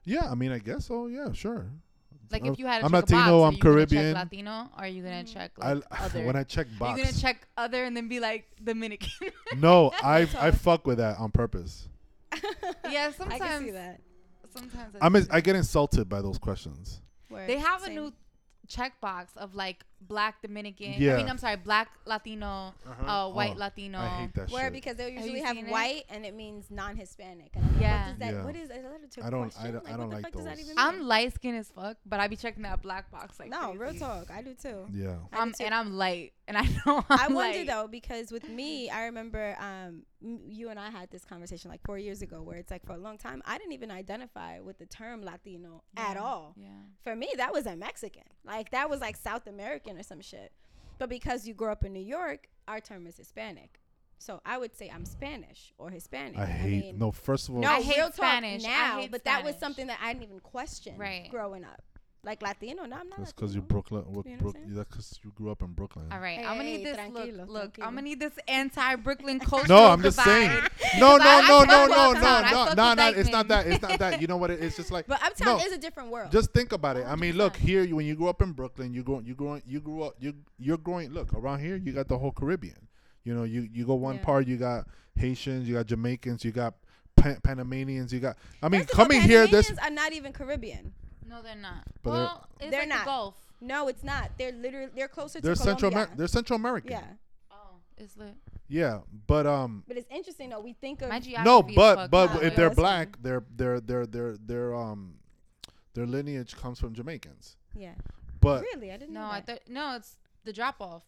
yeah. 0.03 0.29
I 0.29 0.36
mean, 0.36 0.51
I 0.51 0.60
guess 0.60 0.86
so. 0.86 1.08
Yeah. 1.08 1.32
Sure. 1.34 1.65
Like 2.32 2.45
if 2.45 2.60
you 2.60 2.67
had 2.67 2.79
to 2.79 2.86
I'm 2.86 2.91
check 2.91 3.10
a 3.10 3.13
Latino, 3.15 3.19
box, 3.19 3.32
are 3.43 3.47
I'm 3.47 3.53
you 3.53 3.60
gonna 3.60 3.86
check 3.86 3.89
Caribbean. 3.89 4.13
Latino, 4.13 4.51
or 4.51 4.84
are 4.84 4.88
you 4.88 5.01
gonna 5.03 5.23
mm. 5.23 5.34
check 5.34 5.51
I, 5.60 5.73
like 5.73 5.84
other? 5.99 6.23
when 6.25 6.36
I 6.36 6.43
check 6.43 6.67
are 6.67 6.77
box. 6.79 6.97
you 6.99 7.05
gonna 7.05 7.17
check 7.17 7.47
other 7.58 7.84
and 7.84 7.97
then 7.97 8.08
be 8.08 8.19
like 8.19 8.45
Dominican? 8.63 9.10
no, 9.58 9.91
I 10.03 10.27
I 10.38 10.51
fuck 10.51 10.86
with 10.86 10.99
that 10.99 11.17
on 11.17 11.32
purpose. 11.32 11.88
yeah, 12.88 13.10
I 13.10 13.12
can 13.12 13.13
see 13.13 13.17
sometimes. 13.17 13.73
that. 13.73 14.01
Sometimes 14.53 14.95
I'm 15.01 15.13
that's- 15.13 15.29
I 15.31 15.41
get 15.41 15.55
insulted 15.55 16.09
by 16.09 16.21
those 16.21 16.38
questions. 16.38 17.01
Word. 17.29 17.47
They 17.47 17.57
have 17.57 17.81
a 17.81 17.85
Same. 17.85 17.95
new 17.95 18.13
checkbox 18.67 19.35
of 19.35 19.55
like 19.55 19.83
black 20.01 20.41
Dominican. 20.41 20.93
I 20.93 20.97
Yeah. 20.97 21.17
mean, 21.17 21.27
I'm 21.27 21.38
sorry, 21.39 21.55
black 21.57 21.89
Latino, 22.05 22.73
Uh-huh. 22.88 23.12
uh, 23.27 23.29
white 23.33 23.53
Oh, 23.55 23.59
Latino. 23.59 23.97
I 23.99 24.07
hate 24.21 24.33
that 24.35 24.51
Where 24.51 24.65
shit. 24.65 24.73
because 24.73 24.95
they 24.95 25.05
Have 25.05 25.13
usually 25.25 25.39
you 25.39 25.45
have 25.45 25.57
white 25.69 26.03
and 26.09 26.23
it 26.25 26.35
means 26.35 26.69
non-Hispanic. 26.69 27.49
And 27.55 27.65
I'm 27.65 27.71
like, 27.73 27.81
Yeah. 27.81 27.97
what 27.97 28.07
does 28.09 28.19
that? 28.19 28.33
Yeah. 28.33 28.43
What 28.45 28.55
is? 28.55 28.62
Is 28.62 28.67
that 28.69 28.77
a 29.23 29.25
I 29.25 29.29
don't- 29.29 29.41
I 29.41 29.49
question? 29.49 29.73
don't- 29.73 29.88
I 29.89 29.97
don't 29.97 30.09
like 30.12 30.21
fuck 30.23 30.43
that 30.43 30.57
those. 30.57 30.73
I'm 30.77 31.01
light 31.01 31.33
skinned 31.33 31.57
as 31.57 31.69
fuck, 31.71 31.97
but 32.05 32.19
I 32.19 32.27
be 32.27 32.35
checking 32.35 32.62
that 32.63 32.81
black 32.81 33.09
box 33.12 33.39
like 33.39 33.49
no, 33.49 33.73
real 33.73 33.93
talk. 33.95 34.29
I 34.31 34.41
do 34.43 34.53
too. 34.53 34.88
Yeah. 34.93 35.17
I 35.31 35.35
do 35.35 35.41
Um, 35.41 35.53
too. 35.53 35.65
and 35.65 35.73
I'm 35.73 35.93
light, 35.97 36.33
and 36.47 36.55
I 36.57 36.62
know 36.85 37.03
I'm 37.09 37.19
I'm 37.19 37.33
wonder 37.33 37.57
light. 37.57 37.67
though 37.67 37.88
because 37.88 38.31
with 38.31 38.47
me, 38.47 38.89
I 38.91 39.06
remember 39.06 39.56
um, 39.60 39.65
m- 39.65 40.04
you 40.21 40.69
and 40.69 40.79
I 40.79 40.89
had 40.89 41.09
this 41.11 41.23
conversation 41.23 41.71
like 41.71 41.81
four 41.85 41.97
years 41.97 42.21
ago, 42.21 42.41
where 42.41 42.57
it's 42.57 42.71
like 42.71 42.85
for 42.85 42.93
a 42.93 42.97
long 42.97 43.17
time 43.17 43.41
I 43.45 43.57
didn't 43.57 43.73
even 43.73 43.91
identify 43.91 44.59
with 44.59 44.77
the 44.77 44.85
term 44.85 45.23
Latino 45.23 45.83
at 45.95 46.17
all. 46.17 46.55
Yeah. 46.57 46.67
For 47.03 47.15
me, 47.15 47.29
that 47.37 47.53
was 47.53 47.65
a 47.65 47.75
Mexican, 47.75 48.23
like 48.43 48.71
that 48.71 48.89
was 48.89 48.99
like 49.01 49.15
South 49.15 49.47
American 49.47 49.97
or 49.97 50.03
some 50.03 50.21
shit. 50.21 50.51
But 50.97 51.09
because 51.09 51.47
you 51.47 51.53
grew 51.53 51.71
up 51.71 51.85
in 51.85 51.93
New 51.93 52.03
York, 52.03 52.49
our 52.67 52.79
term 52.81 53.07
is 53.07 53.15
Hispanic. 53.17 53.79
So 54.17 54.41
I 54.45 54.57
would 54.57 54.75
say 54.75 54.91
I'm 54.93 55.05
Spanish 55.05 55.73
or 55.77 55.89
Hispanic. 55.89 56.37
I 56.37 56.45
hate 56.45 56.83
mean, 56.83 56.97
no. 56.99 57.11
First 57.11 57.47
of 57.47 57.55
all, 57.55 57.61
no, 57.61 57.69
I 57.69 57.81
hate 57.81 57.95
real 57.95 58.07
talk 58.07 58.15
Spanish. 58.15 58.65
I 58.65 58.67
now, 58.67 58.99
hate 58.99 59.11
but 59.11 59.23
that 59.23 59.45
was 59.45 59.55
something 59.55 59.87
that 59.87 59.99
I 60.01 60.11
didn't 60.11 60.25
even 60.25 60.39
question 60.41 60.97
Right. 60.97 61.29
growing 61.31 61.63
up. 61.63 61.81
Like 62.21 62.41
Latino, 62.41 62.83
no, 62.83 62.97
I'm 62.97 63.07
not. 63.07 63.19
that's 63.19 63.31
because 63.31 63.55
you 63.55 63.61
Latino. 63.61 63.81
Brooklyn. 63.81 64.03
What, 64.13 64.25
You 64.25 64.31
know 64.33 64.43
what 64.43 64.53
Brook, 64.53 64.63
I'm 64.67 64.75
that's 64.75 64.89
because 64.89 65.19
you 65.23 65.31
grew 65.31 65.51
up 65.51 65.61
in 65.61 65.67
Brooklyn. 65.71 66.07
All 66.11 66.19
right, 66.19 66.39
Hey, 66.39 66.43
I'm 66.45 66.57
gonna 66.57 66.63
need 66.65 66.85
this. 66.85 66.97
tranquilo, 66.97 67.37
look, 67.37 67.49
look, 67.49 67.73
tranquilo. 67.77 67.83
I'm 67.87 67.89
gonna 67.95 68.01
need 68.01 68.19
this 68.19 68.33
anti-Brooklyn 68.47 69.39
culture. 69.51 69.67
No, 69.69 69.85
I'm 69.85 70.01
just 70.01 70.21
saying. 70.21 70.49
No, 70.99 71.15
no, 71.17 71.23
I- 71.23 71.41
I 71.43 71.47
no, 71.47 71.63
no, 71.63 71.85
no, 71.85 72.11
no, 72.13 72.13
no, 72.13 72.73
no, 72.73 72.93
no. 72.93 73.07
It's 73.09 73.29
not 73.29 73.47
that. 73.47 73.67
It's 73.67 73.81
not 73.81 73.99
that. 73.99 74.19
You 74.19 74.27
know 74.27 74.37
what? 74.37 74.49
It, 74.51 74.61
it's 74.61 74.75
just 74.75 74.91
like. 74.91 75.07
But 75.07 75.23
Uptown 75.23 75.59
No. 75.59 75.63
is 75.65 75.71
a 75.71 75.77
different 75.77 76.09
world. 76.09 76.31
Just 76.31 76.51
think 76.51 76.71
about 76.73 76.97
it. 76.97 77.05
I 77.07 77.15
mean, 77.15 77.35
look 77.37 77.55
here. 77.55 77.83
you- 77.83 77.95
When 77.95 78.05
you 78.05 78.15
grew 78.15 78.27
up 78.27 78.41
in 78.41 78.51
Brooklyn, 78.51 78.93
you 78.93 79.01
grow, 79.03 79.19
you 79.19 79.33
grow, 79.35 79.61
you 79.65 79.79
grew 79.79 80.03
up, 80.03 80.15
you 80.19 80.33
you're 80.57 80.77
growing. 80.77 81.11
Look 81.11 81.33
around 81.33 81.59
here, 81.59 81.77
you 81.77 81.93
got 81.93 82.07
the 82.09 82.17
whole 82.17 82.31
Caribbean. 82.33 82.87
You 83.23 83.31
You 83.31 83.35
know, 83.35 83.43
you 83.45 83.69
you 83.71 83.85
go 83.85 83.95
one 83.95 84.15
Yeah. 84.15 84.23
part, 84.25 84.47
you 84.47 84.57
got 84.57 84.87
Haitians, 85.15 85.67
you 85.69 85.75
got 85.75 85.85
Jamaicans, 85.85 86.43
you 86.43 86.51
got 86.51 86.73
Pan- 87.15 87.39
Panamanians, 87.43 88.11
you 88.11 88.19
got. 88.19 88.35
I 88.61 88.67
mean, 88.69 88.81
First 88.81 88.93
coming 88.93 89.21
here, 89.21 89.47
this. 89.47 89.71
Are 89.81 89.89
not 89.89 90.11
even 90.13 90.33
Caribbean. 90.33 90.93
No, 91.30 91.42
they're 91.42 91.56
not. 91.56 91.84
But 92.04 92.12
they're- 92.12 92.19
well, 92.23 92.48
it's 92.60 92.71
They're 92.71 92.80
like 92.82 92.90
not. 92.90 93.00
the 93.00 93.06
Gulf. 93.06 93.36
No, 93.62 93.88
it's 93.88 94.04
not. 94.04 94.32
They're 94.38 94.52
literally 94.52 94.90
they're 94.96 95.08
closer 95.08 95.40
They're 95.42 95.54
to 95.56 95.62
Central. 95.62 95.92
Colombia. 95.92 96.08
Amer- 96.13 96.17
they're 96.17 96.27
Central 96.27 96.56
American. 96.58 96.92
yeah, 96.92 97.04
Oh, 97.52 97.75
it's 97.98 98.15
lit. 98.17 98.36
Yeah, 98.67 99.00
but 99.27 99.46
um, 99.48 99.84
but 99.88 99.98
it's 99.98 100.08
interesting 100.12 100.50
though. 100.50 100.60
We 100.62 100.73
think 100.73 101.02
of 101.02 101.10
no, 101.44 101.62
but 101.63 102.10
but 102.12 102.30
up. 102.32 102.44
if 102.44 102.56
they're 102.56 102.69
black, 102.73 103.21
their 103.21 103.44
their 103.56 103.80
their 103.82 104.06
their 104.06 104.38
their 104.38 104.75
um, 104.75 105.15
their 105.94 106.06
lineage 106.06 106.56
comes 106.56 106.80
from 106.80 106.94
Jamaicans. 106.94 107.58
yeah. 107.75 107.94
But 108.42 108.62
really, 108.62 108.92
I 108.92 108.98
didn't 108.98 109.13
No, 109.13 109.21
know 109.21 109.25
I 109.27 109.42
that. 109.42 109.46
thought 109.65 109.69
no. 109.69 109.96
It's 109.96 110.15
the 110.46 110.54
drop 110.54 110.75
off. 110.80 111.04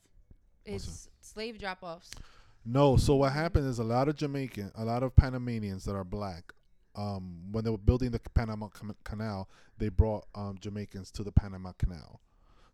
It's 0.66 1.08
slave 1.22 1.58
drop 1.60 1.80
offs. 1.82 2.10
no, 2.66 2.98
so 2.98 3.16
what 3.16 3.32
happened 3.32 3.68
is 3.68 3.80
a 3.80 3.84
lot 3.84 4.10
of 4.10 4.16
Jamaican, 4.18 4.72
a 4.76 4.84
lot 4.84 5.02
of 5.04 5.16
Panamanians 5.16 5.86
that 5.86 5.96
are 5.96 6.04
black. 6.04 6.52
Um, 6.96 7.52
when 7.52 7.64
they 7.64 7.70
were 7.70 7.78
building 7.78 8.12
the 8.12 8.20
Panama 8.20 8.68
Canal, 9.04 9.48
they 9.78 9.90
brought 9.90 10.26
um 10.36 10.58
Jamaicans 10.60 11.12
to 11.12 11.24
the 11.24 11.32
Panama 11.32 11.72
Canal. 11.78 12.20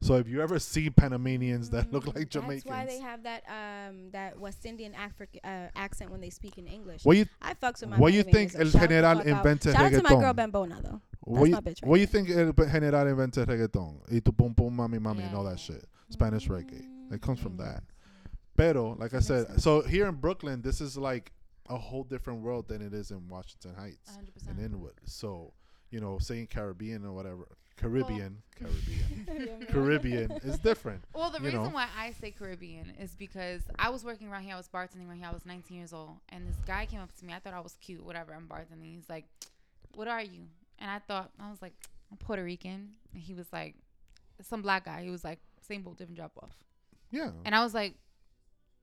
So 0.01 0.15
if 0.15 0.28
you 0.28 0.41
ever 0.43 0.59
see 0.59 0.89
Panamanians 0.91 1.72
that 1.72 1.91
look 1.91 2.05
like 2.15 2.30
Jamaicans, 2.30 2.63
That's 2.63 2.65
why 2.65 2.86
they 2.86 2.99
have 2.99 3.24
that 3.24 3.43
um 3.49 4.11
that 4.11 4.39
West 4.39 4.65
Indian 4.65 4.93
African 4.93 5.39
uh, 5.43 5.70
accent 5.76 6.11
when 6.11 6.22
they 6.22 6.30
speak 6.30 6.57
in 6.57 6.68
English. 6.68 7.03
what 7.03 7.18
you 7.18 7.26
I 7.41 7.53
fucks 7.55 7.82
with 7.82 7.89
my 7.89 7.97
what 7.97 8.13
you 8.13 8.24
think. 8.24 8.53
El 8.55 8.65
General 8.65 9.18
fuck 9.18 9.26
out. 9.28 9.38
invented 9.38 9.74
Shout 9.74 9.86
out 9.86 9.91
to 9.91 10.03
my 10.03 10.09
girl 10.09 10.34
reggaeton? 10.34 10.51
Bambona 10.51 10.82
though. 10.84 11.01
What 11.22 11.45
you, 11.49 11.55
my 11.55 11.61
bitch 11.61 11.82
right 11.82 11.86
what 11.89 11.99
you 11.99 12.05
think 12.05 12.30
El 12.30 12.53
General 12.53 13.07
invented 13.07 13.47
reggaeton? 13.47 14.01
Y 14.11 14.20
tu 14.20 14.32
pum 14.32 14.53
pum 14.53 14.76
mami 14.78 14.99
mami 14.99 15.26
and 15.26 15.36
all 15.36 15.43
that 15.43 15.59
shit. 15.59 15.84
Spanish 16.09 16.47
reggae. 16.47 16.86
It 17.11 17.22
comes 17.22 17.39
from 17.39 17.53
Mm. 17.53 17.57
that. 17.59 17.84
Pero, 18.55 18.95
like 18.99 19.13
I 19.13 19.20
said, 19.20 19.61
so 19.61 19.82
here 19.82 20.07
in 20.07 20.15
Brooklyn, 20.15 20.61
this 20.61 20.82
is 20.82 20.97
like 20.97 21.32
a 21.70 21.78
whole 21.78 22.03
different 22.03 22.41
world 22.41 22.68
than 22.68 22.82
it 22.82 22.93
is 22.93 23.11
in 23.11 23.28
Washington 23.28 23.74
Heights 23.76 24.11
100%. 24.18 24.49
and 24.49 24.59
Inwood. 24.59 24.93
So, 25.05 25.53
you 25.91 25.99
know, 25.99 26.18
saying 26.20 26.47
Caribbean 26.47 27.05
or 27.05 27.13
whatever, 27.13 27.47
Caribbean, 27.78 28.41
Caribbean, 28.55 29.65
Caribbean 29.70 30.32
is 30.43 30.57
different. 30.57 31.03
Well, 31.13 31.30
the 31.30 31.39
reason 31.39 31.63
know. 31.63 31.70
why 31.70 31.88
I 31.97 32.11
say 32.13 32.32
Caribbean 32.32 32.93
is 32.99 33.15
because 33.15 33.61
I 33.78 33.89
was 33.89 34.03
working 34.03 34.30
around 34.30 34.43
here. 34.43 34.55
I 34.55 34.57
was 34.57 34.68
bartending 34.68 35.07
around 35.07 35.20
here. 35.20 35.28
I 35.30 35.34
was 35.34 35.45
19 35.45 35.78
years 35.78 35.93
old, 35.93 36.18
and 36.30 36.47
this 36.47 36.55
guy 36.65 36.86
came 36.88 36.99
up 36.99 37.15
to 37.20 37.26
me. 37.26 37.34
I 37.34 37.39
thought 37.39 37.53
I 37.53 37.59
was 37.59 37.78
cute. 37.80 38.03
Whatever. 38.03 38.34
I'm 38.34 38.47
bartending. 38.47 38.95
He's 38.95 39.07
like, 39.09 39.26
"What 39.93 40.07
are 40.07 40.22
you?" 40.24 40.47
And 40.80 40.89
I 40.89 40.99
thought 40.99 41.30
I 41.39 41.49
was 41.51 41.61
like, 41.61 41.74
"I'm 42.11 42.18
Puerto 42.18 42.43
Rican." 42.43 42.93
And 43.13 43.22
he 43.22 43.36
was 43.36 43.45
like, 43.53 43.76
"Some 44.41 44.63
black 44.63 44.86
guy." 44.86 45.03
He 45.03 45.11
was 45.11 45.24
like, 45.24 45.39
"Same 45.61 45.84
boat, 45.84 45.97
different 45.97 46.18
drop 46.18 46.32
off." 46.41 46.55
Yeah. 47.11 47.30
And 47.45 47.53
I 47.53 47.63
was 47.63 47.74
like, 47.76 47.93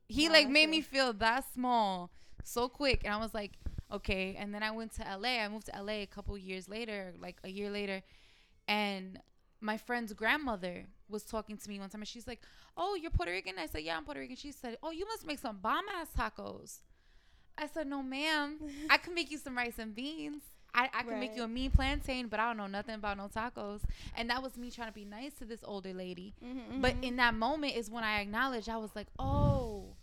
he 0.09 0.29
Wow, 0.29 0.35
like 0.35 0.45
that's 0.45 0.53
made 0.53 0.61
real. 0.67 0.71
me 0.71 0.81
feel 0.83 1.13
that 1.15 1.45
small 1.53 2.11
so 2.45 2.69
quick. 2.69 3.01
And 3.05 3.13
I 3.13 3.17
was 3.19 3.35
like, 3.35 3.53
okay. 3.93 4.37
And 4.39 4.55
then 4.55 4.63
I 4.63 4.71
went 4.71 4.93
to 4.97 5.03
LA. 5.03 5.41
I 5.43 5.49
moved 5.49 5.67
to 5.67 5.83
LA 5.83 6.03
a 6.03 6.07
couple 6.07 6.37
years 6.39 6.69
later, 6.69 7.13
like 7.21 7.37
a 7.45 7.49
year 7.49 7.71
later. 7.71 8.03
And 8.69 9.21
my 9.61 9.77
friend's 9.77 10.13
grandmother 10.13 10.87
was 11.09 11.23
talking 11.25 11.57
to 11.57 11.69
me 11.69 11.79
one 11.79 11.89
time 11.91 12.01
and 12.03 12.09
she's 12.09 12.27
like, 12.27 12.41
oh, 12.77 12.95
you're 12.95 13.11
Puerto 13.11 13.33
Rican? 13.33 13.55
I 13.59 13.67
said, 13.67 13.83
yeah, 13.83 13.97
I'm 13.97 14.05
Puerto 14.05 14.21
Rican. 14.21 14.37
She 14.37 14.53
said, 14.53 14.79
oh, 14.83 14.91
you 14.91 15.07
must 15.07 15.27
make 15.27 15.39
some 15.39 15.59
bomb 15.59 15.85
ass 16.01 16.09
tacos. 16.19 16.79
I 17.57 17.67
said, 17.69 17.87
no, 17.87 18.03
ma'am. 18.03 18.59
I 18.91 18.97
can 18.99 19.15
make 19.15 19.31
you 19.31 19.39
some 19.39 19.57
rice 19.57 19.79
and 19.79 19.95
beans. 19.95 20.43
I, 20.75 20.89
I 20.93 21.03
can 21.05 21.21
make 21.21 21.37
you 21.37 21.43
a 21.43 21.47
Right. 21.47 21.55
mean 21.55 21.71
plantain, 21.71 22.27
but 22.27 22.41
I 22.41 22.49
don't 22.49 22.57
know 22.57 22.67
nothing 22.67 22.97
about 22.97 23.17
no 23.17 23.29
tacos. 23.29 23.81
And 24.17 24.29
that 24.31 24.43
was 24.43 24.57
me 24.57 24.73
trying 24.73 24.89
to 24.89 24.93
be 24.95 25.05
nice 25.05 25.33
to 25.35 25.45
this 25.45 25.61
older 25.63 25.93
lady. 25.95 26.35
Mhm, 26.45 26.81
But 26.83 26.95
mhm. 26.97 27.05
in 27.05 27.17
that 27.17 27.35
moment 27.35 27.77
is 27.77 27.89
when 27.91 28.03
I 28.03 28.21
acknowledged 28.21 28.69
I 28.69 28.77
was 28.79 28.91
like, 28.97 29.07
oh, 29.21 29.95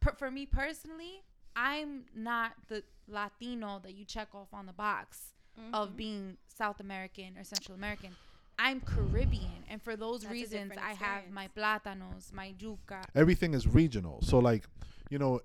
per- 0.00 0.12
for 0.16 0.30
me 0.30 0.44
personally, 0.44 1.22
I'm 1.58 2.04
not 2.14 2.52
the 2.68 2.84
Latino 3.08 3.80
that 3.82 3.94
you 3.94 4.04
check 4.04 4.28
off 4.32 4.48
on 4.52 4.66
the 4.66 4.72
box 4.72 5.32
of 5.72 5.90
Mhm. 5.90 5.96
being 5.96 6.36
South 6.46 6.78
American 6.78 7.36
or 7.36 7.42
Central 7.42 7.74
American. 7.74 8.14
I'm 8.60 8.80
Caribbean, 8.80 9.64
and 9.68 9.82
for 9.82 9.96
those 9.96 10.22
That's 10.22 10.32
reasons, 10.32 10.72
I 10.76 10.92
have 10.94 11.30
my 11.30 11.48
plátanos, 11.48 12.32
my 12.32 12.54
yuca. 12.60 13.04
Everything 13.14 13.54
is 13.54 13.66
regional. 13.66 14.22
So, 14.22 14.38
like, 14.38 14.68
you 15.10 15.18
know, 15.18 15.40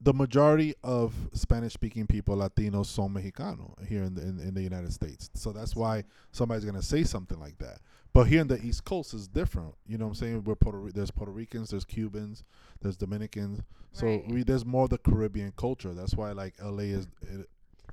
the 0.00 0.12
majority 0.12 0.74
of 0.82 1.14
Spanish 1.32 1.72
speaking 1.74 2.08
people, 2.08 2.36
Latinos, 2.36 2.86
son 2.86 3.14
Mexicano 3.14 3.80
here 3.86 4.02
in 4.02 4.14
the, 4.16 4.22
in, 4.22 4.40
in 4.40 4.54
the 4.54 4.62
United 4.62 4.92
States. 4.92 5.30
So 5.34 5.52
that's 5.52 5.76
why 5.76 6.04
somebody's 6.32 6.64
going 6.64 6.76
to 6.76 6.82
say 6.86 7.04
something 7.04 7.38
like 7.38 7.58
that. 7.58 7.80
But 8.14 8.24
here 8.24 8.42
in 8.42 8.48
the 8.48 8.60
East 8.62 8.84
Coast 8.84 9.14
is 9.14 9.26
different. 9.26 9.74
You 9.86 9.96
know 9.96 10.04
what 10.04 10.10
I'm 10.10 10.14
saying? 10.16 10.44
We're 10.44 10.54
Puerto, 10.54 10.90
there's 10.92 11.10
Puerto 11.10 11.32
Ricans, 11.32 11.70
there's 11.70 11.84
Cubans, 11.84 12.44
there's 12.82 12.96
Dominicans. 12.96 13.60
So 13.92 14.06
Right. 14.06 14.28
we, 14.28 14.42
there's 14.42 14.66
more 14.66 14.84
of 14.84 14.90
the 14.90 14.98
Caribbean 14.98 15.52
culture. 15.56 15.94
That's 15.94 16.14
why 16.14 16.32
like 16.32 16.54
LA 16.62 16.84
is 16.98 17.08
it, 17.22 17.48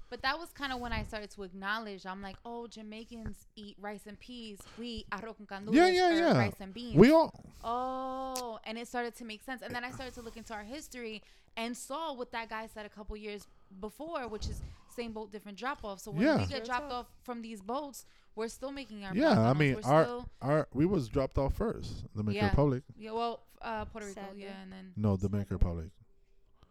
But 0.10 0.22
that 0.24 0.38
was 0.38 0.50
kind 0.52 0.74
of 0.74 0.80
when 0.82 0.92
I 0.92 1.04
started 1.04 1.30
to 1.32 1.44
acknowledge. 1.44 2.06
I'm 2.06 2.22
like, 2.22 2.36
oh, 2.44 2.68
Jamaicans 2.68 3.48
eat 3.56 3.78
rice 3.80 4.08
and 4.08 4.20
peas. 4.20 4.60
We 4.78 4.88
eat 4.88 5.10
arroz 5.12 5.36
con 5.38 5.46
gandules 5.48 5.74
Yeah, 5.76 5.88
yeah, 5.88 6.10
yeah. 6.12 6.38
rice 6.38 6.56
and 6.60 6.74
beans. 6.74 6.96
we 6.98 7.12
all 7.12 7.34
Oh, 7.64 8.60
and 8.66 8.78
it 8.78 8.88
started 8.88 9.16
to 9.18 9.26
make 9.26 9.42
sense. 9.44 9.62
And 9.62 9.74
then 9.74 9.86
I 9.86 9.92
started 9.92 10.14
to 10.16 10.22
look 10.22 10.36
into 10.36 10.54
our 10.54 10.64
history 10.64 11.22
and 11.56 11.76
saw 11.78 12.14
what 12.14 12.32
that 12.34 12.50
guy 12.50 12.68
said 12.74 12.86
a 12.86 12.90
couple 12.90 13.16
years 13.18 13.46
before, 13.80 14.28
which 14.28 14.48
is 14.48 14.62
same 14.96 15.12
boat, 15.14 15.32
different 15.32 15.58
drop 15.58 15.84
off. 15.84 16.00
So 16.00 16.12
when 16.12 16.24
Yeah. 16.24 16.38
we 16.38 16.46
get 16.46 16.66
dropped 16.66 16.92
off 16.92 17.08
from 17.24 17.42
these 17.42 17.62
boats, 17.62 18.06
we're 18.40 18.48
still 18.48 18.72
making 18.72 19.06
our 19.06 19.14
Yeah, 19.16 19.40
I 19.40 19.54
mean, 19.54 19.76
we're 19.76 19.92
our- 19.92 20.04
still, 20.06 20.30
our 20.42 20.68
we 20.74 20.86
was 20.86 21.08
dropped 21.10 21.38
off 21.38 21.54
first. 21.56 22.06
Dominican 22.16 22.46
Yeah. 22.46 22.50
Republic. 22.50 22.84
yeah, 22.98 23.12
well, 23.12 23.42
uh, 23.62 23.86
Puerto 23.86 24.08
Rico, 24.08 24.22
Sadly. 24.22 24.44
yeah, 24.44 24.62
and 24.64 24.72
then 24.72 24.94
No, 24.96 25.16
the 25.18 25.28
Dominican 25.28 25.58
Republic. 25.58 25.90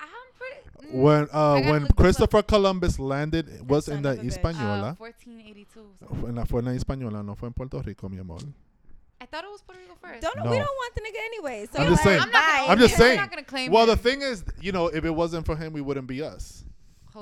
I'm 0.01 0.09
pretty. 0.39 0.93
mm, 0.97 1.01
When 1.03 1.29
uh 1.33 1.61
when 1.61 1.65
look 1.65 1.83
this 1.83 1.91
up. 1.91 1.97
Christopher 1.97 2.43
Columbus 2.43 2.99
landed 2.99 3.49
it 3.49 3.65
was 3.67 3.89
in 3.89 4.03
the 4.03 4.11
of 4.13 4.19
a 4.19 4.21
bitch. 4.23 4.25
Hispaniola. 4.25 4.89
uh, 4.91 4.95
1482. 4.95 5.81
something. 5.99 6.29
en 6.29 6.35
la 6.37 6.45
fue 6.45 6.59
en 6.61 6.65
la 6.67 6.73
Hispaniola, 6.73 7.23
no 7.25 7.35
fue 7.35 7.47
en 7.49 7.53
Puerto 7.55 7.83
Rico, 7.83 8.09
mi 8.09 8.19
amor. 8.19 8.39
I 9.21 9.27
thought 9.27 9.43
it 9.45 9.51
was 9.51 9.61
Puerto 9.63 9.81
Rico 9.81 9.97
first. 10.01 10.23
Don't 10.23 10.37
No. 10.37 10.51
we 10.51 10.57
don't 10.57 10.67
want 10.83 10.95
the 10.95 11.01
nigga 11.01 11.21
anyway. 11.27 11.67
So 11.73 11.83
I'm 11.83 11.89
just 11.89 12.05
like, 12.07 12.21
saying. 12.21 12.21
I'm 12.23 12.31
not 12.31 12.33
bye. 12.41 12.57
gonna 12.61 12.73
I'm 12.73 12.79
just 12.79 12.95
claim 12.95 13.09
him. 13.09 13.09
saying. 13.09 13.19
I'm 13.19 13.25
not 13.25 13.31
gonna 13.31 13.43
claim 13.45 13.73
Well, 13.73 13.87
the 13.87 13.93
him. 13.93 13.99
thing 13.99 14.23
is, 14.23 14.45
you 14.61 14.71
know, 14.73 14.87
if 14.87 15.05
it 15.05 15.11
wasn't 15.11 15.45
for 15.45 15.57
him, 15.57 15.73
we 15.73 15.81
wouldn't 15.81 16.07
be 16.07 16.23
us. 16.23 16.65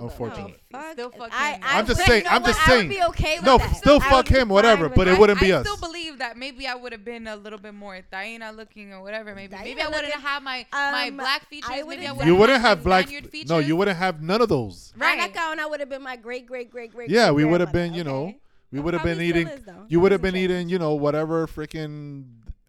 Hold 0.00 0.04
up. 0.04 0.10
unfortunately. 0.12 0.56
No, 0.72 0.78
Fuck. 0.80 0.92
Still 0.92 1.10
fuck 1.10 1.30
I, 1.32 1.52
him. 1.52 1.60
I 1.64 1.78
I'm 1.78 1.86
just 1.86 2.00
saying- 2.06 2.24
I'm 2.28 2.42
what? 2.42 2.48
just 2.48 2.60
I 2.62 2.66
saying. 2.70 2.88
would 2.88 2.94
be 2.96 3.02
okay 3.04 3.36
with 3.36 3.44
No, 3.46 3.58
that. 3.58 3.76
still 3.76 3.98
I 4.02 4.10
fuck 4.10 4.28
be 4.28 4.34
him, 4.34 4.48
whatever, 4.48 4.84
with 4.88 4.94
but 4.94 5.08
it 5.08 5.18
wouldn't 5.18 5.40
be 5.40 5.52
I 5.52 5.56
us. 5.58 5.66
still 5.66 5.76
believe 5.78 6.18
that 6.18 6.36
maybe 6.36 6.66
I 6.66 6.74
would 6.74 6.92
have 6.92 7.04
been 7.04 7.26
a 7.26 7.36
little 7.36 7.58
bit 7.58 7.74
more 7.74 7.98
Taina 8.12 8.54
looking 8.56 8.92
or 8.92 9.02
whatever. 9.02 9.34
Maybe 9.34 9.56
maybe 9.56 9.80
I 9.80 9.88
wouldn't 9.88 10.12
have 10.12 10.42
my 10.42 10.66
my 10.72 11.08
Um, 11.08 11.16
black 11.16 11.48
features. 11.48 11.70
I 11.70 11.76
maybe 11.76 11.82
I 11.82 11.82
wouldn't- 11.84 12.00
wouldn't 12.16 12.26
You 12.26 12.32
have 12.34 12.40
wouldn't 12.40 12.60
have 12.62 12.82
black. 12.84 13.06
Features. 13.08 13.48
No, 13.48 13.58
you 13.58 13.76
wouldn't 13.76 13.96
have 13.98 14.22
none 14.22 14.40
of 14.42 14.48
those. 14.48 14.92
Right. 14.96 15.18
Right. 15.18 15.36
and 15.36 15.60
I 15.60 15.66
would 15.66 15.80
have 15.80 15.88
been 15.88 16.02
my 16.02 16.16
great, 16.16 16.46
great, 16.46 16.70
great, 16.70 16.92
great. 16.92 17.10
Yeah, 17.10 17.30
we 17.30 17.44
would 17.44 17.60
have 17.60 17.72
been, 17.72 17.94
you 17.94 18.04
know, 18.04 18.34
we 18.72 18.80
would 18.80 18.94
have 18.94 19.02
been 19.04 19.20
eating. 19.20 19.48
You 19.88 20.00
would 20.00 20.12
have 20.12 20.22
been 20.22 20.36
eating, 20.36 20.68
you 20.68 20.78
know, 20.78 20.94
whatever 20.94 21.46
freaking 21.46 22.24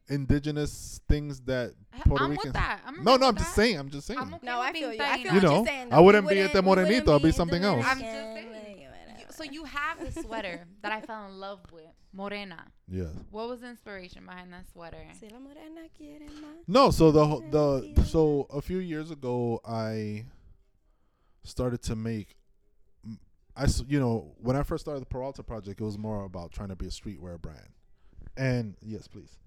indigenous 0.10 1.00
things 1.08 1.42
that 1.42 1.74
Puerto 2.06 2.24
I'm 2.24 2.32
Ricans. 2.32 2.46
with 2.46 2.54
that. 2.54 2.82
I'm 2.86 3.04
No, 3.04 3.14
okay 3.14 3.20
no, 3.22 3.28
I'm 3.28 3.34
with 3.36 3.44
just 3.44 3.56
saying. 3.56 3.78
I'm 3.78 3.90
just 3.90 4.08
saying. 4.08 4.20
I'm 4.20 4.34
okay 4.36 4.46
No, 4.46 4.60
with 4.60 4.68
I 4.70 4.74
feel 4.74 4.94
you. 4.94 5.02
I 5.02 5.18
feel 5.18 5.18
You 5.26 5.34
what 5.34 5.42
you're 5.44 5.52
know, 5.52 5.66
saying, 5.66 5.88
I 5.92 5.96
though. 5.98 6.04
wouldn't 6.04 6.30
be 6.30 6.40
at 6.42 6.54
the 6.54 6.62
we 6.62 6.68
Morenito, 6.68 7.10
I'll 7.12 7.20
be 7.20 7.26
be 7.26 7.32
something 7.32 7.64
else. 7.64 7.86
I'm 7.86 8.00
just 8.00 8.12
saying. 8.12 8.36
like, 8.52 8.68
You- 8.80 8.88
whatever. 8.88 9.34
So 9.34 9.44
you 9.44 9.66
have 9.66 10.00
the 10.14 10.22
sweater 10.22 10.66
that 10.82 10.92
I 10.92 11.02
fell 11.02 11.26
in 11.28 11.40
love 11.40 11.60
with, 11.72 11.84
Morena. 12.14 12.66
Yes. 12.88 13.10
What 13.30 13.50
was 13.50 13.60
the 13.62 13.68
inspiration 13.70 14.26
behind 14.26 14.52
that 14.54 14.66
sweater? 14.72 15.04
Si 15.20 15.28
la 15.30 15.40
morena 15.40 15.82
quiere 15.96 16.26
más. 16.28 16.64
No, 16.68 16.90
so 16.92 17.12
the 17.12 17.26
ho- 17.26 17.44
the 17.52 18.04
so 18.06 18.48
a 18.52 18.62
few 18.62 18.78
years 18.80 19.12
ago 19.12 19.60
I 19.68 20.26
started 21.44 21.82
to 21.84 21.96
make 21.96 22.36
I 23.56 23.66
you 23.88 24.00
know 24.00 24.34
when 24.40 24.56
I 24.56 24.64
first 24.64 24.84
started 24.86 25.02
the 25.02 25.06
Peralta 25.08 25.44
project 25.44 25.82
it 25.82 25.84
was 25.84 25.98
more 25.98 26.24
about 26.26 26.52
trying 26.52 26.70
to 26.70 26.76
be 26.76 26.86
a 26.88 26.90
streetwear 26.90 27.40
brand. 27.42 27.70
And 28.36 28.76
yes, 28.82 29.08
please. 29.08 29.38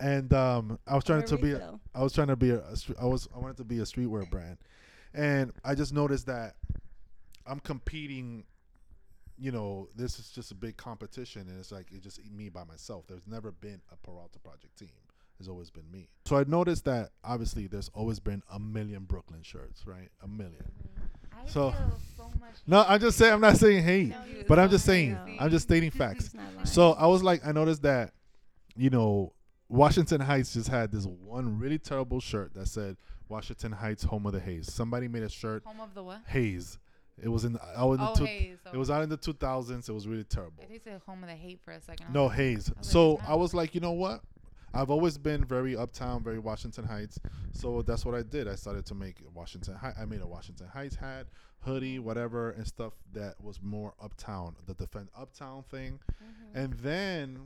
And 0.00 0.32
um 0.32 0.78
I 0.86 0.94
was 0.94 1.04
trying 1.04 1.24
to 1.26 1.36
be 1.36 1.50
a, 1.52 1.54
refill. 1.54 1.80
I 1.94 2.02
was 2.02 2.12
trying 2.12 2.28
to 2.28 2.36
be 2.36 2.50
a, 2.50 2.58
a 2.60 2.72
stre- 2.72 3.00
I 3.00 3.04
was 3.04 3.28
I 3.34 3.38
wanted 3.38 3.58
to 3.58 3.64
be 3.64 3.78
a 3.78 3.82
streetwear 3.82 4.28
brand. 4.30 4.56
And 5.14 5.52
I 5.64 5.74
just 5.74 5.92
noticed 5.92 6.26
that 6.26 6.54
I'm 7.46 7.60
competing 7.60 8.44
you 9.38 9.50
know, 9.50 9.88
this 9.96 10.18
is 10.18 10.30
just 10.30 10.50
a 10.52 10.54
big 10.54 10.76
competition 10.76 11.48
and 11.48 11.58
it's 11.58 11.72
like 11.72 11.86
it's 11.92 12.04
just 12.04 12.20
me 12.30 12.48
by 12.50 12.64
myself. 12.64 13.06
There's 13.06 13.26
never 13.26 13.50
been 13.52 13.80
a 13.92 13.96
Peralta 13.96 14.38
project 14.38 14.78
team. 14.78 14.90
It's 15.38 15.48
always 15.48 15.70
been 15.70 15.90
me. 15.90 16.08
So 16.26 16.36
I 16.36 16.44
noticed 16.46 16.84
that 16.84 17.10
obviously 17.24 17.66
there's 17.66 17.88
always 17.94 18.20
been 18.20 18.42
a 18.52 18.58
million 18.58 19.04
Brooklyn 19.04 19.42
shirts, 19.42 19.86
right? 19.86 20.10
A 20.22 20.28
million. 20.28 20.62
I 21.32 21.46
So- 21.48 21.70
feel 21.70 21.98
so 22.18 22.24
much. 22.38 22.50
No, 22.66 22.84
I'm 22.86 23.00
just 23.00 23.16
saying 23.16 23.32
I'm 23.32 23.40
not 23.40 23.56
saying 23.56 23.82
hate, 23.82 24.10
No, 24.10 24.16
but 24.46 24.58
I'm 24.58 24.68
just 24.68 24.84
saying 24.84 25.16
I'm 25.40 25.50
just 25.50 25.62
stating 25.66 25.90
facts. 26.02 26.24
He's 26.24 26.34
not 26.34 26.54
lying. 26.54 26.66
So 26.66 26.92
I 26.92 27.06
was 27.06 27.22
like, 27.22 27.40
I 27.46 27.52
noticed 27.52 27.82
that, 27.82 28.12
you 28.76 28.90
know, 28.90 29.32
Washington 29.70 30.20
Heights 30.20 30.52
just 30.54 30.68
had 30.68 30.90
this 30.90 31.06
one 31.06 31.58
really 31.58 31.78
terrible 31.78 32.20
shirt 32.20 32.52
that 32.54 32.66
said 32.66 32.96
Washington 33.28 33.72
Heights, 33.72 34.02
home 34.02 34.26
of 34.26 34.32
the 34.32 34.40
haze. 34.40 34.72
Somebody 34.72 35.06
made 35.08 35.22
a 35.22 35.28
shirt 35.28 35.62
Home 35.64 35.80
of 35.80 35.94
the 35.94 36.02
what? 36.02 36.20
haze. 36.26 36.78
It 37.22 37.28
was 37.28 37.44
in 37.44 37.56
I 37.76 37.84
was 37.84 37.98
in 37.98 38.04
the 38.04 38.10
Oh, 38.10 38.14
two, 38.14 38.24
Hayes. 38.24 38.58
it 38.72 38.76
was 38.76 38.90
out 38.90 39.02
in 39.02 39.08
the 39.10 39.18
2000s. 39.18 39.88
It 39.88 39.92
was 39.92 40.08
really 40.08 40.24
terrible. 40.24 40.62
I 40.64 40.66
think 40.66 40.76
it 40.80 40.84
said 40.84 41.00
home 41.06 41.22
of 41.22 41.28
the 41.28 41.36
hate 41.36 41.60
for 41.64 41.70
a 41.72 41.80
second. 41.80 42.12
No 42.12 42.26
like, 42.26 42.36
haze. 42.36 42.68
like, 42.74 42.78
So 42.84 43.18
it's 43.18 43.22
I 43.28 43.34
was 43.34 43.52
like, 43.54 43.74
you 43.74 43.80
know 43.80 43.92
what? 43.92 44.22
I've 44.72 44.90
always 44.90 45.18
been 45.18 45.44
very 45.44 45.76
uptown, 45.76 46.22
very 46.22 46.38
Washington 46.38 46.84
Heights. 46.84 47.18
So 47.52 47.82
that's 47.82 48.04
what 48.06 48.14
I 48.14 48.22
did. 48.22 48.48
I 48.48 48.54
started 48.54 48.86
to 48.86 48.94
make 48.94 49.16
Washington. 49.34 49.74
Hei- 49.74 49.94
I 50.00 50.04
made 50.06 50.20
a 50.22 50.26
Washington 50.26 50.68
Heights 50.68 50.96
hat, 50.96 51.26
hoodie, 51.60 51.98
whatever, 51.98 52.50
and 52.52 52.66
stuff 52.66 52.94
that 53.12 53.34
was 53.42 53.60
more 53.62 53.92
uptown, 54.02 54.54
the 54.66 54.74
defend 54.74 55.08
uptown 55.16 55.64
thing. 55.70 55.98
Mm-hmm. 56.22 56.58
And 56.58 56.72
then 56.74 57.38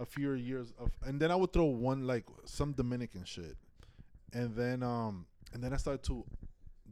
a 0.00 0.06
few 0.06 0.32
years 0.32 0.72
of, 0.78 0.90
and 1.06 1.20
then 1.20 1.30
I 1.30 1.36
would 1.36 1.52
throw 1.52 1.66
one 1.66 2.06
like 2.06 2.24
some 2.46 2.72
Dominican 2.72 3.24
shit, 3.24 3.56
and 4.32 4.56
then 4.56 4.82
um, 4.82 5.26
and 5.52 5.62
then 5.62 5.72
I 5.72 5.76
started 5.76 6.02
to 6.04 6.24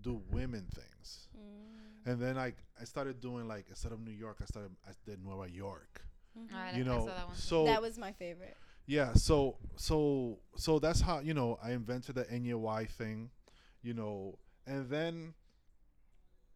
do 0.01 0.23
women 0.31 0.67
things. 0.75 1.29
Mm. 1.37 2.11
And 2.13 2.21
then 2.21 2.37
like 2.37 2.57
I 2.81 2.85
started 2.85 3.21
doing 3.21 3.49
like 3.49 3.67
instead 3.69 3.93
of 3.93 4.01
New 4.01 4.13
York, 4.13 4.39
I 4.43 4.45
started 4.45 4.73
I 4.87 4.93
did 5.05 5.25
Nueva 5.25 5.51
York. 5.51 6.03
Mhm. 6.39 6.55
I- 6.55 6.77
You 6.77 6.85
I 6.85 6.87
know, 6.87 7.01
saw 7.01 7.15
that 7.15 7.27
one 7.27 7.37
so 7.37 7.65
that 7.65 7.83
was 7.83 7.99
my 7.99 8.13
favorite. 8.13 8.57
yeah, 8.87 9.13
so 9.15 9.57
so 9.77 10.39
so 10.57 10.79
that's 10.79 11.01
how 11.01 11.21
you 11.21 11.35
know 11.35 11.59
I 11.63 11.73
invented 11.73 12.15
the 12.15 12.27
NY 12.33 12.85
thing, 12.87 13.31
you 13.83 13.95
know, 13.95 14.39
and 14.67 14.89
then 14.91 15.35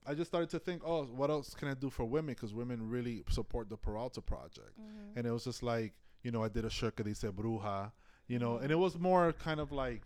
I 0.05 0.15
just 0.15 0.31
started 0.31 0.51
to 0.51 0.59
think, 0.59 0.83
oh, 0.85 1.05
what 1.05 1.31
else 1.31 1.55
can 1.55 1.69
I 1.69 1.75
do 1.75 1.89
for 1.89 2.05
women? 2.05 2.35
Because 2.35 2.53
women 2.53 2.89
really 2.91 3.23
support 3.31 3.69
the 3.71 3.77
Peralta 3.77 4.21
project, 4.21 4.79
Mhm. 4.79 5.17
and 5.17 5.27
it 5.27 5.31
was 5.31 5.45
just 5.45 5.63
like 5.63 5.95
you 6.23 6.31
know 6.31 6.43
I 6.43 6.49
did 6.49 6.65
a 6.65 6.71
shirt 6.71 6.97
that 6.97 7.17
said 7.17 7.33
bruja, 7.33 7.91
you 8.29 8.39
know, 8.39 8.57
and 8.59 8.71
it 8.71 8.77
was 8.79 8.99
more 8.99 9.33
kind 9.33 9.61
of 9.61 9.73
like 9.73 10.03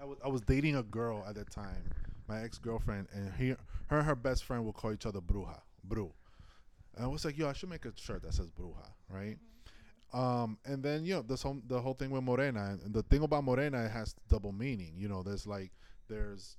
I 0.00 0.04
was 0.04 0.18
I 0.24 0.28
was 0.28 0.40
dating 0.42 0.76
a 0.76 0.82
girl 0.82 1.24
at 1.28 1.34
that 1.36 1.50
time, 1.50 1.90
my 2.28 2.42
ex 2.42 2.58
girlfriend, 2.58 3.08
and 3.12 3.32
he, 3.34 3.48
her 3.88 3.98
and 3.98 4.06
her 4.06 4.14
best 4.14 4.44
friend 4.44 4.64
would 4.66 4.74
call 4.74 4.92
each 4.92 5.06
other 5.06 5.20
bruja, 5.20 5.60
bru. 5.84 6.12
And 6.96 7.04
I 7.04 7.08
was 7.08 7.24
like, 7.24 7.36
yo, 7.36 7.48
I 7.48 7.52
should 7.52 7.68
make 7.68 7.84
a 7.84 7.92
shirt 7.96 8.22
that 8.22 8.34
says 8.34 8.50
bruja, 8.50 8.88
right? 9.08 9.36
Um, 10.12 10.58
and 10.64 10.82
then 10.82 11.04
you 11.04 11.14
know 11.14 11.22
this 11.22 11.42
whole 11.42 11.58
the 11.66 11.80
whole 11.80 11.94
thing 11.94 12.10
with 12.10 12.22
Morena, 12.22 12.78
and 12.82 12.94
the 12.94 13.02
thing 13.02 13.22
about 13.22 13.44
Morena 13.44 13.84
it 13.84 13.90
has 13.90 14.14
double 14.28 14.52
meaning. 14.52 14.94
You 14.96 15.08
know, 15.08 15.22
there's 15.22 15.46
like 15.46 15.72
there's 16.08 16.56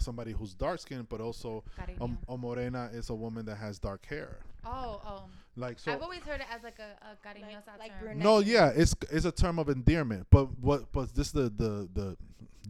somebody 0.00 0.32
who's 0.32 0.54
dark 0.54 0.80
skinned, 0.80 1.08
but 1.08 1.20
also 1.20 1.64
um, 2.00 2.18
a 2.28 2.36
Morena 2.36 2.90
is 2.92 3.10
a 3.10 3.14
woman 3.14 3.44
that 3.46 3.56
has 3.56 3.78
dark 3.78 4.04
hair. 4.06 4.38
Oh, 4.68 5.00
oh. 5.06 5.22
Like 5.56 5.78
so. 5.78 5.92
I've 5.92 6.02
always 6.02 6.20
heard 6.20 6.40
it 6.40 6.46
as 6.54 6.62
like 6.62 6.78
a, 6.78 6.96
a 7.04 7.26
cariñosa 7.26 7.78
like 7.78 7.90
term. 7.92 8.00
brunette. 8.00 8.24
No, 8.24 8.38
yeah, 8.40 8.70
it's 8.74 8.94
it's 9.10 9.24
a 9.24 9.32
term 9.32 9.58
of 9.58 9.68
endearment, 9.68 10.26
but 10.30 10.56
what 10.58 10.92
but 10.92 11.14
this 11.14 11.32
the 11.32 11.44
the 11.50 11.88
the 11.92 12.16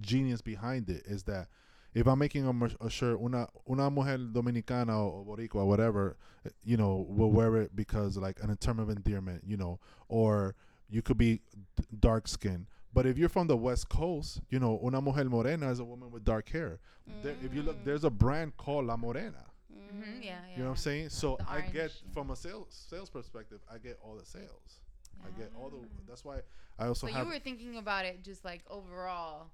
genius 0.01 0.41
behind 0.41 0.89
it 0.89 1.03
is 1.07 1.25
that 1.25 1.49
if 1.95 2.07
I'm 2.07 2.19
making 2.19 2.47
a, 2.47 2.85
a 2.87 2.89
shirt, 2.89 3.19
una 3.21 3.49
una 3.69 3.91
mujer 3.91 4.17
dominicana 4.19 4.97
or 4.99 5.25
boricua, 5.25 5.67
whatever, 5.67 6.17
you 6.65 6.77
know, 6.77 7.05
will 7.09 7.31
wear 7.31 7.57
it 7.57 7.75
because 7.77 8.17
like 8.17 8.43
an 8.43 8.51
a 8.51 8.57
term 8.57 8.79
of 8.79 8.89
endearment, 8.89 9.43
you 9.47 9.57
know, 9.57 9.79
or 10.09 10.55
you 10.89 11.03
could 11.03 11.19
be 11.19 11.41
d- 11.77 11.85
dark 12.01 12.27
skinned. 12.29 12.67
But 12.95 13.05
if 13.05 13.19
you're 13.19 13.29
from 13.29 13.49
the 13.49 13.57
West 13.57 13.91
Coast, 13.91 14.41
you 14.49 14.59
know, 14.59 14.81
una 14.83 15.01
mujer 15.03 15.25
morena 15.25 15.71
is 15.71 15.79
a 15.81 15.85
woman 15.85 16.11
with 16.11 16.25
dark 16.25 16.49
hair. 16.51 16.79
There, 17.23 17.35
if 17.45 17.55
you 17.55 17.63
look, 17.63 17.77
Mm. 17.77 17.85
there's 17.85 18.05
a 18.05 18.11
brand 18.11 18.57
called 18.57 18.87
La 18.87 18.97
Morena. 18.97 19.45
Hmm 19.91 20.23
yeah, 20.23 20.23
yeah. 20.23 20.37
You 20.57 20.59
know 20.63 20.65
what 20.71 20.71
I'm 20.71 20.77
saying? 20.77 21.09
So 21.11 21.37
The 21.39 21.51
I 21.51 21.61
get 21.73 21.93
from 22.13 22.31
a 22.31 22.37
sales 22.37 22.67
sales 22.89 23.11
perspective, 23.11 23.61
I 23.73 23.79
get 23.79 23.99
all 24.03 24.17
the 24.17 24.25
sales. 24.27 24.81
I 25.25 25.31
get 25.39 25.51
all 25.57 25.71
the. 25.71 25.79
Ah. 25.79 26.03
That's 26.09 26.25
why 26.25 26.41
I 26.79 26.87
also 26.87 27.07
So 27.07 27.13
have. 27.13 27.27
you 27.27 27.33
were 27.33 27.39
thinking 27.41 27.77
about 27.77 28.05
it 28.05 28.23
just 28.23 28.45
like 28.45 28.63
overall, 28.71 29.51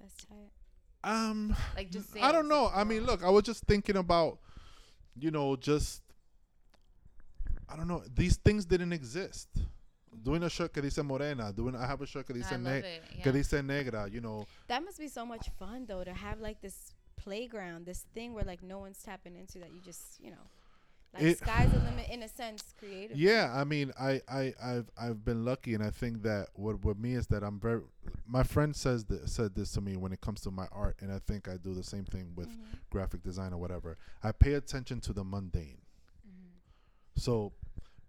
That's 0.00 0.14
tight. 0.24 0.50
um, 1.04 1.54
like 1.76 1.90
just. 1.90 2.16
I 2.16 2.32
don't 2.32 2.48
sales 2.48 2.48
know. 2.48 2.70
I 2.74 2.84
mean, 2.84 3.04
look, 3.04 3.22
I 3.22 3.30
was 3.30 3.44
just 3.44 3.64
thinking 3.64 3.96
about, 3.96 4.38
you 5.16 5.30
know, 5.30 5.56
just. 5.56 6.02
I 7.68 7.76
don't 7.76 7.88
know. 7.88 8.02
These 8.14 8.36
things 8.36 8.64
didn't 8.64 8.92
exist. 8.92 9.48
Doing 10.22 10.44
a 10.44 10.48
shirt 10.50 10.72
que 10.72 10.80
dice 10.80 10.98
morena, 11.02 11.52
doing 11.52 11.74
I 11.74 11.86
have 11.86 12.00
a 12.00 12.06
shirt 12.06 12.26
que 12.26 12.34
I 12.34 12.38
dice 12.38 12.52
love 12.52 12.60
ne- 12.62 12.78
it. 12.78 13.02
que 13.22 13.32
Yeah. 13.32 13.32
dice 13.32 13.62
negra. 13.62 14.08
You 14.08 14.20
know, 14.20 14.46
That 14.68 14.84
must 14.84 14.98
be 14.98 15.08
so 15.08 15.26
much 15.26 15.48
fun 15.58 15.86
though 15.86 16.04
to 16.04 16.12
have 16.12 16.40
like 16.40 16.60
this 16.60 16.92
playground, 17.24 17.86
this 17.86 18.04
thing 18.14 18.34
where 18.34 18.44
like 18.44 18.62
no 18.62 18.78
one's 18.78 18.98
tapping 19.02 19.34
into 19.36 19.58
that 19.58 19.72
you 19.72 19.80
just 19.80 20.20
you 20.20 20.30
know, 20.30 20.36
like 21.14 21.22
It- 21.22 21.38
sky's 21.38 21.70
the 21.72 21.78
limit 21.78 22.08
in 22.10 22.22
a 22.22 22.28
sense, 22.28 22.74
creative. 22.78 23.16
Yeah, 23.16 23.52
I 23.54 23.64
mean, 23.64 23.92
I, 23.98 24.20
I, 24.28 24.52
I've, 24.62 24.90
I've 25.00 25.24
been 25.24 25.44
lucky, 25.44 25.74
and 25.74 25.82
I 25.82 25.90
think 25.90 26.22
that 26.22 26.48
what, 26.54 26.84
with 26.84 26.98
me 26.98 27.14
is 27.14 27.26
that 27.28 27.42
I'm 27.42 27.58
very. 27.60 27.82
My 28.26 28.42
friend 28.42 28.74
says 28.74 29.04
this, 29.04 29.32
said 29.32 29.54
this 29.54 29.70
to 29.72 29.80
me 29.80 29.96
when 29.96 30.12
it 30.12 30.20
comes 30.20 30.40
to 30.42 30.50
my 30.50 30.66
art, 30.72 30.96
and 31.00 31.12
I 31.12 31.20
think 31.20 31.48
I 31.48 31.56
do 31.56 31.72
the 31.74 31.82
same 31.84 32.04
thing 32.04 32.32
with 32.34 32.48
Mhm. 32.48 32.78
graphic 32.90 33.22
design 33.22 33.52
or 33.52 33.58
whatever. 33.58 33.96
I 34.22 34.32
pay 34.32 34.54
attention 34.54 35.00
to 35.02 35.12
the 35.12 35.22
mundane. 35.24 35.78
Mhm. 36.28 37.20
So, 37.20 37.52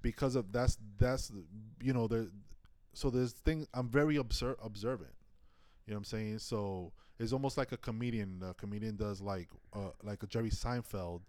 because 0.02 0.36
of 0.36 0.52
that's 0.52 0.78
that's 0.98 1.32
you 1.82 1.94
know 1.94 2.08
there, 2.08 2.28
so 2.94 3.10
there's 3.10 3.34
things 3.34 3.68
I'm 3.74 3.88
very 3.90 4.16
obser- 4.18 4.58
observant. 4.64 5.14
You 5.86 5.92
know 5.92 5.98
what 5.98 6.00
I'm 6.00 6.06
saying? 6.06 6.40
So 6.40 6.92
it's 7.20 7.34
almost 7.34 7.58
like 7.58 7.72
a 7.72 7.78
comedian. 7.78 8.42
A 8.48 8.54
comedian 8.54 8.96
does 8.96 9.22
like 9.22 9.50
uh, 9.74 9.92
like 10.04 10.24
a 10.24 10.28
Jerry 10.28 10.50
Seinfeld 10.50 11.22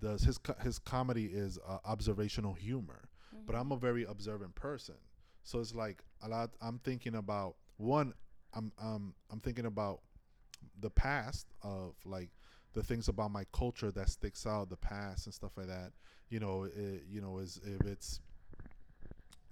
does 0.00 0.22
his 0.22 0.38
co- 0.38 0.56
his 0.62 0.78
comedy 0.78 1.26
is 1.26 1.58
uh, 1.68 1.78
observational 1.84 2.54
humor 2.54 3.02
but 3.46 3.56
I'm 3.56 3.72
a 3.72 3.76
very 3.76 4.04
observant 4.04 4.54
person. 4.54 4.94
So 5.42 5.60
it's 5.60 5.74
like 5.74 6.02
a 6.22 6.28
lot. 6.28 6.50
I'm 6.60 6.78
thinking 6.78 7.16
about 7.16 7.56
one. 7.76 8.14
I'm 8.54 8.72
um 8.80 9.14
I'm 9.30 9.40
thinking 9.40 9.66
about 9.66 10.00
the 10.80 10.90
past 10.90 11.48
of 11.62 11.94
like 12.04 12.30
the 12.72 12.82
things 12.82 13.08
about 13.08 13.30
my 13.30 13.44
culture 13.52 13.90
that 13.92 14.08
sticks 14.08 14.46
out, 14.46 14.70
the 14.70 14.76
past 14.76 15.26
and 15.26 15.34
stuff 15.34 15.52
like 15.56 15.66
that. 15.66 15.92
You 16.30 16.40
know, 16.40 16.64
it, 16.64 17.04
you 17.10 17.20
know, 17.20 17.38
is 17.38 17.60
if 17.64 17.86
it's 17.86 18.20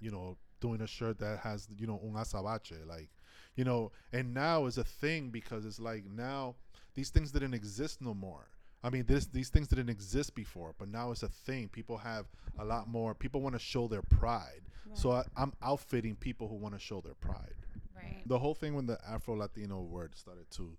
you 0.01 0.11
know 0.11 0.37
doing 0.61 0.81
a 0.81 0.87
shirt 0.87 1.19
that 1.19 1.41
has 1.41 1.69
you 1.77 1.87
know 1.87 2.01
un 2.03 2.15
azabache, 2.15 2.87
like 2.87 3.11
you 3.57 3.65
know, 3.65 3.93
and 4.13 4.35
now 4.35 4.67
is 4.67 4.79
a 4.79 4.85
thing 4.85 5.31
because 5.31 5.65
it's 5.65 5.81
like 5.81 6.05
now 6.05 6.55
these 6.95 7.11
things 7.11 7.33
didn't 7.33 7.55
exist 7.55 8.01
no 8.01 8.15
more. 8.15 8.49
I 8.85 8.91
mean, 8.91 9.05
this 9.07 9.27
these 9.27 9.49
things 9.49 9.69
didn't 9.69 9.91
exist 9.91 10.35
before, 10.35 10.75
but 10.79 10.89
now 10.89 11.13
it's 11.13 11.23
a 11.23 11.29
thing. 11.29 11.69
People 11.69 11.99
have 11.99 12.27
a 12.59 12.65
lot 12.65 12.89
more. 12.89 13.15
People 13.15 13.41
want 13.41 13.55
to 13.55 13.61
show 13.61 13.87
their 13.87 14.03
pride. 14.03 14.63
So 14.95 15.13
I, 15.13 15.25
I'm 15.37 15.53
outfitting 15.63 16.17
people 16.17 16.49
who 16.49 16.57
want 16.57 16.75
to 16.75 16.81
show 16.81 17.01
their 17.01 17.15
pride. 17.15 17.55
Right. 17.97 18.23
The 18.27 18.39
whole 18.39 18.55
thing 18.55 18.75
when 18.75 18.87
the 18.87 18.99
Afro 19.09 19.37
Latino 19.37 19.81
word 19.81 20.15
started 20.17 20.51
to 20.53 20.77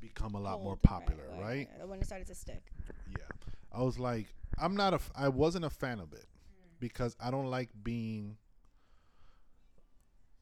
become 0.00 0.34
a 0.34 0.40
lot 0.40 0.62
more 0.62 0.76
popular, 0.76 1.24
right? 1.40 1.68
When 1.84 2.00
it 2.00 2.06
started 2.06 2.26
to 2.28 2.34
stick. 2.34 2.72
Yeah. 3.10 3.24
I 3.72 3.82
was 3.82 3.98
like, 3.98 4.26
I'm 4.58 4.76
not 4.76 4.92
a. 4.92 4.96
f- 4.96 5.10
I 5.14 5.28
wasn't 5.28 5.64
a 5.64 5.70
fan 5.70 6.00
of 6.00 6.12
it 6.12 6.24
mm. 6.24 6.80
because 6.80 7.16
I 7.20 7.30
don't 7.30 7.46
like 7.46 7.70
being. 7.82 8.36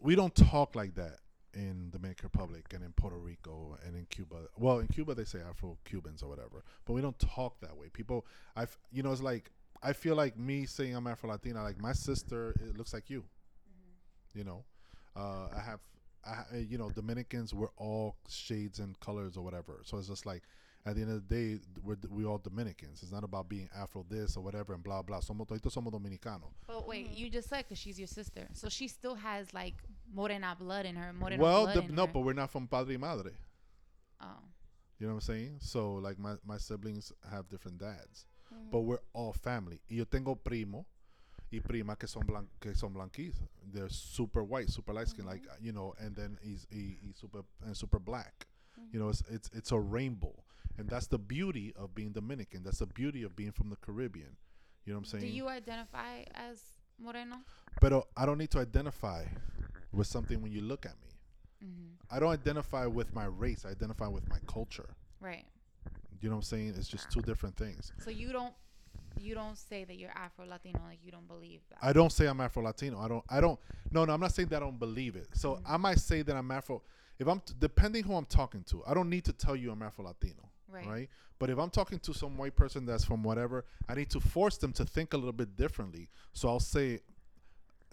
We 0.01 0.14
don't 0.14 0.34
talk 0.34 0.74
like 0.74 0.94
that 0.94 1.18
in 1.55 1.90
Dominican 1.90 2.30
Republic 2.32 2.66
and 2.74 2.84
in 2.84 2.92
Puerto 2.92 3.16
Rico 3.16 3.78
and 3.84 3.97
in 3.97 4.07
Cuba. 4.07 4.36
Well, 4.59 4.78
in 4.78 4.88
Cuba 4.88 5.14
they 5.14 5.24
say 5.24 5.38
Afro 5.49 5.78
Cubans 5.84 6.22
or 6.22 6.28
whatever, 6.28 6.64
but 6.84 6.92
we 6.92 7.01
don't 7.01 7.18
talk 7.18 7.61
that 7.61 7.76
way. 7.76 7.88
People, 7.92 8.26
I, 8.57 8.66
you 8.92 9.03
know, 9.03 9.11
it's 9.12 9.22
like 9.22 9.51
I 9.82 9.92
feel 9.92 10.16
like 10.16 10.38
me 10.38 10.66
saying 10.66 10.94
I'm 10.94 11.07
Afro 11.07 11.30
Latina. 11.30 11.62
Like 11.62 11.80
my 11.80 11.92
sister, 11.92 12.55
it 12.61 12.76
looks 12.76 12.92
like 12.92 13.11
you. 13.11 13.24
You 14.34 14.44
know, 14.44 14.64
uh, 15.16 15.49
I 15.57 15.61
have, 15.64 15.80
I, 16.26 16.59
you 16.59 16.76
know, 16.76 16.90
Dominicans. 16.90 17.55
We're 17.55 17.72
all 17.78 18.16
shades 18.28 18.80
and 18.80 18.99
colors 19.01 19.36
or 19.36 19.42
whatever. 19.42 19.80
So 19.84 19.97
it's 19.97 20.09
just 20.09 20.26
like 20.26 20.42
at 20.87 20.95
the 20.95 21.03
end 21.03 21.11
of 21.11 21.28
the 21.28 21.34
day, 21.34 21.59
we're 21.82 21.97
we 22.11 22.24
all 22.24 22.39
Dominicans. 22.39 23.03
It's 23.03 23.11
not 23.12 23.24
about 23.24 23.49
being 23.49 23.68
Afro 23.76 24.07
this 24.09 24.37
or 24.37 24.43
whatever 24.45 24.72
and 24.72 24.82
blah 24.82 25.03
blah. 25.03 25.18
Somos 25.20 25.47
toditos 25.47 25.72
somos 25.74 25.93
dominicanos. 25.93 26.53
But 26.66 26.87
wait, 26.87 27.07
Mm-hmm. 27.09 27.16
you 27.16 27.28
just 27.30 27.49
said 27.49 27.64
because 27.64 27.78
she's 27.78 27.99
your 27.99 28.07
sister, 28.09 28.47
so 28.55 28.68
she 28.68 28.87
still 28.89 29.16
has 29.16 29.53
like 29.53 29.74
morena 30.14 30.57
blood 30.59 30.87
in 30.87 30.95
her. 30.97 31.12
Morena 31.12 31.43
well, 31.43 31.64
blood 31.64 31.76
the, 31.76 31.82
in 31.89 31.95
no, 31.95 32.07
her. 32.07 32.12
but 32.12 32.20
we're 32.20 32.32
not 32.32 32.51
from 32.51 32.66
Padre 32.68 32.95
y 32.97 33.01
Madre. 33.01 33.32
oh, 34.20 34.26
You 34.99 35.07
know 35.09 35.14
what 35.14 35.28
I'm 35.28 35.34
saying? 35.34 35.57
So 35.61 35.95
like 35.95 36.18
my 36.18 36.37
my 36.47 36.59
siblings 36.59 37.12
have 37.30 37.49
different 37.49 37.78
dads, 37.78 38.24
Mm-hmm. 38.55 38.70
but 38.70 38.80
we're 38.82 39.01
all 39.12 39.32
family. 39.32 39.80
Y 39.91 39.97
yo 39.97 40.05
tengo 40.05 40.37
primo 40.37 40.87
y 41.53 41.59
prima 41.59 41.97
que 41.97 42.07
son 42.07 42.22
blan- 42.22 42.47
que 42.61 42.74
son 42.74 42.95
blanquizos. 42.95 43.49
They're 43.72 43.89
super 43.89 44.45
white, 44.45 44.70
super 44.70 44.93
light 44.93 45.09
skin, 45.09 45.26
like 45.26 45.43
you 45.61 45.72
know, 45.72 45.95
and 45.99 46.14
then 46.14 46.39
he's 46.43 46.64
he, 46.70 46.97
he's 47.03 47.16
super 47.16 47.43
and 47.64 47.76
super 47.76 47.99
black. 47.99 48.47
You 48.93 49.01
know, 49.01 49.09
it's 49.09 49.22
it's 49.28 49.51
it's 49.53 49.72
a 49.72 49.78
rainbow, 49.80 50.32
and 50.79 50.89
that's 50.89 51.07
the 51.07 51.18
beauty 51.18 51.72
of 51.77 51.95
being 51.95 52.12
Dominican. 52.12 52.62
That's 52.62 52.79
the 52.79 52.87
beauty 52.87 53.22
of 53.22 53.35
being 53.37 53.53
from 53.53 53.70
the 53.70 53.77
Caribbean. 53.77 54.37
You 54.85 54.93
know 54.93 54.99
what 54.99 55.07
I'm 55.12 55.20
saying? 55.20 55.24
do 55.24 55.31
you 55.31 55.49
identify 55.49 56.22
as 56.35 56.61
moreno? 56.99 57.37
But 57.81 58.07
I 58.16 58.24
don't 58.24 58.39
need 58.39 58.51
to 58.53 58.61
identify 58.61 59.24
with 59.93 60.07
something 60.07 60.41
when 60.41 60.53
you 60.53 60.61
look 60.61 60.87
at 60.87 60.95
me. 61.01 61.09
Mm-hmm. 61.64 62.14
I 62.14 62.20
don't 62.20 62.31
identify 62.31 62.87
with 62.87 63.12
my 63.14 63.24
race. 63.24 63.64
I 63.66 63.70
identify 63.70 64.07
with 64.07 64.29
my 64.29 64.39
culture. 64.47 64.89
Right. 65.20 65.47
You 66.20 66.29
know 66.29 66.37
what 66.37 66.41
I'm 66.41 66.43
saying? 66.43 66.74
It's 66.77 66.89
just 66.89 67.11
two 67.11 67.22
different 67.22 67.57
things. 67.57 67.93
So 67.99 68.11
you 68.11 68.33
don't 68.33 68.55
you 69.18 69.35
don't 69.35 69.57
say 69.57 69.85
that 69.85 69.97
you're 69.97 70.11
Afro 70.14 70.47
Latino, 70.47 70.81
like 70.87 70.99
you 71.03 71.11
don't 71.11 71.27
believe 71.27 71.61
that. 71.70 71.79
I 71.83 71.93
don't 71.93 72.12
say 72.12 72.27
I'm 72.27 72.41
Afro 72.41 72.62
Latino. 72.62 73.01
I 73.01 73.09
don't. 73.09 73.24
I 73.29 73.41
don't. 73.41 73.59
No, 73.91 74.05
no. 74.05 74.12
I'm 74.12 74.20
not 74.20 74.33
saying 74.33 74.49
that 74.49 74.57
I 74.57 74.61
don't 74.61 74.79
believe 74.79 75.16
it. 75.16 75.29
So 75.35 75.61
I 75.66 75.77
might 75.77 75.99
say 75.99 76.22
that 76.22 76.37
I'm 76.37 76.51
Afro. 76.51 76.83
If 77.18 77.27
I'm 77.27 77.41
depending 77.59 78.05
who 78.05 78.14
I'm 78.14 78.27
talking 78.27 78.62
to, 78.64 78.83
I 78.87 78.95
don't 78.95 79.09
need 79.09 79.24
to 79.24 79.33
tell 79.33 79.57
you 79.57 79.70
I'm 79.70 79.83
Afro 79.83 80.05
Latino. 80.05 80.51
Right. 80.68 80.86
Right. 80.86 81.08
But 81.38 81.50
if 81.50 81.58
I'm 81.58 81.70
talking 81.70 81.98
to 82.00 82.14
some 82.14 82.36
white 82.36 82.56
person 82.56 82.86
that's 82.86 83.04
from 83.04 83.22
whatever, 83.22 83.64
I 83.88 83.94
need 83.94 84.10
to 84.10 84.20
force 84.20 84.56
them 84.56 84.72
to 84.74 84.84
think 84.84 85.12
a 85.14 85.16
little 85.16 85.32
bit 85.32 85.56
differently. 85.56 86.08
So 86.32 86.48
I'll 86.48 86.60
say 86.60 87.00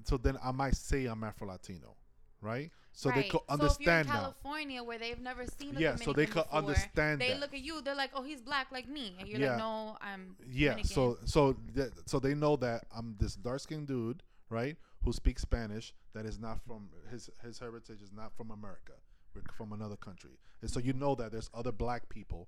so 0.05 0.17
then 0.17 0.37
I 0.43 0.51
might 0.51 0.75
say 0.75 1.05
I'm 1.05 1.23
Afro 1.23 1.47
Latino, 1.47 1.95
right? 2.41 2.71
So 2.91 3.09
they 3.09 3.21
Right. 3.21 3.29
could 3.31 3.39
So 3.39 3.45
if 3.47 3.51
understand 3.61 3.85
you're 3.85 3.99
in 3.99 4.07
now. 4.07 4.13
California 4.21 4.83
where 4.83 4.99
they've 4.99 5.19
never 5.19 5.45
seen 5.45 5.77
a 5.77 5.79
Yeah, 5.79 5.95
so 5.95 6.13
they 6.13 6.25
could 6.25 6.43
before, 6.43 6.57
understand 6.59 7.21
They 7.21 7.29
that. 7.29 7.39
look 7.39 7.53
at 7.53 7.61
you, 7.61 7.81
they're 7.81 7.95
like, 7.95 8.11
"Oh, 8.13 8.23
he's 8.23 8.41
black 8.41 8.71
like 8.71 8.87
me," 8.87 9.15
and 9.19 9.27
you're 9.29 9.39
Yeah. 9.39 9.49
like, 9.51 9.57
"No, 9.59 9.97
I'm." 10.01 10.35
Yeah, 10.45 10.69
Dominican." 10.71 10.93
so 10.93 11.17
so 11.25 11.53
th- 11.75 11.91
so 12.05 12.19
they 12.19 12.33
know 12.35 12.55
that 12.57 12.85
I'm 12.91 13.15
this 13.17 13.35
dark 13.35 13.61
skinned 13.61 13.87
dude, 13.87 14.23
right, 14.49 14.77
who 15.03 15.13
speaks 15.13 15.41
Spanish 15.41 15.93
that 16.13 16.25
is 16.25 16.37
not 16.39 16.61
from 16.65 16.89
his 17.09 17.29
his 17.41 17.59
heritage 17.59 18.01
is 18.01 18.11
not 18.11 18.33
from 18.35 18.51
America. 18.51 18.93
We're 19.33 19.41
from 19.55 19.73
another 19.73 19.95
country, 19.95 20.37
and 20.61 20.69
so 20.69 20.79
you 20.79 20.93
know 20.93 21.15
that 21.15 21.31
there's 21.31 21.49
other 21.53 21.71
black 21.71 22.09
people 22.09 22.47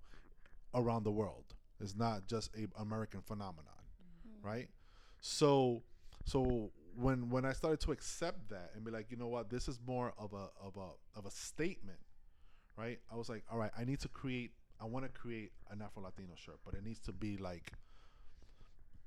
around 0.73 1.03
the 1.03 1.11
world. 1.11 1.55
It's 1.79 1.95
not 1.95 2.27
just 2.27 2.51
a 2.55 2.67
American 2.81 3.21
phenomenon, 3.21 3.65
mm-hmm. 4.27 4.47
right? 4.47 4.69
So 5.19 5.83
so 6.25 6.71
when 6.95 7.29
when 7.29 7.45
I 7.45 7.53
started 7.53 7.79
to 7.81 7.91
accept 7.91 8.49
that 8.49 8.71
and 8.75 8.83
be 8.83 8.91
like, 8.91 9.11
you 9.11 9.17
know 9.17 9.27
what, 9.27 9.49
this 9.49 9.67
is 9.67 9.79
more 9.85 10.13
of 10.17 10.33
a 10.33 10.49
of 10.61 10.77
a 10.77 11.17
of 11.17 11.25
a 11.25 11.31
statement, 11.31 11.99
right? 12.77 12.99
I 13.11 13.15
was 13.15 13.29
like, 13.29 13.43
all 13.51 13.57
right, 13.57 13.71
I 13.77 13.83
need 13.83 13.99
to 14.01 14.07
create. 14.07 14.51
I 14.79 14.85
want 14.85 15.05
to 15.05 15.19
create 15.19 15.51
an 15.71 15.81
Afro 15.81 16.03
Latino 16.03 16.33
shirt, 16.35 16.59
but 16.65 16.73
it 16.73 16.83
needs 16.83 16.99
to 17.01 17.11
be 17.11 17.37
like. 17.37 17.71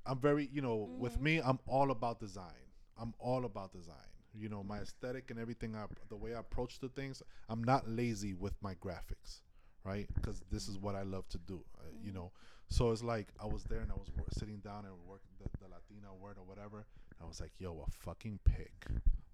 I'm 0.05 0.17
very, 0.17 0.49
you 0.51 0.61
know, 0.61 0.89
with 0.97 1.15
mm-hmm. 1.15 1.23
me, 1.23 1.41
I'm 1.43 1.59
all 1.67 1.91
about 1.91 2.19
design. 2.19 2.65
I'm 2.97 3.13
all 3.19 3.45
about 3.45 3.71
design. 3.73 4.09
You 4.33 4.49
know, 4.49 4.63
my 4.63 4.77
aesthetic 4.79 5.31
and 5.31 5.39
everything. 5.39 5.75
I, 5.75 5.85
the 6.09 6.15
way 6.15 6.35
I 6.35 6.39
approach 6.39 6.79
the 6.79 6.89
things, 6.89 7.21
I'm 7.49 7.63
not 7.63 7.87
lazy 7.89 8.33
with 8.33 8.53
my 8.61 8.75
graphics, 8.75 9.41
right? 9.83 10.07
Because 10.13 10.43
this 10.51 10.67
is 10.67 10.77
what 10.77 10.95
I 10.95 11.03
love 11.03 11.27
to 11.29 11.37
do. 11.39 11.63
Uh, 11.77 11.89
you 12.03 12.11
know, 12.11 12.31
so 12.69 12.91
it's 12.91 13.03
like 13.03 13.27
I 13.41 13.45
was 13.47 13.63
there 13.63 13.79
and 13.79 13.91
I 13.91 13.95
was 13.95 14.09
wor- 14.15 14.27
sitting 14.31 14.57
down 14.57 14.85
and 14.85 14.93
working 15.07 15.31
the, 15.39 15.49
the 15.59 15.65
Latina 15.67 16.13
word 16.19 16.37
or 16.37 16.43
whatever. 16.45 16.85
I 17.21 17.25
was 17.25 17.41
like, 17.41 17.51
yo, 17.57 17.83
a 17.87 17.91
fucking 17.91 18.39
pig 18.45 18.71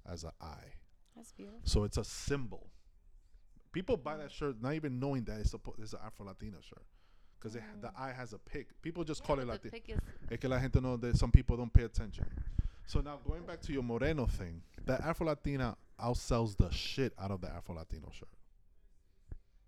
as 0.10 0.24
an 0.24 0.32
eye. 0.42 0.74
That's 1.16 1.32
beautiful. 1.34 1.60
So 1.64 1.84
it's 1.84 1.98
a 1.98 2.04
symbol. 2.04 2.68
People 3.72 3.98
buy 3.98 4.16
that 4.18 4.32
shirt 4.32 4.62
not 4.62 4.74
even 4.74 5.00
knowing 5.00 5.26
that 5.26 5.40
it's, 5.40 5.54
a 5.54 5.60
it's 5.80 5.94
an 5.94 6.00
Afro 6.06 6.26
Latina 6.26 6.58
shirt. 6.62 6.84
Because 7.38 7.54
the 7.82 7.92
eye 7.98 8.14
has 8.16 8.34
a 8.34 8.40
pig. 8.40 8.68
People 8.82 9.04
just 9.04 9.24
call 9.24 9.40
it 9.40 9.46
Latina. 9.48 9.76
Es 10.32 10.40
que 10.40 10.50
la 10.50 10.58
gente 10.60 10.80
no, 10.82 10.98
that 10.98 11.18
some 11.18 11.32
people 11.32 11.58
don't 11.58 11.72
pay 11.72 11.84
attention. 11.84 12.26
So 12.88 13.02
now 13.02 13.20
going 13.28 13.44
back 13.44 13.62
to 13.64 13.74
your 13.74 13.84
Moreno 13.84 14.26
thing, 14.26 14.62
the 14.86 15.04
Afro 15.06 15.28
Latina 15.28 15.78
outsells 16.02 16.58
the 16.58 16.70
shit 16.72 17.14
out 17.20 17.32
of 17.32 17.42
the 17.42 17.48
Afro 17.48 17.76
Latino 17.76 18.10
shirt. 18.12 18.30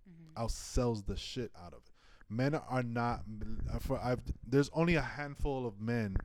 Mm-hmm. 0.09 0.43
Outsells 0.43 1.05
the 1.05 1.15
shit 1.15 1.51
out 1.63 1.73
of 1.73 1.79
it. 1.79 1.91
Men 2.29 2.55
are 2.55 2.83
not. 2.83 3.21
For 3.79 3.99
I've 4.03 4.19
there's 4.45 4.69
only 4.73 4.95
a 4.95 5.01
handful 5.01 5.65
of 5.65 5.79
men 5.79 6.17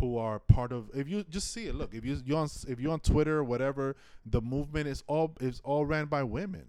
who 0.00 0.18
are 0.18 0.40
part 0.40 0.72
of. 0.72 0.90
If 0.94 1.08
you 1.08 1.24
just 1.24 1.52
see 1.52 1.66
it, 1.66 1.74
look. 1.74 1.94
If 1.94 2.04
you 2.04 2.20
you 2.24 2.36
on 2.36 2.48
if 2.66 2.80
you're 2.80 2.92
on 2.92 3.00
Twitter 3.00 3.38
or 3.38 3.44
whatever, 3.44 3.94
the 4.26 4.40
movement 4.40 4.88
is 4.88 5.04
all 5.06 5.36
is 5.40 5.60
all 5.64 5.86
ran 5.86 6.06
by 6.06 6.24
women. 6.24 6.66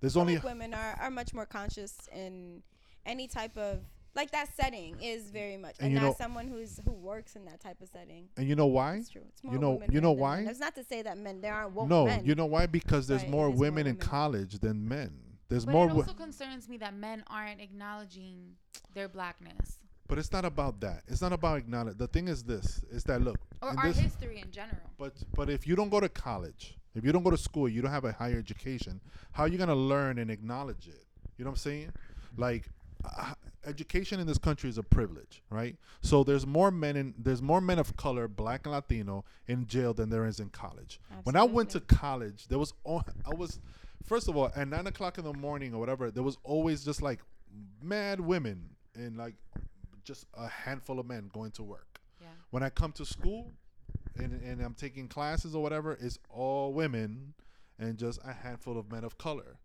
There's 0.00 0.16
I 0.16 0.20
only 0.20 0.34
think 0.34 0.44
women 0.44 0.74
are, 0.74 0.96
are 1.00 1.10
much 1.10 1.34
more 1.34 1.46
conscious 1.46 2.08
in 2.14 2.62
any 3.04 3.26
type 3.26 3.56
of 3.56 3.80
like 4.20 4.30
that 4.32 4.48
setting 4.60 4.92
is 5.00 5.30
very 5.30 5.56
much 5.56 5.76
And 5.78 5.86
and, 5.86 5.92
you 5.94 6.00
not 6.00 6.06
know- 6.06 6.14
someone 6.24 6.46
who's 6.48 6.72
who 6.84 6.92
works 6.92 7.32
in 7.36 7.44
that 7.46 7.60
type 7.60 7.80
of 7.80 7.88
setting. 7.88 8.24
and 8.36 8.44
you 8.48 8.56
know 8.60 8.66
why? 8.78 8.90
It's 8.96 9.08
true. 9.08 9.22
It's 9.32 9.42
more 9.44 9.54
You 9.54 9.60
know 9.64 9.72
women 9.74 9.92
you 9.94 10.00
know 10.00 10.10
than 10.14 10.20
men. 10.20 10.44
why? 10.44 10.50
It's 10.50 10.60
not 10.66 10.74
to 10.74 10.84
say 10.84 11.00
that 11.02 11.16
men 11.26 11.40
there 11.40 11.54
aren't 11.54 11.72
woke 11.76 11.88
No, 11.88 12.04
men. 12.06 12.24
you 12.24 12.34
know 12.34 12.46
why? 12.54 12.66
Because 12.66 13.06
there's 13.06 13.22
But 13.22 13.30
more 13.36 13.48
is 13.48 13.54
more 13.54 13.60
women 13.66 13.86
in 13.86 13.96
college 13.96 14.58
than 14.58 14.76
men. 14.96 15.10
There's 15.48 15.64
But 15.64 15.72
more. 15.72 15.86
it 15.88 15.94
wo- 15.94 16.00
also 16.02 16.12
concerns 16.14 16.68
me 16.68 16.76
that 16.84 16.94
men 16.94 17.24
aren't 17.28 17.60
acknowledging 17.60 18.56
their 18.94 19.08
blackness 19.08 19.78
But 20.08 20.18
it's 20.18 20.32
not 20.32 20.44
about 20.46 20.80
that. 20.80 21.02
It's 21.06 21.20
not 21.20 21.32
about 21.34 21.58
acknowledge. 21.58 21.98
The 21.98 22.08
thing 22.08 22.28
is 22.28 22.42
this: 22.42 22.82
is 22.90 23.04
that 23.04 23.20
look, 23.22 23.38
or 23.62 23.70
in 23.72 23.78
our 23.78 23.88
this- 23.88 23.98
history 23.98 24.38
in 24.40 24.50
general. 24.50 24.88
but 24.98 25.12
but 25.38 25.50
if 25.50 25.66
you 25.66 25.74
don't 25.76 25.90
go 25.90 26.00
to 26.00 26.08
college, 26.08 26.78
if 26.94 27.04
you 27.04 27.12
don't 27.12 27.22
go 27.22 27.30
to 27.30 27.36
school, 27.48 27.68
you 27.68 27.82
don't 27.82 27.90
have 27.98 28.06
a 28.06 28.12
higher 28.12 28.38
education. 28.38 28.94
How 29.32 29.42
are 29.44 29.48
you 29.48 29.58
gonna 29.58 29.74
learn 29.92 30.18
and 30.18 30.30
acknowledge 30.30 30.88
it? 30.88 31.04
You 31.36 31.44
know 31.44 31.50
what 31.50 31.58
I'm 31.60 31.70
saying? 31.70 31.92
Like, 32.38 32.64
uh, 33.04 33.34
education 33.68 34.18
in 34.18 34.26
this 34.26 34.38
country 34.38 34.68
is 34.70 34.78
a 34.78 34.82
privilege, 34.82 35.42
right? 35.50 35.76
So 36.00 36.24
there's 36.24 36.46
more 36.46 36.70
men 36.70 36.96
in 36.96 37.14
there's 37.18 37.42
more 37.42 37.60
men 37.60 37.78
of 37.78 37.96
color, 37.96 38.26
black 38.26 38.64
and 38.64 38.72
Latino, 38.72 39.24
in 39.46 39.66
jail 39.66 39.94
than 39.94 40.10
there 40.10 40.26
is 40.26 40.40
in 40.40 40.48
college. 40.48 41.00
When 41.24 41.36
I 41.36 41.42
went 41.44 41.70
to 41.70 41.80
college, 41.80 42.48
there 42.48 42.58
was 42.58 42.72
all, 42.84 43.04
I 43.24 43.34
was 43.34 43.60
first 44.04 44.28
of 44.28 44.36
all 44.36 44.50
at 44.56 44.66
nine 44.66 44.86
o'clock 44.86 45.18
in 45.18 45.24
the 45.24 45.34
morning 45.34 45.74
or 45.74 45.78
whatever. 45.78 46.10
There 46.10 46.22
was 46.22 46.38
always 46.42 46.84
just 46.84 47.02
like 47.02 47.20
mad 47.82 48.20
women 48.20 48.70
and 48.94 49.16
like 49.16 49.34
just 50.04 50.26
a 50.34 50.48
handful 50.48 50.98
of 50.98 51.06
men 51.06 51.30
going 51.32 51.50
to 51.52 51.62
work. 51.62 52.00
Yeah. 52.20 52.28
When 52.50 52.62
I 52.62 52.70
come 52.70 52.92
to 52.92 53.04
school 53.04 53.52
and, 54.16 54.40
and 54.42 54.60
I'm 54.60 54.74
taking 54.74 55.06
classes 55.08 55.54
or 55.54 55.62
whatever, 55.62 55.96
it's 56.00 56.18
all 56.30 56.72
women 56.72 57.34
and 57.78 57.98
just 57.98 58.18
a 58.24 58.32
handful 58.32 58.78
of 58.78 58.90
men 58.90 59.04
of 59.04 59.18
color. 59.18 59.58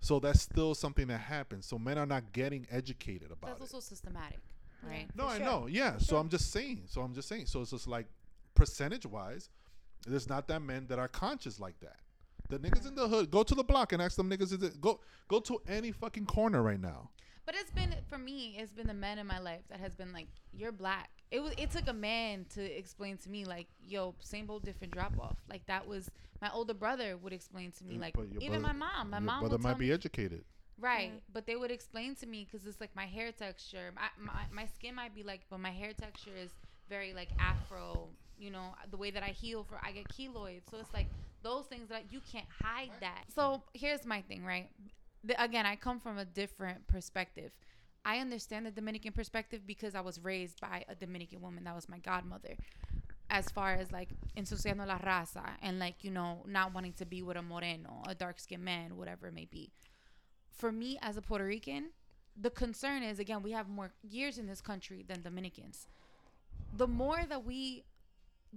So 0.00 0.18
that's 0.18 0.40
still 0.40 0.74
something 0.74 1.06
that 1.08 1.18
happens. 1.20 1.66
So 1.66 1.78
men 1.78 1.98
are 1.98 2.06
not 2.06 2.32
getting 2.32 2.66
educated 2.70 3.30
about 3.30 3.48
That's 3.48 3.60
it. 3.60 3.64
That's 3.64 3.74
also 3.74 3.86
systematic, 3.94 4.38
right? 4.82 5.06
No, 5.14 5.24
For 5.24 5.30
I 5.30 5.36
sure. 5.36 5.46
know. 5.46 5.66
Yeah. 5.66 5.92
For 5.94 6.00
So 6.00 6.06
sure. 6.06 6.18
I'm 6.20 6.28
just 6.30 6.50
saying. 6.50 6.82
So 6.86 7.02
I'm 7.02 7.14
just 7.14 7.28
saying. 7.28 7.46
So 7.46 7.60
it's 7.60 7.70
just 7.70 7.86
like 7.86 8.06
percentage 8.54 9.04
wise, 9.06 9.50
there's 10.06 10.28
not 10.28 10.48
that 10.48 10.62
men 10.62 10.86
that 10.88 10.98
are 10.98 11.08
conscious 11.08 11.60
like 11.60 11.78
that. 11.80 11.96
The 12.48 12.58
niggas 12.58 12.88
in 12.88 12.94
the 12.94 13.06
hood, 13.06 13.30
go 13.30 13.42
to 13.42 13.54
the 13.54 13.62
block 13.62 13.92
and 13.92 14.02
ask 14.02 14.16
them 14.16 14.28
niggas. 14.28 14.52
Is 14.52 14.62
it, 14.62 14.80
go 14.80 15.00
go 15.28 15.38
to 15.40 15.60
any 15.68 15.92
fucking 15.92 16.26
corner 16.26 16.62
right 16.62 16.80
now. 16.80 17.10
But 17.50 17.58
it's 17.58 17.72
been 17.72 17.92
for 18.08 18.16
me, 18.16 18.54
it's 18.60 18.72
been 18.72 18.86
the 18.86 18.94
men 18.94 19.18
in 19.18 19.26
my 19.26 19.40
life 19.40 19.62
that 19.70 19.80
has 19.80 19.92
been 19.96 20.12
like, 20.12 20.28
"You're 20.52 20.70
black." 20.70 21.10
It 21.32 21.40
was. 21.40 21.52
It 21.58 21.72
took 21.72 21.88
a 21.88 21.92
man 21.92 22.46
to 22.54 22.62
explain 22.62 23.16
to 23.18 23.28
me, 23.28 23.44
like, 23.44 23.66
"Yo, 23.84 24.14
same 24.20 24.48
old, 24.48 24.62
different 24.64 24.92
drop 24.92 25.18
off." 25.18 25.36
Like 25.48 25.66
that 25.66 25.88
was 25.88 26.08
my 26.40 26.48
older 26.52 26.74
brother 26.74 27.16
would 27.16 27.32
explain 27.32 27.72
to 27.72 27.84
me, 27.84 27.98
like, 27.98 28.14
But 28.14 28.26
even 28.38 28.60
brother- 28.62 28.78
my 28.78 28.86
mom. 28.92 29.10
My 29.10 29.16
your 29.16 29.24
mom 29.26 29.40
brother 29.40 29.54
would 29.56 29.62
tell 29.62 29.72
might 29.72 29.78
be 29.80 29.86
me, 29.88 29.92
educated. 29.92 30.44
right, 30.78 31.10
Yeah. 31.12 31.20
but 31.32 31.46
they 31.46 31.56
would 31.56 31.72
explain 31.72 32.14
to 32.16 32.26
me 32.28 32.44
because 32.44 32.64
it's 32.68 32.80
like 32.80 32.94
my 32.94 33.06
hair 33.06 33.32
texture. 33.32 33.90
My, 33.96 34.10
my 34.16 34.46
my 34.52 34.66
skin 34.66 34.94
might 34.94 35.12
be 35.12 35.24
like, 35.24 35.40
but 35.50 35.58
my 35.58 35.72
hair 35.72 35.92
texture 35.92 36.36
is 36.36 36.52
very 36.88 37.12
like 37.14 37.30
Afro. 37.40 38.10
You 38.38 38.52
know, 38.52 38.76
the 38.92 38.96
way 38.96 39.10
that 39.10 39.24
I 39.24 39.30
heal 39.30 39.64
for, 39.64 39.80
I 39.82 39.90
get 39.90 40.06
keloids. 40.08 40.70
So 40.70 40.78
it's 40.78 40.94
like 40.94 41.08
those 41.42 41.66
things 41.66 41.88
that 41.88 42.12
you 42.12 42.20
can't 42.20 42.48
hide 42.62 42.92
that. 43.00 43.24
So 43.34 43.64
here's 43.74 44.06
my 44.06 44.22
thing, 44.22 44.44
right? 44.44 44.70
The, 45.22 45.42
again, 45.42 45.66
I 45.66 45.76
come 45.76 46.00
from 46.00 46.18
a 46.18 46.24
different 46.24 46.86
perspective. 46.86 47.52
I 48.04 48.18
understand 48.18 48.64
the 48.64 48.70
Dominican 48.70 49.12
perspective 49.12 49.66
because 49.66 49.94
I 49.94 50.00
was 50.00 50.22
raised 50.24 50.60
by 50.60 50.84
a 50.88 50.94
Dominican 50.94 51.42
woman 51.42 51.64
that 51.64 51.74
was 51.74 51.88
my 51.88 51.98
godmother. 51.98 52.56
As 53.28 53.48
far 53.50 53.74
as 53.74 53.92
like 53.92 54.08
ensuciando 54.36 54.86
la 54.86 54.98
raza 54.98 55.44
and 55.62 55.78
like, 55.78 56.02
you 56.02 56.10
know, 56.10 56.42
not 56.46 56.74
wanting 56.74 56.94
to 56.94 57.04
be 57.04 57.22
with 57.22 57.36
a 57.36 57.42
moreno, 57.42 58.02
a 58.08 58.14
dark 58.14 58.40
skinned 58.40 58.64
man, 58.64 58.96
whatever 58.96 59.28
it 59.28 59.34
may 59.34 59.44
be. 59.44 59.70
For 60.50 60.72
me 60.72 60.98
as 61.02 61.16
a 61.16 61.22
Puerto 61.22 61.44
Rican, 61.44 61.90
the 62.40 62.50
concern 62.50 63.02
is 63.02 63.18
again, 63.18 63.42
we 63.42 63.52
have 63.52 63.68
more 63.68 63.92
years 64.02 64.38
in 64.38 64.46
this 64.46 64.60
country 64.60 65.04
than 65.06 65.22
Dominicans. 65.22 65.86
The 66.76 66.88
more 66.88 67.20
that 67.28 67.44
we 67.44 67.84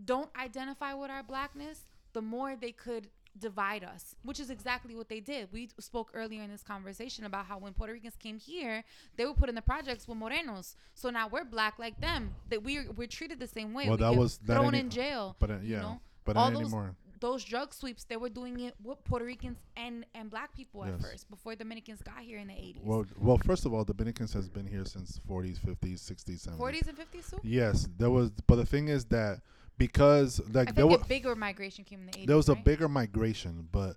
don't 0.06 0.30
identify 0.40 0.94
with 0.94 1.12
our 1.12 1.24
blackness, 1.24 1.86
the 2.14 2.22
more 2.22 2.56
they 2.56 2.72
could 2.72 3.10
divide 3.40 3.84
us, 3.84 4.16
which 4.24 4.40
is 4.40 4.50
exactly 4.50 4.96
what 4.96 5.10
they 5.10 5.20
did. 5.20 5.50
We 5.52 5.70
spoke 5.80 6.12
earlier 6.14 6.42
in 6.44 6.52
this 6.52 6.64
conversation 6.64 7.26
about 7.26 7.46
how 7.46 7.58
when 7.58 7.74
Puerto 7.74 7.94
Ricans 7.94 8.16
came 8.16 8.38
here, 8.38 8.84
they 9.18 9.26
were 9.26 9.34
put 9.34 9.50
in 9.50 9.56
the 9.56 9.62
projects 9.62 10.08
with 10.08 10.18
morenos. 10.18 10.76
So 10.94 11.10
now 11.10 11.28
we're 11.28 11.44
black 11.46 11.80
like 11.80 12.00
them. 12.00 12.36
That 12.50 12.64
we're 12.64 12.92
we're 12.92 13.08
treated 13.08 13.40
the 13.40 13.48
same 13.48 13.74
way. 13.74 13.86
Well, 13.88 13.98
we 13.98 14.04
that 14.04 14.16
was- 14.16 14.38
that 14.40 14.56
thrown 14.56 14.70
any- 14.76 14.80
in 14.80 14.90
jail. 14.90 15.36
But 15.40 15.50
uh, 15.52 15.58
you 15.64 15.76
yeah, 15.76 15.82
know? 15.82 16.00
but 16.26 16.38
all 16.38 16.52
those 16.52 16.62
anymore. 16.62 16.96
those 17.20 17.44
drug 17.44 17.74
sweeps, 17.74 18.04
they 18.04 18.18
were 18.18 18.30
doing 18.30 18.60
it 18.60 18.76
with 18.84 19.04
Puerto 19.04 19.26
Ricans 19.26 19.58
and 19.76 20.06
and 20.14 20.30
black 20.30 20.56
people 20.56 20.84
at 20.84 21.00
first 21.02 21.30
before 21.30 21.56
Dominicans 21.56 22.02
got 22.02 22.20
here 22.20 22.38
in 22.38 22.48
the 22.48 22.54
80s. 22.54 22.84
Well, 22.84 23.06
well, 23.18 23.38
first 23.40 23.66
of 23.66 23.74
all, 23.74 23.84
Dominicans 23.84 24.34
has 24.34 24.48
been 24.50 24.68
here 24.68 24.86
since 24.86 25.20
40s, 25.30 25.60
50s, 25.60 26.00
60s, 26.00 26.48
70s. 26.48 26.58
40s 26.58 26.88
and 26.88 26.98
50s 26.98 27.30
too. 27.32 27.40
Yes, 27.44 27.88
there 27.98 28.10
was, 28.12 28.30
but 28.48 28.56
the 28.58 28.66
thing 28.66 28.90
is 28.90 29.06
that 29.06 29.42
because 29.78 30.42
like 30.52 30.70
I 30.70 30.72
there 30.72 30.88
was 30.88 31.02
a 31.02 31.06
bigger 31.06 31.36
migration 31.36 31.84
came 31.84 32.02
in 32.02 32.06
the 32.08 32.12
80s. 32.14 32.28
there 32.28 32.38
was 32.38 32.50
a 32.50 32.56
bigger 32.56 32.88
migration, 32.88 33.68
but 33.72 33.96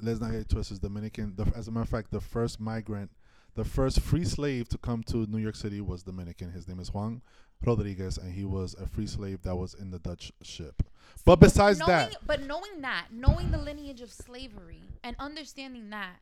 let's 0.00 0.20
not 0.20 0.32
get 0.32 0.48
twisted. 0.48 0.80
Dominican, 0.80 1.34
the, 1.36 1.46
as 1.56 1.68
a 1.68 1.70
matter 1.70 1.82
of 1.82 1.88
fact, 1.88 2.10
the 2.10 2.20
first 2.20 2.60
migrant, 2.60 3.10
the 3.54 3.64
first 3.64 4.00
free 4.00 4.24
slave 4.24 4.68
to 4.68 4.78
come 4.78 5.02
to 5.04 5.26
New 5.26 5.38
York 5.38 5.56
City 5.56 5.80
was 5.80 6.02
Dominican. 6.02 6.50
His 6.50 6.68
name 6.68 6.80
is 6.80 6.92
Juan 6.92 7.22
Rodriguez, 7.64 8.18
and 8.18 8.32
he 8.32 8.44
was 8.44 8.74
a 8.74 8.86
free 8.86 9.06
slave 9.06 9.42
that 9.42 9.56
was 9.56 9.74
in 9.74 9.90
the 9.90 9.98
Dutch 9.98 10.32
ship. 10.42 10.82
But 11.24 11.36
besides 11.36 11.78
knowing, 11.78 11.90
that, 11.90 12.16
but 12.26 12.42
knowing 12.42 12.82
that, 12.82 13.06
knowing 13.10 13.50
the 13.50 13.58
lineage 13.58 14.00
of 14.00 14.12
slavery 14.12 14.82
and 15.02 15.16
understanding 15.18 15.90
that, 15.90 16.16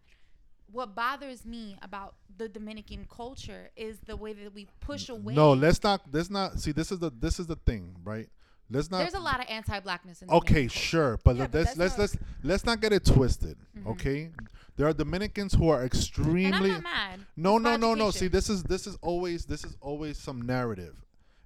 what 0.70 0.94
bothers 0.94 1.44
me 1.44 1.76
about 1.82 2.14
the 2.36 2.48
Dominican 2.48 3.07
culture 3.14 3.70
is 3.76 3.98
the 4.07 4.16
way 4.16 4.32
that 4.32 4.55
we 4.55 4.66
push 4.80 5.09
away. 5.09 5.34
no, 5.34 5.52
let's 5.52 5.82
not. 5.82 6.02
Let's 6.11 6.30
not 6.30 6.59
see. 6.61 6.72
This 6.72 6.90
is 6.90 7.00
the 7.00 7.11
this 7.11 7.38
is 7.38 7.46
the 7.46 7.57
thing, 7.57 7.96
right? 8.02 8.28
Let's 8.71 8.91
not. 8.91 8.99
There's 8.99 9.15
a 9.15 9.21
lot 9.21 9.41
of 9.41 9.47
anti-blackness 9.49 10.23
in. 10.23 10.29
The 10.29 10.35
Okay, 10.35 10.53
Dominican 10.55 10.69
sure, 10.81 11.21
but 11.23 11.37
Yeah, 11.37 11.43
let's 11.43 11.53
but 11.53 11.59
let's 11.61 11.79
let's, 11.79 11.99
not- 11.99 11.99
let's 11.99 12.17
let's 12.43 12.65
not 12.65 12.81
get 12.81 12.93
it 12.93 13.05
twisted. 13.05 13.57
Mhm. 13.79 13.87
Okay, 13.93 14.31
there 14.77 14.87
are 14.87 14.93
Dominicans 14.95 15.53
who 15.55 15.69
are 15.69 15.81
And 15.83 15.87
extremely 15.87 16.71
I'm 16.71 16.83
not 16.83 16.83
mad. 16.83 17.21
no 17.37 17.57
It's 17.57 17.65
no 17.65 17.77
no 17.77 17.95
no. 17.95 18.11
See, 18.11 18.29
this 18.29 18.49
is 18.49 18.62
this 18.62 18.87
is 18.87 18.97
always 19.03 19.45
this 19.45 19.65
is 19.65 19.77
always 19.81 20.17
some 20.19 20.41
narrative, 20.43 20.97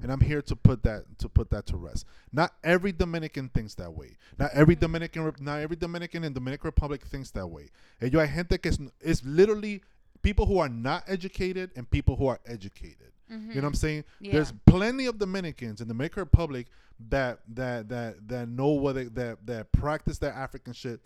and 0.01 0.13
I'm 0.13 0.21
here 0.21 0.41
to 0.43 0.55
put 0.57 0.85
that 0.85 1.19
to 1.19 1.29
put 1.29 1.51
that 1.51 1.67
to 1.67 1.77
rest. 1.77 2.07
Not 2.33 2.55
every 2.63 2.93
Dominican 2.93 3.49
thinks 3.49 3.75
that 3.75 3.93
way. 3.93 4.17
Not 4.39 4.51
every 4.55 4.77
Dominican, 4.77 5.25
Rep- 5.25 5.41
not 5.41 5.59
every 5.61 5.77
Dominican 5.77 6.23
in 6.25 6.33
Dominican 6.33 6.69
Republic 6.69 7.03
thinks 7.05 7.31
that 7.33 7.49
way. 7.49 7.71
Ellos 8.01 8.23
hay 8.29 8.33
gente 8.35 8.59
que 8.59 8.71
es, 8.71 8.79
is 9.01 9.25
literally 9.25 9.83
people 10.23 10.47
who 10.47 10.59
are 10.59 10.69
not 10.69 11.03
educated 11.09 11.71
and 11.77 11.91
people 11.91 12.15
who 12.17 12.29
are 12.29 12.41
educated. 12.47 13.13
You 13.31 13.37
know 13.37 13.55
what 13.55 13.65
I'm 13.65 13.75
saying? 13.75 14.05
Yeah. 14.21 14.33
There's 14.33 14.53
plenty 14.67 15.07
of 15.07 15.19
Dominicans 15.19 15.81
in 15.81 15.89
the 15.89 15.95
Dominican 15.95 16.23
Republic 16.23 16.67
that 17.11 17.41
that 17.55 17.89
that 17.89 18.29
that 18.29 18.49
know 18.49 18.69
what 18.69 18.95
they, 18.95 19.05
that 19.05 19.47
that 19.47 19.73
practice 19.73 20.19
their 20.19 20.33
African 20.33 20.73
shit. 20.73 21.01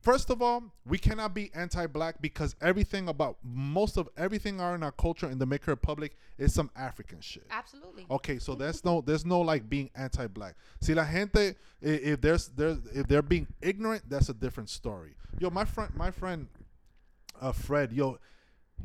First 0.00 0.30
of 0.30 0.40
all, 0.40 0.64
we 0.86 0.96
cannot 0.96 1.34
be 1.34 1.50
anti-black 1.54 2.22
because 2.22 2.56
everything 2.62 3.08
about 3.08 3.36
most 3.44 3.98
of 3.98 4.08
everything 4.16 4.58
are 4.58 4.74
in 4.74 4.82
our 4.82 4.92
culture 4.92 5.26
in 5.26 5.32
the 5.32 5.44
Dominican 5.44 5.72
Republic 5.72 6.16
is 6.38 6.54
some 6.54 6.70
African 6.74 7.20
shit. 7.20 7.44
Absolutely. 7.50 8.06
Okay, 8.10 8.38
so 8.38 8.54
there's 8.54 8.82
no 8.82 9.02
there's 9.02 9.26
no 9.26 9.42
like 9.42 9.68
being 9.68 9.90
anti-black. 9.94 10.56
See, 10.80 10.94
la 10.94 11.04
gente 11.04 11.54
if 11.82 12.20
there's 12.22 12.48
there's 12.48 12.78
if 12.94 13.06
they're 13.08 13.20
being 13.20 13.46
ignorant, 13.60 14.04
that's 14.08 14.30
a 14.30 14.34
different 14.34 14.70
story. 14.70 15.14
Yo, 15.38 15.50
my 15.50 15.66
friend 15.66 15.92
my 15.94 16.10
friend 16.10 16.48
uh 17.38 17.52
Fred, 17.52 17.92
yo, 17.92 18.18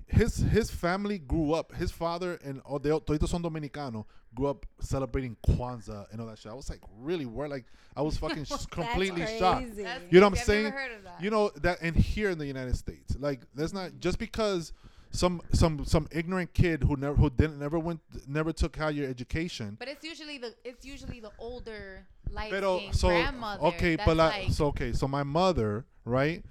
his 0.08 0.38
his 0.38 0.70
family 0.72 1.18
grew 1.20 1.54
up. 1.54 1.74
His 1.76 1.92
father 1.92 2.40
and 2.44 2.62
all 2.62 2.80
they 2.80 2.90
todos 2.90 3.30
son 3.30 3.44
dominicano 3.44 4.06
grew 4.34 4.48
up 4.48 4.66
celebrating 4.80 5.36
Kwanzaa 5.48 6.12
and 6.12 6.20
all 6.22 6.28
that 6.28 6.38
shit. 6.38 6.52
I 6.52 6.56
was 6.56 6.70
like, 6.70 6.82
really? 7.00 7.26
Where 7.26 7.48
like 7.48 7.66
I 7.96 8.02
was 8.02 8.18
fucking 8.18 8.44
sh- 8.46 8.66
completely 8.70 9.22
That's 9.22 9.40
shocked. 9.40 9.76
That's 9.78 10.04
You 10.12 10.20
know 10.20 10.28
what 10.28 10.34
I'm. 10.34 10.40
I've 10.40 10.46
saying? 10.46 10.64
never 10.66 10.78
heard 10.78 10.92
of 10.94 11.04
that. 11.04 11.22
You 11.22 11.30
know 11.30 11.52
that, 11.62 11.82
and 11.82 11.96
here 11.96 12.30
in 12.30 12.38
the 12.38 12.46
United 12.46 12.76
States, 12.76 13.16
like 13.20 13.42
there's 13.54 13.74
not 13.74 14.00
just 14.00 14.20
because 14.20 14.74
some 15.12 15.42
some 15.54 15.86
some 15.86 16.08
ignorant 16.12 16.54
kid 16.54 16.84
who 16.84 16.98
never 16.98 17.16
who 17.16 17.30
didn't 17.30 17.58
never 17.60 17.80
went 17.80 18.02
never 18.28 18.52
took 18.52 18.76
higher 18.76 19.06
education. 19.06 19.78
But 19.80 19.88
it's 19.88 20.04
usually 20.04 20.38
the 20.38 20.54
it's 20.66 20.86
usually 20.86 21.20
the 21.22 21.32
older 21.40 22.06
light 22.32 22.52
Pero 22.52 22.82
so 22.92 23.08
grandmother. 23.08 23.64
okay, 23.68 23.96
that's 23.96 24.06
but 24.06 24.18
la- 24.18 24.28
like, 24.28 24.52
so 24.52 24.68
okay, 24.68 24.92
so 24.92 25.08
my 25.08 25.24
mother, 25.24 25.86
right, 26.04 26.44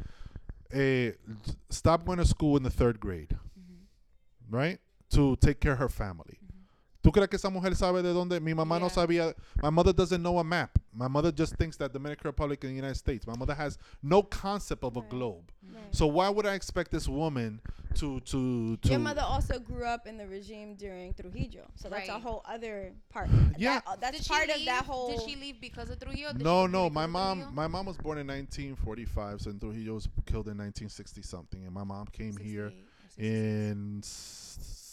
eh, 0.75 1.12
stopped 1.70 2.05
going 2.07 2.18
to 2.18 2.25
school 2.27 2.57
in 2.57 2.62
the 2.62 2.70
third 2.70 3.01
grade, 3.01 3.37
Mm-hmm. 3.59 4.55
right, 4.57 4.79
to 5.11 5.37
take 5.37 5.61
care 5.61 5.72
of 5.72 5.79
her 5.79 5.89
family. 5.89 6.39
¿Tú 7.15 7.21
crees 7.21 7.29
que 7.31 7.37
esa 7.37 7.49
mujer 7.49 7.77
sabe 7.77 8.03
de 8.03 8.12
dónde? 8.12 8.41
Mi 8.41 8.55
mamá 8.55 8.81
no 8.81 8.89
sabía. 8.89 9.35
My 9.62 9.71
mother 9.71 9.93
doesn't 9.93 10.21
know 10.21 10.41
a 10.41 10.45
map. 10.45 10.79
My 10.93 11.07
mother 11.07 11.31
just 11.31 11.55
thinks 11.57 11.77
that 11.77 11.93
Dominican 11.93 12.27
Republic 12.29 12.65
and 12.65 12.73
the 12.73 12.77
United 12.77 12.97
States. 12.97 13.25
My 13.25 13.37
mother 13.37 13.55
has 13.55 13.79
no 14.03 14.23
concept 14.23 14.83
of 14.83 14.97
a 14.97 15.03
globe. 15.03 15.53
Right. 15.62 15.83
So 15.93 16.07
why 16.09 16.29
would 16.29 16.45
I 16.45 16.55
expect 16.55 16.91
this 16.91 17.09
woman 17.09 17.61
to 17.95 18.19
to 18.21 18.77
to? 18.79 18.89
Your 18.89 18.99
mother 18.99 19.23
also 19.23 19.61
grew 19.61 19.85
up 19.85 20.09
in 20.09 20.17
the 20.19 20.27
regime 20.27 20.75
during 20.75 21.15
Trujillo, 21.15 21.67
so 21.77 21.89
that's 21.89 22.09
a 22.09 22.19
whole 22.19 22.43
other 22.47 22.93
part. 23.11 23.29
Yeah. 23.57 23.75
That- 23.75 23.85
uh, 23.87 23.97
that's 24.01 24.17
did 24.19 24.25
she 24.27 24.33
part 24.33 24.51
of 24.51 24.57
leave? 24.57 24.67
that 24.67 24.85
whole. 24.85 25.11
Did 25.17 25.23
she 25.29 25.37
leave 25.37 25.61
because 25.61 25.91
of 25.91 26.01
Trujillo? 26.01 26.33
Did 26.33 26.43
no, 26.43 26.67
no. 26.67 26.91
My 26.91 27.07
mom, 27.07 27.39
Trujillo? 27.39 27.55
my 27.55 27.69
mom 27.69 27.87
was 27.87 27.97
born 27.97 28.19
in 28.19 28.27
1945, 28.27 29.41
so 29.41 29.53
Trujillo 29.53 29.95
was 29.95 30.09
killed 30.27 30.49
in 30.49 30.59
1960 30.59 31.23
something, 31.23 31.65
and 31.65 31.73
my 31.73 31.85
mom 31.85 32.07
came 32.11 32.37
here 32.37 32.73
68 33.17 33.25
in. 33.25 34.01
s- 34.03 34.59
61. 34.59 34.84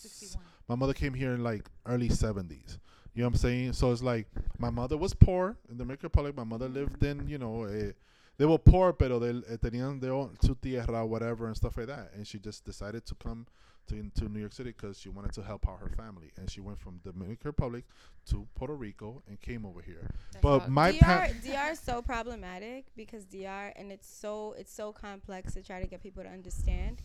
My 0.67 0.75
mother 0.75 0.93
came 0.93 1.13
here 1.13 1.33
in 1.33 1.43
like 1.43 1.69
early 1.85 2.09
70s. 2.09 2.77
You 3.13 3.23
know 3.23 3.27
what 3.27 3.33
I'm 3.33 3.39
saying? 3.39 3.73
So 3.73 3.91
it's 3.91 4.01
like 4.01 4.27
my 4.57 4.69
mother 4.69 4.97
was 4.97 5.13
poor 5.13 5.57
in 5.69 5.77
the 5.77 5.83
Dominican 5.83 6.05
Republic. 6.05 6.35
My 6.35 6.45
mother 6.45 6.69
lived 6.69 7.03
in, 7.03 7.27
you 7.27 7.37
know, 7.37 7.65
eh, 7.65 7.91
they 8.37 8.45
were 8.45 8.57
poor, 8.57 8.93
pero 8.93 9.19
they 9.19 9.29
eh, 9.29 9.57
tenían 9.57 9.99
their 9.99 10.13
own 10.13 10.37
su 10.41 10.55
tierra, 10.61 11.05
whatever, 11.05 11.47
and 11.47 11.55
stuff 11.55 11.77
like 11.77 11.87
that. 11.87 12.11
And 12.15 12.25
she 12.25 12.39
just 12.39 12.63
decided 12.63 13.05
to 13.05 13.15
come 13.15 13.45
to 13.87 13.95
into 13.95 14.29
New 14.29 14.39
York 14.39 14.53
City 14.53 14.71
because 14.71 14.99
she 14.99 15.09
wanted 15.09 15.33
to 15.33 15.43
help 15.43 15.67
out 15.67 15.79
her 15.79 15.89
family. 15.89 16.31
And 16.37 16.49
she 16.49 16.61
went 16.61 16.79
from 16.79 16.99
the 17.03 17.11
Dominican 17.11 17.49
Republic 17.49 17.83
to 18.29 18.47
Puerto 18.55 18.75
Rico 18.75 19.21
and 19.27 19.39
came 19.41 19.65
over 19.65 19.81
here. 19.81 20.09
That's 20.31 20.41
But 20.41 20.69
my 20.69 20.91
DR, 20.91 20.99
pa- 20.99 21.27
DR 21.43 21.71
is 21.71 21.79
so 21.79 22.01
problematic 22.01 22.85
because 22.95 23.25
DR 23.25 23.73
and 23.75 23.91
it's 23.91 24.07
so 24.07 24.55
it's 24.57 24.73
so 24.73 24.93
complex 24.93 25.53
to 25.55 25.61
try 25.61 25.81
to 25.81 25.87
get 25.87 26.01
people 26.01 26.23
to 26.23 26.29
understand. 26.29 27.01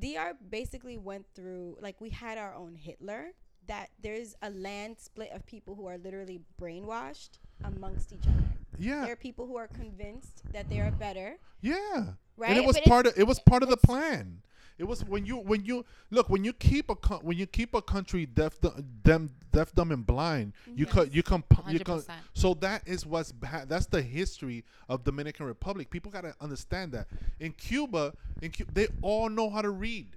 DR 0.00 0.34
basically 0.50 0.96
went 0.98 1.26
through 1.34 1.76
like 1.80 2.00
we 2.00 2.10
had 2.10 2.38
our 2.38 2.54
own 2.54 2.74
Hitler. 2.74 3.28
That 3.66 3.90
there's 4.02 4.34
a 4.40 4.48
land 4.48 4.96
split 4.98 5.30
of 5.32 5.44
people 5.44 5.74
who 5.74 5.86
are 5.86 5.98
literally 5.98 6.40
brainwashed 6.60 7.38
amongst 7.62 8.12
each 8.14 8.26
other. 8.26 8.42
yeah, 8.78 9.02
There 9.02 9.12
are 9.12 9.16
people 9.16 9.46
who 9.46 9.56
are 9.58 9.66
convinced 9.68 10.42
that 10.54 10.70
they 10.70 10.80
are 10.80 10.90
better, 10.90 11.36
yeah. 11.60 12.14
right? 12.38 12.48
And 12.50 12.58
it 12.58 12.64
was 12.64 12.76
But 12.76 12.84
part 12.84 13.06
of 13.06 13.18
it 13.18 13.24
was 13.26 13.40
part 13.40 13.62
of 13.62 13.68
the 13.68 13.76
plan. 13.76 14.40
It 14.78 14.84
was 14.84 15.04
when 15.04 15.26
you 15.26 15.36
when 15.38 15.64
you 15.64 15.84
look 16.10 16.30
when 16.30 16.44
you 16.44 16.52
keep 16.52 16.88
a 16.88 16.94
co- 16.94 17.18
when 17.18 17.36
you 17.36 17.46
keep 17.46 17.74
a 17.74 17.82
country 17.82 18.26
deaf 18.26 18.60
du- 18.60 18.72
them 19.02 19.30
deaf 19.52 19.74
dumb 19.74 19.90
and 19.90 20.06
blind 20.06 20.52
you 20.66 20.84
Yes. 20.84 20.94
can 20.94 21.10
you 21.12 21.22
pu- 21.22 21.72
you 21.72 21.78
100%. 21.80 22.06
so 22.34 22.54
that 22.54 22.86
is 22.86 23.04
what's 23.04 23.32
ha- 23.44 23.64
that's 23.66 23.86
the 23.86 24.02
history 24.02 24.64
of 24.88 25.02
Dominican 25.04 25.46
Republic. 25.46 25.90
People 25.90 26.12
gotta 26.12 26.34
understand 26.40 26.92
that 26.92 27.08
in 27.40 27.52
Cuba 27.52 28.14
in 28.40 28.52
Cu- 28.52 28.66
they 28.72 28.86
all 29.02 29.28
know 29.28 29.50
how 29.50 29.62
to 29.62 29.70
read. 29.70 30.14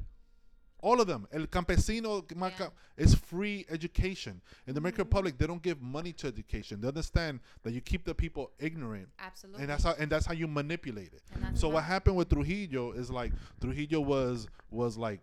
All 0.82 1.00
of 1.00 1.08
them. 1.08 1.28
El 1.32 1.46
campesino 1.48 2.24
marca 2.36 2.72
is 2.98 3.14
free 3.14 3.66
education. 3.70 4.42
In 4.66 4.74
the 4.74 4.80
Dominican 4.80 5.06
Republic, 5.06 5.38
they 5.38 5.46
don't 5.46 5.62
give 5.62 5.80
money 5.82 6.12
to 6.14 6.28
education. 6.28 6.82
They 6.82 6.88
understand 6.88 7.40
that 7.64 7.72
you 7.74 7.82
keep 7.82 8.04
the 8.04 8.16
people 8.16 8.52
ignorant 8.60 9.10
Absolutely. 9.20 9.62
and 9.62 9.70
that's 9.70 9.84
how 9.84 9.94
and 10.00 10.12
that's 10.12 10.26
how 10.26 10.34
you 10.34 10.48
manipulate 10.48 11.14
it. 11.14 11.22
So 11.54 11.70
what 11.70 11.84
happened 11.84 12.16
with 12.18 12.30
Trujillo 12.30 12.94
is 12.94 13.12
like 13.12 13.32
Trujillo 13.62 14.02
was 14.02 14.48
was 14.72 14.98
like 14.98 15.20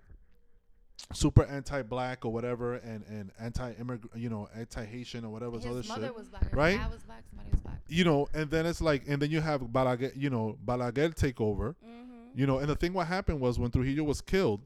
super 1.12 1.44
anti-black 1.44 2.24
or 2.24 2.32
whatever, 2.32 2.74
and 2.74 3.04
and 3.08 3.30
anti-immigrant, 3.40 4.10
you 4.16 4.28
know, 4.28 4.48
anti-Haitian 4.56 5.24
or 5.24 5.30
whatever 5.30 5.56
His 5.56 5.66
other 5.66 5.82
mother 5.88 6.06
shit. 6.06 6.14
was 6.14 6.28
black. 6.28 6.54
Right? 6.54 6.78
was 6.90 7.02
black. 7.02 7.24
Somebody 7.30 7.50
was 7.52 7.60
black. 7.60 7.78
You 7.88 8.04
know, 8.04 8.28
and 8.34 8.50
then 8.50 8.66
it's 8.66 8.80
like, 8.80 9.04
and 9.08 9.20
then 9.22 9.30
you 9.30 9.40
have 9.40 9.60
Balaguer, 9.62 10.12
you 10.16 10.28
know, 10.30 10.58
Balaguer 10.64 11.14
take 11.14 11.40
over. 11.40 11.74
Mhm. 11.84 12.04
You 12.34 12.46
know, 12.46 12.58
and 12.58 12.68
the 12.68 12.76
thing 12.76 12.92
what 12.92 13.06
happened 13.06 13.40
was 13.40 13.58
when 13.58 13.70
Trujillo 13.70 14.04
was 14.04 14.20
killed, 14.20 14.60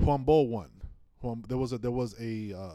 Juan 0.00 0.24
Bosch 0.24 0.48
won. 0.48 0.68
Juan, 1.20 1.44
there 1.48 1.58
was 1.58 1.72
a 1.72 1.78
there 1.78 1.90
was 1.90 2.14
a 2.20 2.54
uh, 2.56 2.70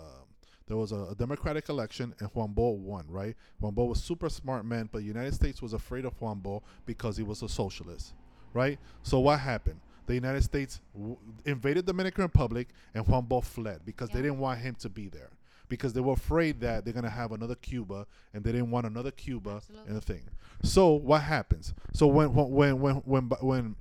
there 0.67 0.77
was 0.77 0.91
a, 0.91 1.07
a 1.11 1.15
democratic 1.15 1.69
election 1.69 2.13
and 2.19 2.29
Juan 2.33 2.53
Bosch 2.53 2.77
won. 2.79 3.05
Right? 3.07 3.35
Juan 3.59 3.73
Bosch 3.73 3.89
was 3.89 4.03
super 4.03 4.29
smart 4.29 4.65
man, 4.65 4.89
but 4.91 4.99
the 4.99 5.07
United 5.07 5.33
States 5.33 5.61
was 5.61 5.73
afraid 5.73 6.05
of 6.05 6.19
Juan 6.21 6.39
Bosch 6.39 6.63
because 6.85 7.17
he 7.17 7.23
was 7.23 7.41
a 7.41 7.49
socialist. 7.49 8.13
Right? 8.53 8.79
So 9.01 9.19
what 9.19 9.39
happened? 9.39 9.79
The 10.05 10.15
United 10.15 10.43
States 10.43 10.81
w- 10.93 11.17
invaded 11.45 11.85
Dominican 11.85 12.23
Republic 12.23 12.67
and 12.93 13.07
Juan 13.07 13.25
Bosch 13.25 13.45
fled 13.45 13.81
because 13.85 14.09
they 14.09 14.21
didn't 14.21 14.37
want 14.39 14.59
him 14.59 14.75
to 14.75 14.89
be 14.89 15.07
there. 15.07 15.29
Because 15.69 15.93
they 15.93 16.01
were 16.01 16.13
afraid 16.13 16.59
that 16.59 16.83
they're 16.83 16.93
gonna 16.93 17.09
have 17.09 17.31
another 17.31 17.55
Cuba, 17.55 18.05
and 18.33 18.43
they 18.43 18.51
didn't 18.51 18.69
want 18.69 18.85
another 18.85 19.11
Cuba 19.11 19.51
Absolutely. 19.55 19.87
in 19.89 19.95
the 19.95 20.01
thing. 20.01 20.21
So 20.61 20.89
what 20.91 21.21
happens? 21.21 21.73
So 21.93 22.05
when 22.05 22.33
when 22.33 22.79
when 22.79 22.95
when 22.95 23.23
when 23.41 23.75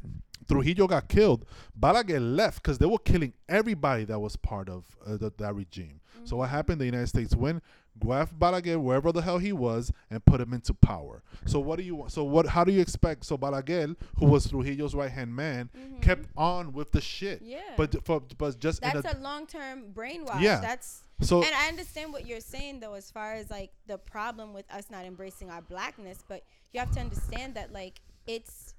Trujillo 0.52 0.86
got 0.86 1.08
killed, 1.08 1.46
Balaguer 1.78 2.20
left 2.36 2.62
because 2.62 2.78
they 2.78 2.86
were 2.86 2.98
killing 2.98 3.32
everybody 3.48 4.04
that 4.04 4.18
was 4.18 4.36
part 4.36 4.68
of 4.68 4.84
uh, 5.06 5.16
the, 5.16 5.32
that 5.38 5.54
regime. 5.54 6.00
So 6.24 6.36
what 6.36 6.50
happened? 6.50 6.80
The 6.80 6.84
United 6.84 7.08
States 7.08 7.34
went, 7.34 7.62
grabbed 7.98 8.38
Balaguer 8.38 8.80
wherever 8.80 9.12
the 9.12 9.22
hell 9.22 9.38
he 9.38 9.52
was, 9.52 9.90
and 10.10 10.24
put 10.24 10.40
him 10.40 10.52
into 10.52 10.74
power. 10.74 11.22
So 11.46 11.58
what 11.58 11.78
do 11.78 11.84
you 11.84 11.96
want? 11.96 12.12
So 12.12 12.24
what? 12.24 12.46
How 12.46 12.64
do 12.64 12.72
you 12.72 12.80
expect? 12.80 13.24
So 13.24 13.36
Balaguer, 13.36 13.96
who 14.18 14.26
was 14.26 14.48
Trujillo's 14.48 14.94
right 14.94 15.10
hand 15.10 15.34
man, 15.34 15.70
kept 16.00 16.28
on 16.36 16.72
with 16.72 16.92
the 16.92 17.00
shit. 17.00 17.42
Mm-hmm. 17.42 17.50
Yeah. 17.50 17.60
But 17.76 18.04
for 18.04 18.22
but 18.38 18.58
just 18.60 18.82
That's 18.82 19.04
a, 19.04 19.16
a 19.16 19.20
long 19.20 19.46
term 19.46 19.86
brainwash. 19.92 20.40
Yeah. 20.40 20.60
That's 20.60 21.02
so 21.20 21.42
and 21.42 21.54
I 21.54 21.68
understand 21.68 22.12
what 22.12 22.26
you're 22.26 22.40
saying 22.40 22.80
though, 22.80 22.94
as 22.94 23.10
far 23.10 23.32
as 23.32 23.50
like 23.50 23.70
the 23.86 23.98
problem 23.98 24.54
with 24.54 24.70
us 24.72 24.90
not 24.90 25.04
embracing 25.04 25.50
our 25.50 25.62
blackness, 25.62 26.22
but 26.28 26.44
you 26.72 26.80
have 26.80 26.90
to 26.92 27.00
understand 27.00 27.54
that 27.54 27.72
like 27.72 28.00
it's 28.26 28.71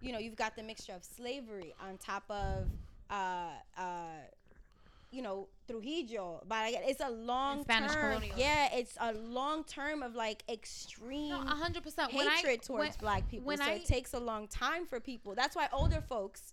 you 0.00 0.12
know, 0.12 0.18
you've 0.18 0.36
got 0.36 0.56
the 0.56 0.62
mixture 0.62 0.92
of 0.94 1.02
slavery 1.04 1.74
on 1.80 1.96
top 1.98 2.24
of 2.30 2.66
uh 3.10 3.48
uh 3.76 3.82
you 5.10 5.22
know, 5.22 5.48
Trujillo, 5.66 6.42
but 6.46 6.56
I 6.56 6.72
it's 6.84 7.00
a 7.00 7.08
long 7.10 7.62
Spanish 7.62 7.92
term. 7.92 8.02
colonialism. 8.10 8.38
Yeah, 8.40 8.68
it's 8.74 8.94
a 9.00 9.14
long 9.14 9.64
term 9.64 10.02
of 10.02 10.14
like 10.14 10.42
extreme 10.50 11.30
No, 11.30 11.38
hundred 11.38 11.82
percent. 11.82 12.12
When 12.12 12.28
I 12.28 12.36
hatred 12.36 12.62
towards 12.62 12.90
when, 12.90 12.92
black 13.00 13.28
people. 13.30 13.46
when 13.46 13.56
so 13.58 13.64
I- 13.64 13.70
it 13.72 13.86
takes 13.86 14.12
a 14.12 14.20
long 14.20 14.48
time 14.48 14.84
for 14.86 15.00
people. 15.00 15.34
That's 15.34 15.56
why 15.56 15.68
older 15.72 16.02
folks 16.02 16.52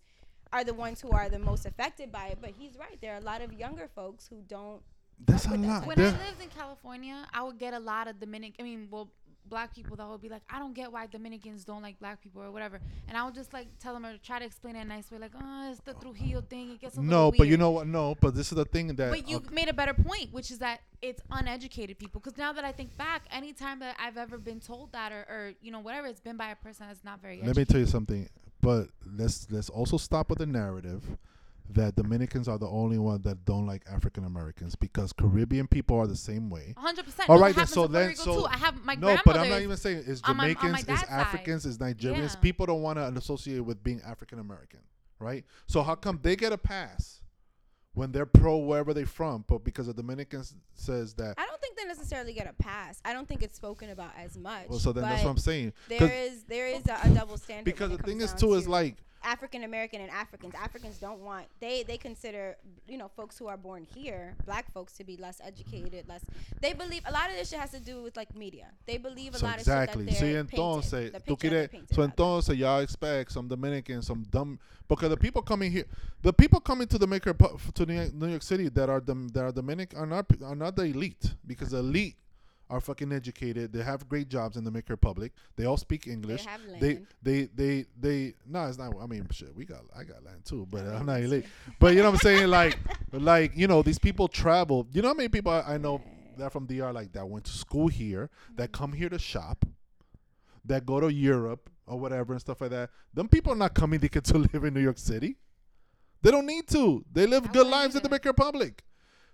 are 0.53 0.63
the 0.63 0.73
ones 0.73 1.01
who 1.01 1.11
are 1.11 1.27
the 1.27 1.39
most 1.39 1.65
affected 1.65 2.13
by 2.13 2.27
it. 2.27 2.37
But 2.39 2.51
he's 2.57 2.77
right. 2.77 2.97
There 3.01 3.13
are 3.13 3.17
a 3.17 3.21
lot 3.25 3.41
of 3.41 3.51
younger 3.51 3.89
folks 3.93 4.25
who 4.27 4.37
don't. 4.47 4.81
that's 5.25 5.45
a 5.47 5.51
with 5.51 5.61
that 5.63 5.67
lot. 5.67 5.85
when 5.87 5.97
There- 5.97 6.07
I 6.07 6.11
lived 6.29 6.41
in 6.41 6.49
California, 6.49 7.27
I 7.33 7.43
would 7.43 7.57
get 7.59 7.73
a 7.73 7.79
lot 7.79 8.07
of 8.07 8.21
Dominican. 8.21 8.55
I 8.59 8.63
mean, 8.63 8.87
well, 8.89 9.09
black 9.49 9.75
people 9.75 9.95
that 9.97 10.07
would 10.07 10.21
be 10.21 10.29
like, 10.29 10.41
I 10.49 10.59
don't 10.59 10.73
get 10.73 10.91
why 10.91 11.07
Dominicans 11.07 11.65
don't 11.65 11.81
like 11.81 11.99
black 11.99 12.21
people 12.21 12.41
or 12.41 12.51
whatever, 12.51 12.79
and 13.07 13.17
I 13.17 13.23
would 13.25 13.35
just 13.35 13.53
like 13.53 13.67
tell 13.79 13.93
them 13.93 14.05
or 14.05 14.17
try 14.17 14.39
to 14.39 14.45
explain 14.45 14.75
it 14.75 14.81
in 14.81 14.91
a 14.91 14.95
nice 14.95 15.11
way, 15.11 15.17
like, 15.17 15.31
oh, 15.39 15.71
it's 15.71 15.79
the 15.81 15.93
Trujillo 15.93 16.41
thing. 16.41 16.71
It 16.71 16.81
gets 16.81 16.97
a 16.97 17.01
no, 17.01 17.31
but 17.31 17.47
you 17.47 17.57
know 17.57 17.71
what? 17.71 17.87
No, 17.87 18.15
but 18.19 18.35
this 18.35 18.51
is 18.51 18.55
the 18.55 18.65
thing 18.65 18.87
that. 18.95 19.09
But 19.09 19.27
you 19.27 19.37
okay, 19.37 19.53
made 19.53 19.69
a 19.69 19.73
better 19.73 19.93
point, 19.93 20.33
which 20.33 20.51
is 20.51 20.59
that 20.59 20.81
it's 21.01 21.21
uneducated 21.31 21.97
people. 21.97 22.21
Because 22.21 22.37
now 22.37 22.53
that 22.53 22.65
I 22.65 22.71
think 22.71 22.95
back, 22.97 23.23
anytime 23.31 23.79
that 23.79 23.95
I've 23.99 24.17
ever 24.17 24.37
been 24.37 24.59
told 24.59 24.91
that, 24.93 25.11
or, 25.11 25.25
or 25.29 25.53
you 25.61 25.71
know, 25.71 25.79
whatever, 25.79 26.07
it's 26.07 26.21
been 26.21 26.37
by 26.37 26.49
a 26.49 26.55
person 26.55 26.87
that's 26.87 27.03
not 27.03 27.21
very. 27.21 27.41
let 27.43 27.55
me 27.55 27.65
tell 27.65 27.79
you 27.79 27.85
something. 27.85 28.29
But 28.61 28.87
let's 29.05 29.47
let's 29.51 29.69
also 29.69 29.97
stop 29.97 30.29
with 30.29 30.39
the 30.39 30.47
narrative 30.47 31.03
that 31.69 31.95
Dominicans 31.95 32.47
are 32.47 32.57
the 32.57 32.67
only 32.67 32.97
one 32.97 33.21
that 33.23 33.43
don't 33.45 33.65
like 33.65 33.83
African 33.91 34.23
Americans 34.25 34.75
because 34.75 35.11
Caribbean 35.11 35.67
people 35.67 35.97
are 35.97 36.07
the 36.07 36.15
same 36.15 36.49
way. 36.49 36.73
100. 36.75 37.05
percent 37.05 37.29
All 37.29 37.39
right, 37.39 37.55
no, 37.55 37.61
then, 37.61 37.67
so 37.67 37.87
then- 37.87 38.15
so- 38.15 38.41
too. 38.41 38.45
I 38.45 38.57
have 38.57 38.83
my 38.85 38.95
no, 38.95 39.17
but 39.25 39.35
I'm 39.37 39.49
not 39.49 39.61
even 39.61 39.75
saying 39.77 40.03
it's 40.05 40.21
on 40.23 40.37
my- 40.37 40.43
on 40.43 40.49
my 40.49 40.53
Jamaicans, 40.53 40.79
it's 40.79 40.87
dad's 40.87 41.01
side. 41.09 41.19
Africans, 41.19 41.65
it's 41.65 41.77
Nigerians. 41.77 42.33
Yeah. 42.35 42.39
People 42.41 42.65
don't 42.67 42.81
want 42.81 42.97
to 42.99 43.07
associate 43.17 43.59
with 43.61 43.83
being 43.83 44.01
African 44.05 44.39
American, 44.39 44.79
right? 45.19 45.43
So 45.67 45.81
how 45.83 45.95
come 45.95 46.19
they 46.21 46.35
get 46.35 46.53
a 46.53 46.57
pass 46.57 47.21
when 47.93 48.11
they're 48.11 48.25
pro 48.25 48.57
wherever 48.57 48.93
they're 48.93 49.05
from, 49.05 49.43
but 49.47 49.63
because 49.63 49.87
the 49.87 49.93
Dominicans 49.93 50.53
says 50.75 51.13
that? 51.15 51.33
I 51.37 51.45
don't 51.47 51.59
think 51.61 51.77
they 51.77 51.85
necessarily 51.85 52.33
get 52.33 52.47
a 52.47 52.53
pass. 52.53 53.01
I 53.05 53.13
don't 53.13 53.27
think 53.27 53.41
it's 53.41 53.55
spoken 53.55 53.89
about 53.89 54.11
as 54.17 54.37
much. 54.37 54.67
Well, 54.69 54.79
so 54.79 54.91
then 54.93 55.03
that's 55.03 55.23
what 55.23 55.31
I'm 55.31 55.37
saying. 55.37 55.73
There 55.89 56.11
is 56.11 56.43
there 56.43 56.67
is 56.67 56.85
a, 56.87 56.99
a 57.03 57.09
double 57.09 57.37
standard. 57.37 57.65
Because 57.65 57.89
when 57.89 57.97
the 57.97 58.03
it 58.03 58.05
thing 58.05 58.19
comes 58.19 58.33
is 58.33 58.41
down 58.41 58.49
too 58.49 58.53
is 58.55 58.67
like 58.67 58.97
African 59.25 59.63
American 59.63 60.01
and 60.01 60.11
Africans. 60.11 60.53
Africans 60.55 60.97
don't 60.99 61.19
want 61.19 61.47
they 61.59 61.83
they 61.83 61.97
consider 61.97 62.55
you 62.87 62.97
know 62.97 63.09
folks 63.09 63.37
who 63.37 63.47
are 63.47 63.57
born 63.57 63.83
here, 63.95 64.35
black 64.45 64.71
folks, 64.71 64.93
to 64.93 65.03
be 65.03 65.17
less 65.17 65.41
educated, 65.43 66.07
less. 66.07 66.23
They 66.61 66.73
believe 66.73 67.01
a 67.05 67.11
lot 67.11 67.29
of 67.29 67.35
this 67.35 67.49
shit 67.49 67.59
has 67.59 67.71
to 67.71 67.79
do 67.79 68.03
with 68.03 68.15
like 68.15 68.35
media. 68.35 68.67
They 68.85 68.97
believe 68.97 69.35
a 69.35 69.39
So 69.39 69.45
lot 69.47 69.57
exactly. 69.59 70.03
of 70.03 70.09
shit 70.11 70.19
that 70.19 70.25
Sí, 70.25 70.31
they're 70.31 70.43
entonces, 70.43 70.91
painted, 70.91 71.13
the 71.13 71.19
tú 71.19 71.37
picture 71.39 71.49
that 71.49 71.71
they're 71.71 71.81
quieres, 71.81 71.95
so 71.95 72.01
entonces 72.07 72.57
y'all 72.57 72.79
expect 72.79 73.31
some 73.31 73.47
Dominicans, 73.47 74.05
some 74.07 74.23
dumb, 74.29 74.59
because 74.87 75.09
the 75.09 75.17
people 75.17 75.41
coming 75.41 75.71
here, 75.71 75.85
the 76.21 76.31
people 76.33 76.59
coming 76.59 76.87
to 76.87 76.97
the 76.97 77.07
Maker 77.07 77.33
to 77.73 77.85
New 77.85 77.93
York, 77.95 78.13
New 78.13 78.27
York 78.29 78.43
City 78.43 78.69
that 78.69 78.89
are 78.89 79.01
Dom, 79.01 79.27
that 79.29 79.43
are 79.43 79.51
Dominic 79.51 79.93
are 79.97 80.05
not 80.05 80.25
are 80.43 80.55
not 80.55 80.75
the 80.75 80.83
elite 80.83 81.33
because 81.45 81.71
the 81.71 81.79
elite 81.79 82.15
are 82.69 82.81
fucking 82.81 83.11
educated. 83.11 83.71
They 83.73 83.83
have 83.83 84.07
great 84.09 84.29
jobs 84.29 84.57
in 84.57 84.63
the 84.63 84.71
Maker 84.71 84.93
Republic. 84.93 85.33
They 85.55 85.65
all 85.65 85.77
speak 85.77 86.07
English. 86.07 86.45
They 86.45 86.51
have 86.51 86.61
They 86.79 86.93
land. 86.93 87.07
they 87.21 87.49
they 87.55 87.85
they 87.99 88.33
no, 88.45 88.65
it's 88.67 88.77
not. 88.77 88.93
I 89.01 89.05
mean, 89.05 89.27
shit, 89.31 89.55
we 89.55 89.65
got 89.65 89.81
I 89.95 90.03
got 90.03 90.23
land 90.23 90.45
too, 90.45 90.67
but 90.69 90.85
I'm 90.85 91.05
not 91.05 91.21
elite. 91.21 91.45
But 91.79 91.93
you 91.93 91.99
know 91.99 92.11
what 92.11 92.15
I'm 92.15 92.19
saying? 92.19 92.49
Like 92.49 92.77
like 93.11 93.55
you 93.55 93.67
know 93.67 93.81
these 93.81 93.99
people 93.99 94.27
travel. 94.27 94.87
You 94.91 95.01
know 95.01 95.09
how 95.09 95.13
many 95.13 95.29
people 95.29 95.51
I, 95.51 95.75
I 95.75 95.77
know 95.77 96.01
that 96.37 96.51
from 96.51 96.65
DR 96.65 96.91
like 96.91 97.13
that 97.13 97.27
went 97.27 97.45
to 97.45 97.51
school 97.51 97.87
here 97.87 98.29
that 98.55 98.71
mm-hmm. 98.71 98.83
come 98.83 98.93
here 98.93 99.09
to 99.09 99.19
shop, 99.19 99.65
that 100.65 100.85
go 100.85 100.99
to 100.99 101.11
Europe 101.11 101.69
or 101.87 101.99
whatever 101.99 102.33
and 102.33 102.41
stuff 102.41 102.61
like 102.61 102.71
that. 102.71 102.89
Them 103.13 103.27
people 103.27 103.53
are 103.53 103.57
not 103.57 103.73
coming 103.73 103.99
to 103.99 104.09
get 104.15 104.23
to 104.25 104.37
live 104.37 104.63
in 104.63 104.73
New 104.73 104.81
York 104.81 104.97
City. 104.97 105.37
They 106.21 106.31
don't 106.31 106.47
need 106.47 106.67
to. 106.69 107.05
They 107.11 107.27
live 107.27 107.45
I 107.49 107.51
good 107.51 107.67
lives 107.67 107.95
in 107.95 108.01
the. 108.01 108.09
Dominican 108.09 108.29
Republic. 108.29 108.83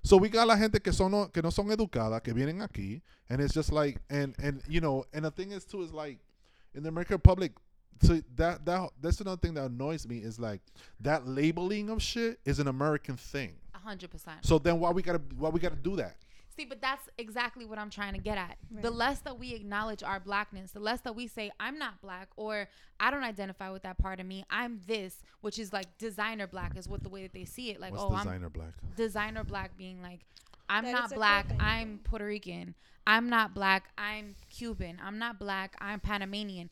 So 0.04 0.18
we 0.18 0.30
got 0.30 0.48
la 0.48 0.56
gente 0.56 0.80
que 0.80 0.92
son 0.92 1.12
no, 1.12 1.28
que 1.28 1.42
no 1.42 1.52
son 1.52 1.68
educada 1.68 2.22
que 2.24 2.34
vienen 2.34 2.62
aquí, 2.62 3.02
and 3.30 3.40
it's 3.40 3.54
just 3.54 3.72
like 3.72 4.00
and 4.10 4.36
and 4.42 4.62
you 4.68 4.82
know, 4.82 5.06
and 5.14 5.26
the 5.26 5.32
thing 5.32 5.52
is 5.52 5.64
too 5.66 5.82
is 5.84 5.92
like 5.94 6.18
in 6.74 6.84
the 6.84 6.90
American 6.90 7.20
public. 7.20 7.52
so 8.02 8.20
that 8.36 8.66
that 8.66 8.90
that's 9.00 9.22
another 9.22 9.40
thing 9.40 9.54
that 9.54 9.66
annoys 9.66 10.08
me 10.08 10.18
is 10.18 10.40
like 10.40 10.62
that 11.00 11.28
labeling 11.28 11.90
of 11.90 12.02
shit 12.02 12.40
is 12.46 12.60
an 12.60 12.68
American 12.68 13.16
thing. 13.16 13.54
100. 13.74 14.10
percent 14.10 14.38
So 14.46 14.58
then 14.58 14.80
why 14.80 14.92
we 14.92 15.02
gotta 15.02 15.22
why 15.38 15.50
we 15.50 15.60
gotta 15.60 15.76
do 15.76 15.96
that? 15.98 16.16
See, 16.56 16.66
but 16.66 16.82
that's 16.82 17.08
exactly 17.18 17.66
what 17.66 17.80
I'm 17.80 17.90
trying 17.90 18.14
to 18.14 18.20
get 18.20 18.38
at. 18.38 18.58
The 18.82 18.92
less 18.92 19.20
that 19.20 19.40
we 19.40 19.54
acknowledge 19.54 20.04
our 20.04 20.20
blackness, 20.20 20.72
the 20.72 20.80
less 20.80 21.00
that 21.02 21.16
we 21.16 21.28
say, 21.28 21.50
I'm 21.60 21.80
not 21.80 22.02
black 22.02 22.28
or 22.36 22.68
I 23.00 23.10
don't 23.10 23.24
identify 23.24 23.70
with 23.70 23.84
that 23.84 23.98
part 23.98 24.20
of 24.20 24.26
me. 24.26 24.44
I'm 24.50 24.82
this, 24.86 25.24
which 25.40 25.58
is 25.58 25.72
like 25.72 25.98
designer 25.98 26.48
black 26.48 26.78
is 26.78 26.90
what 26.90 27.04
the 27.04 27.10
way 27.10 27.24
that 27.24 27.34
they 27.34 27.46
see 27.46 27.72
it. 27.72 27.80
Like, 27.80 27.92
What's 27.94 28.04
oh, 28.04 28.18
designer 28.18 28.50
black? 28.50 28.74
I'm 28.84 28.96
designer 28.96 29.44
black 29.44 29.78
being 29.78 30.02
like, 30.02 30.20
I'm 30.70 30.86
That 30.86 30.92
not 30.92 31.14
black, 31.14 31.48
clothing 31.48 31.66
I'm. 31.66 32.00
Puerto 32.04 32.26
Rican. 32.26 32.76
I'm 33.08 33.30
not 33.30 33.54
black, 33.54 33.90
I'm 33.98 34.36
Cuban. 34.50 35.00
I'm 35.04 35.18
not 35.18 35.40
black, 35.40 35.76
I'm 35.80 36.00
Panamanian. 36.00 36.70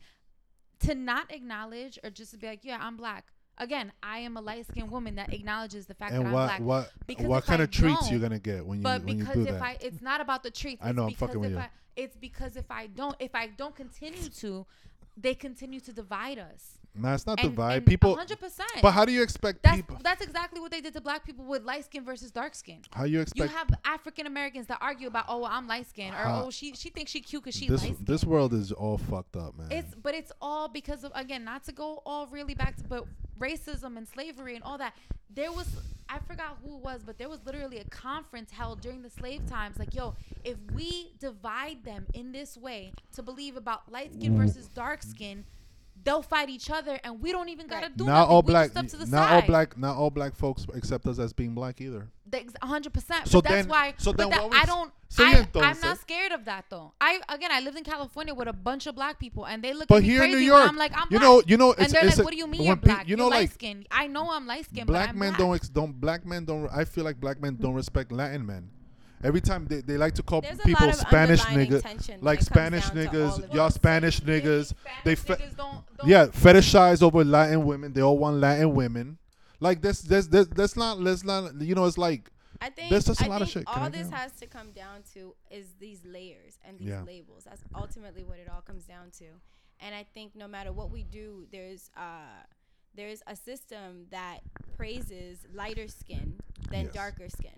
To 0.80 0.94
not 0.94 1.32
acknowledge 1.32 1.98
or 2.04 2.10
just 2.10 2.30
to 2.32 2.38
be 2.38 2.46
like, 2.46 2.60
yeah, 2.62 2.78
I'm 2.80 2.96
black. 2.96 3.26
Again, 3.60 3.92
I 4.02 4.20
am 4.20 4.38
a 4.38 4.40
light 4.40 4.66
skinned 4.66 4.90
woman 4.90 5.16
that 5.16 5.32
acknowledges 5.34 5.84
the 5.86 5.92
fact 5.94 6.12
that 6.12 6.18
And 6.20 6.28
I'm 6.28 6.32
black. 6.32 6.60
what 6.60 6.90
Because 7.06 7.26
what 7.26 7.44
kind 7.44 7.60
I 7.60 7.64
of 7.64 7.70
treats 7.70 8.10
you 8.10 8.18
gonna 8.18 8.38
get 8.38 8.64
when 8.66 8.78
you 8.78 8.82
But 8.82 9.04
when 9.04 9.18
you 9.18 9.24
because 9.24 9.34
do 9.36 9.42
if 9.42 9.48
that? 9.50 9.62
I, 9.62 9.76
it's 9.82 10.00
not 10.00 10.22
about 10.22 10.42
the 10.42 10.50
treats. 10.50 10.80
I 10.82 10.92
know, 10.92 11.04
I'm 11.04 11.12
fucking 11.14 11.38
with 11.38 11.50
you. 11.52 11.58
I, 11.58 11.68
it's 11.94 12.16
because 12.16 12.56
if 12.56 12.70
I 12.70 12.86
don't, 12.86 13.14
if 13.20 13.34
I 13.34 13.48
don't 13.48 13.76
continue 13.76 14.28
to, 14.30 14.66
they 15.14 15.34
continue 15.34 15.78
to 15.80 15.92
divide 15.92 16.38
us. 16.38 16.78
Nah, 16.94 17.14
it's 17.14 17.26
not 17.26 17.40
And, 17.40 17.50
divide. 17.50 17.76
and 17.78 17.86
people, 17.86 18.16
100%. 18.16 18.60
but 18.82 18.90
how 18.92 19.04
do 19.04 19.12
you 19.12 19.22
expect 19.22 19.62
that's 19.62 19.76
people? 19.76 19.98
that's 20.02 20.22
exactly 20.22 20.60
what 20.60 20.70
they 20.70 20.80
did 20.80 20.92
to 20.94 21.00
black 21.00 21.24
people 21.24 21.44
with 21.44 21.64
light 21.64 21.84
skin 21.84 22.04
versus 22.04 22.30
dark 22.30 22.54
skin. 22.54 22.80
How 22.92 23.04
you 23.04 23.20
expect? 23.20 23.50
You 23.50 23.56
have 23.56 23.68
African 23.84 24.26
Americans 24.26 24.66
that 24.68 24.78
argue 24.80 25.08
about, 25.08 25.24
oh, 25.28 25.38
well, 25.40 25.50
I'm 25.52 25.66
light 25.66 25.88
skin, 25.88 26.12
or 26.14 26.24
oh, 26.26 26.50
she 26.50 26.74
she 26.74 26.90
thinks 26.90 27.10
she 27.10 27.20
cute 27.20 27.44
because 27.44 27.58
she 27.58 27.68
this 27.68 27.82
light 27.82 27.94
skinned. 27.94 28.06
this 28.06 28.24
world 28.24 28.52
is 28.52 28.72
all 28.72 28.98
fucked 28.98 29.36
up, 29.36 29.56
man. 29.56 29.68
It's 29.70 29.94
but 29.94 30.14
it's 30.14 30.32
all 30.40 30.68
because 30.68 31.04
of 31.04 31.12
again 31.14 31.44
not 31.44 31.64
to 31.64 31.72
go 31.72 32.02
all 32.04 32.26
really 32.26 32.54
back 32.54 32.76
to 32.76 32.84
but 32.84 33.04
racism 33.38 33.96
and 33.96 34.06
slavery 34.06 34.54
and 34.54 34.64
all 34.64 34.78
that. 34.78 34.94
There 35.32 35.52
was 35.52 35.68
I 36.08 36.18
forgot 36.18 36.58
who 36.64 36.76
it 36.76 36.82
was, 36.82 37.02
but 37.04 37.18
there 37.18 37.28
was 37.28 37.38
literally 37.46 37.78
a 37.78 37.84
conference 37.84 38.50
held 38.50 38.80
during 38.80 39.00
the 39.02 39.10
slave 39.10 39.46
times. 39.46 39.78
Like, 39.78 39.94
yo, 39.94 40.16
if 40.42 40.56
we 40.74 41.12
divide 41.20 41.84
them 41.84 42.06
in 42.14 42.32
this 42.32 42.56
way 42.56 42.92
to 43.14 43.22
believe 43.22 43.56
about 43.56 43.90
light 43.92 44.12
skin 44.14 44.36
versus 44.36 44.66
dark 44.66 45.04
skin, 45.04 45.44
they'll 46.04 46.22
fight 46.22 46.48
each 46.48 46.70
other, 46.70 46.98
and 47.04 47.20
we 47.20 47.32
don't 47.32 47.48
even 47.48 47.66
gotta 47.66 47.86
Right. 47.86 47.96
do 47.96 48.04
not 48.04 48.12
nothing. 48.20 48.30
all 48.34 48.42
We 48.42 48.46
black, 48.52 48.72
just 48.72 48.88
step 48.90 49.00
to 49.00 49.06
the 49.06 49.16
not 49.16 49.30
all 49.30 49.42
black, 49.42 49.76
not 49.78 49.96
all 49.96 50.10
black 50.10 50.34
folks 50.34 50.66
accept 50.74 51.06
us 51.06 51.18
as 51.18 51.32
being 51.32 51.54
black 51.54 51.80
either. 51.80 52.08
hundred 52.62 52.92
percent. 52.92 53.26
So 53.28 53.40
but 53.42 53.50
that's 53.50 53.66
why. 53.68 53.94
so 53.98 54.12
then 54.12 54.30
that, 54.30 54.48
I 54.52 54.64
don't. 54.64 54.92
Sí, 55.08 55.24
I, 55.24 55.44
I'm 55.60 55.80
not 55.80 55.98
scared 55.98 56.30
of 56.30 56.44
that 56.44 56.66
though. 56.70 56.92
I 57.00 57.20
again, 57.28 57.50
I 57.52 57.58
lived 57.60 57.76
in 57.76 57.82
California 57.82 58.32
with 58.32 58.46
a 58.46 58.52
bunch 58.52 58.86
of 58.86 58.94
black 58.94 59.18
people, 59.18 59.44
and 59.44 59.62
they 59.62 59.72
look 59.72 59.88
But 59.88 59.96
at 59.96 60.02
me 60.02 60.08
here 60.10 60.22
in 60.22 60.30
New 60.30 60.36
York, 60.38 60.68
I'm 60.68 60.76
like, 60.76 60.92
I'm 60.94 61.08
you 61.10 61.18
black. 61.18 61.22
know, 61.22 61.42
you 61.46 61.56
know, 61.56 61.72
and 61.72 61.90
they're 61.90 62.06
it's 62.06 62.18
like, 62.18 62.24
"What 62.24 62.30
do 62.30 62.38
you 62.38 62.46
mean 62.46 62.62
you're 62.62 62.76
black? 62.76 63.08
You 63.08 63.16
know, 63.16 63.24
you're 63.24 63.30
like 63.30 63.40
light 63.40 63.52
skinned. 63.52 63.88
I 63.90 64.06
know 64.06 64.30
I'm 64.30 64.46
light 64.46 64.66
skinned, 64.66 64.86
but 64.86 64.92
black 64.92 65.14
men 65.16 65.30
black. 65.30 65.38
don't 65.38 65.54
ex- 65.56 65.68
don't 65.68 66.00
black 66.00 66.24
men 66.24 66.44
don't. 66.44 66.68
I 66.72 66.84
feel 66.84 67.02
like 67.04 67.18
black 67.20 67.40
men 67.42 67.56
don't 67.56 67.74
respect 67.74 68.12
Latin 68.12 68.46
men. 68.46 68.70
Every 69.22 69.40
time 69.40 69.66
they, 69.66 69.80
they 69.82 69.96
like 69.98 70.14
to 70.14 70.22
call 70.22 70.40
There's 70.40 70.58
people 70.60 70.92
Spanish 70.94 71.44
underlying 71.44 71.70
nigga, 71.70 71.82
tension 71.82 72.14
when 72.16 72.24
like 72.24 72.40
Spanish 72.42 72.84
niggas, 72.86 73.52
y'all. 73.54 73.70
Spanish 73.70 74.20
niggas. 74.20 74.72
They 75.04 75.14
fe- 75.14 75.34
niggas 75.34 75.56
don't, 75.56 75.84
don't 75.98 76.08
yeah, 76.08 76.26
fetishize 76.26 77.02
over 77.02 77.22
Latin 77.24 77.64
women. 77.64 77.92
They 77.92 78.00
all 78.00 78.16
want 78.16 78.36
Latin 78.36 78.74
women. 78.74 79.18
Like 79.60 79.82
this, 79.82 80.00
this, 80.00 80.26
this, 80.26 80.46
that's 80.48 80.74
not. 80.76 81.00
Let's 81.00 81.22
not. 81.22 81.60
You 81.60 81.74
know, 81.74 81.84
it's 81.84 81.98
like 81.98 82.30
I 82.62 82.70
think 82.70 82.90
There's 82.90 83.04
just 83.04 83.20
a 83.20 83.24
I 83.24 83.28
lot 83.28 83.42
of 83.42 83.48
shit 83.48 83.64
all 83.66 83.90
this 83.90 84.10
has 84.10 84.32
to 84.32 84.46
come 84.46 84.72
down 84.72 85.02
to 85.14 85.34
is 85.50 85.66
these 85.78 86.00
layers 86.04 86.58
and 86.64 86.78
these 86.78 86.88
Yeah. 86.88 87.02
labels. 87.02 87.44
That's 87.44 87.62
ultimately 87.74 88.22
what 88.24 88.38
it 88.38 88.48
all 88.52 88.60
comes 88.62 88.84
down 88.84 89.10
to. 89.18 89.24
And 89.80 89.94
I 89.94 90.04
think 90.14 90.34
no 90.36 90.46
matter 90.46 90.72
what 90.72 90.90
we 90.90 91.02
do, 91.02 91.46
there's 91.52 91.90
uh 91.96 92.44
there's 92.94 93.22
a 93.26 93.36
system 93.36 94.06
that 94.10 94.40
praises 94.76 95.38
lighter 95.54 95.88
skin 95.88 96.38
than 96.70 96.86
Yes. 96.86 96.94
darker 96.94 97.28
skin. 97.28 97.52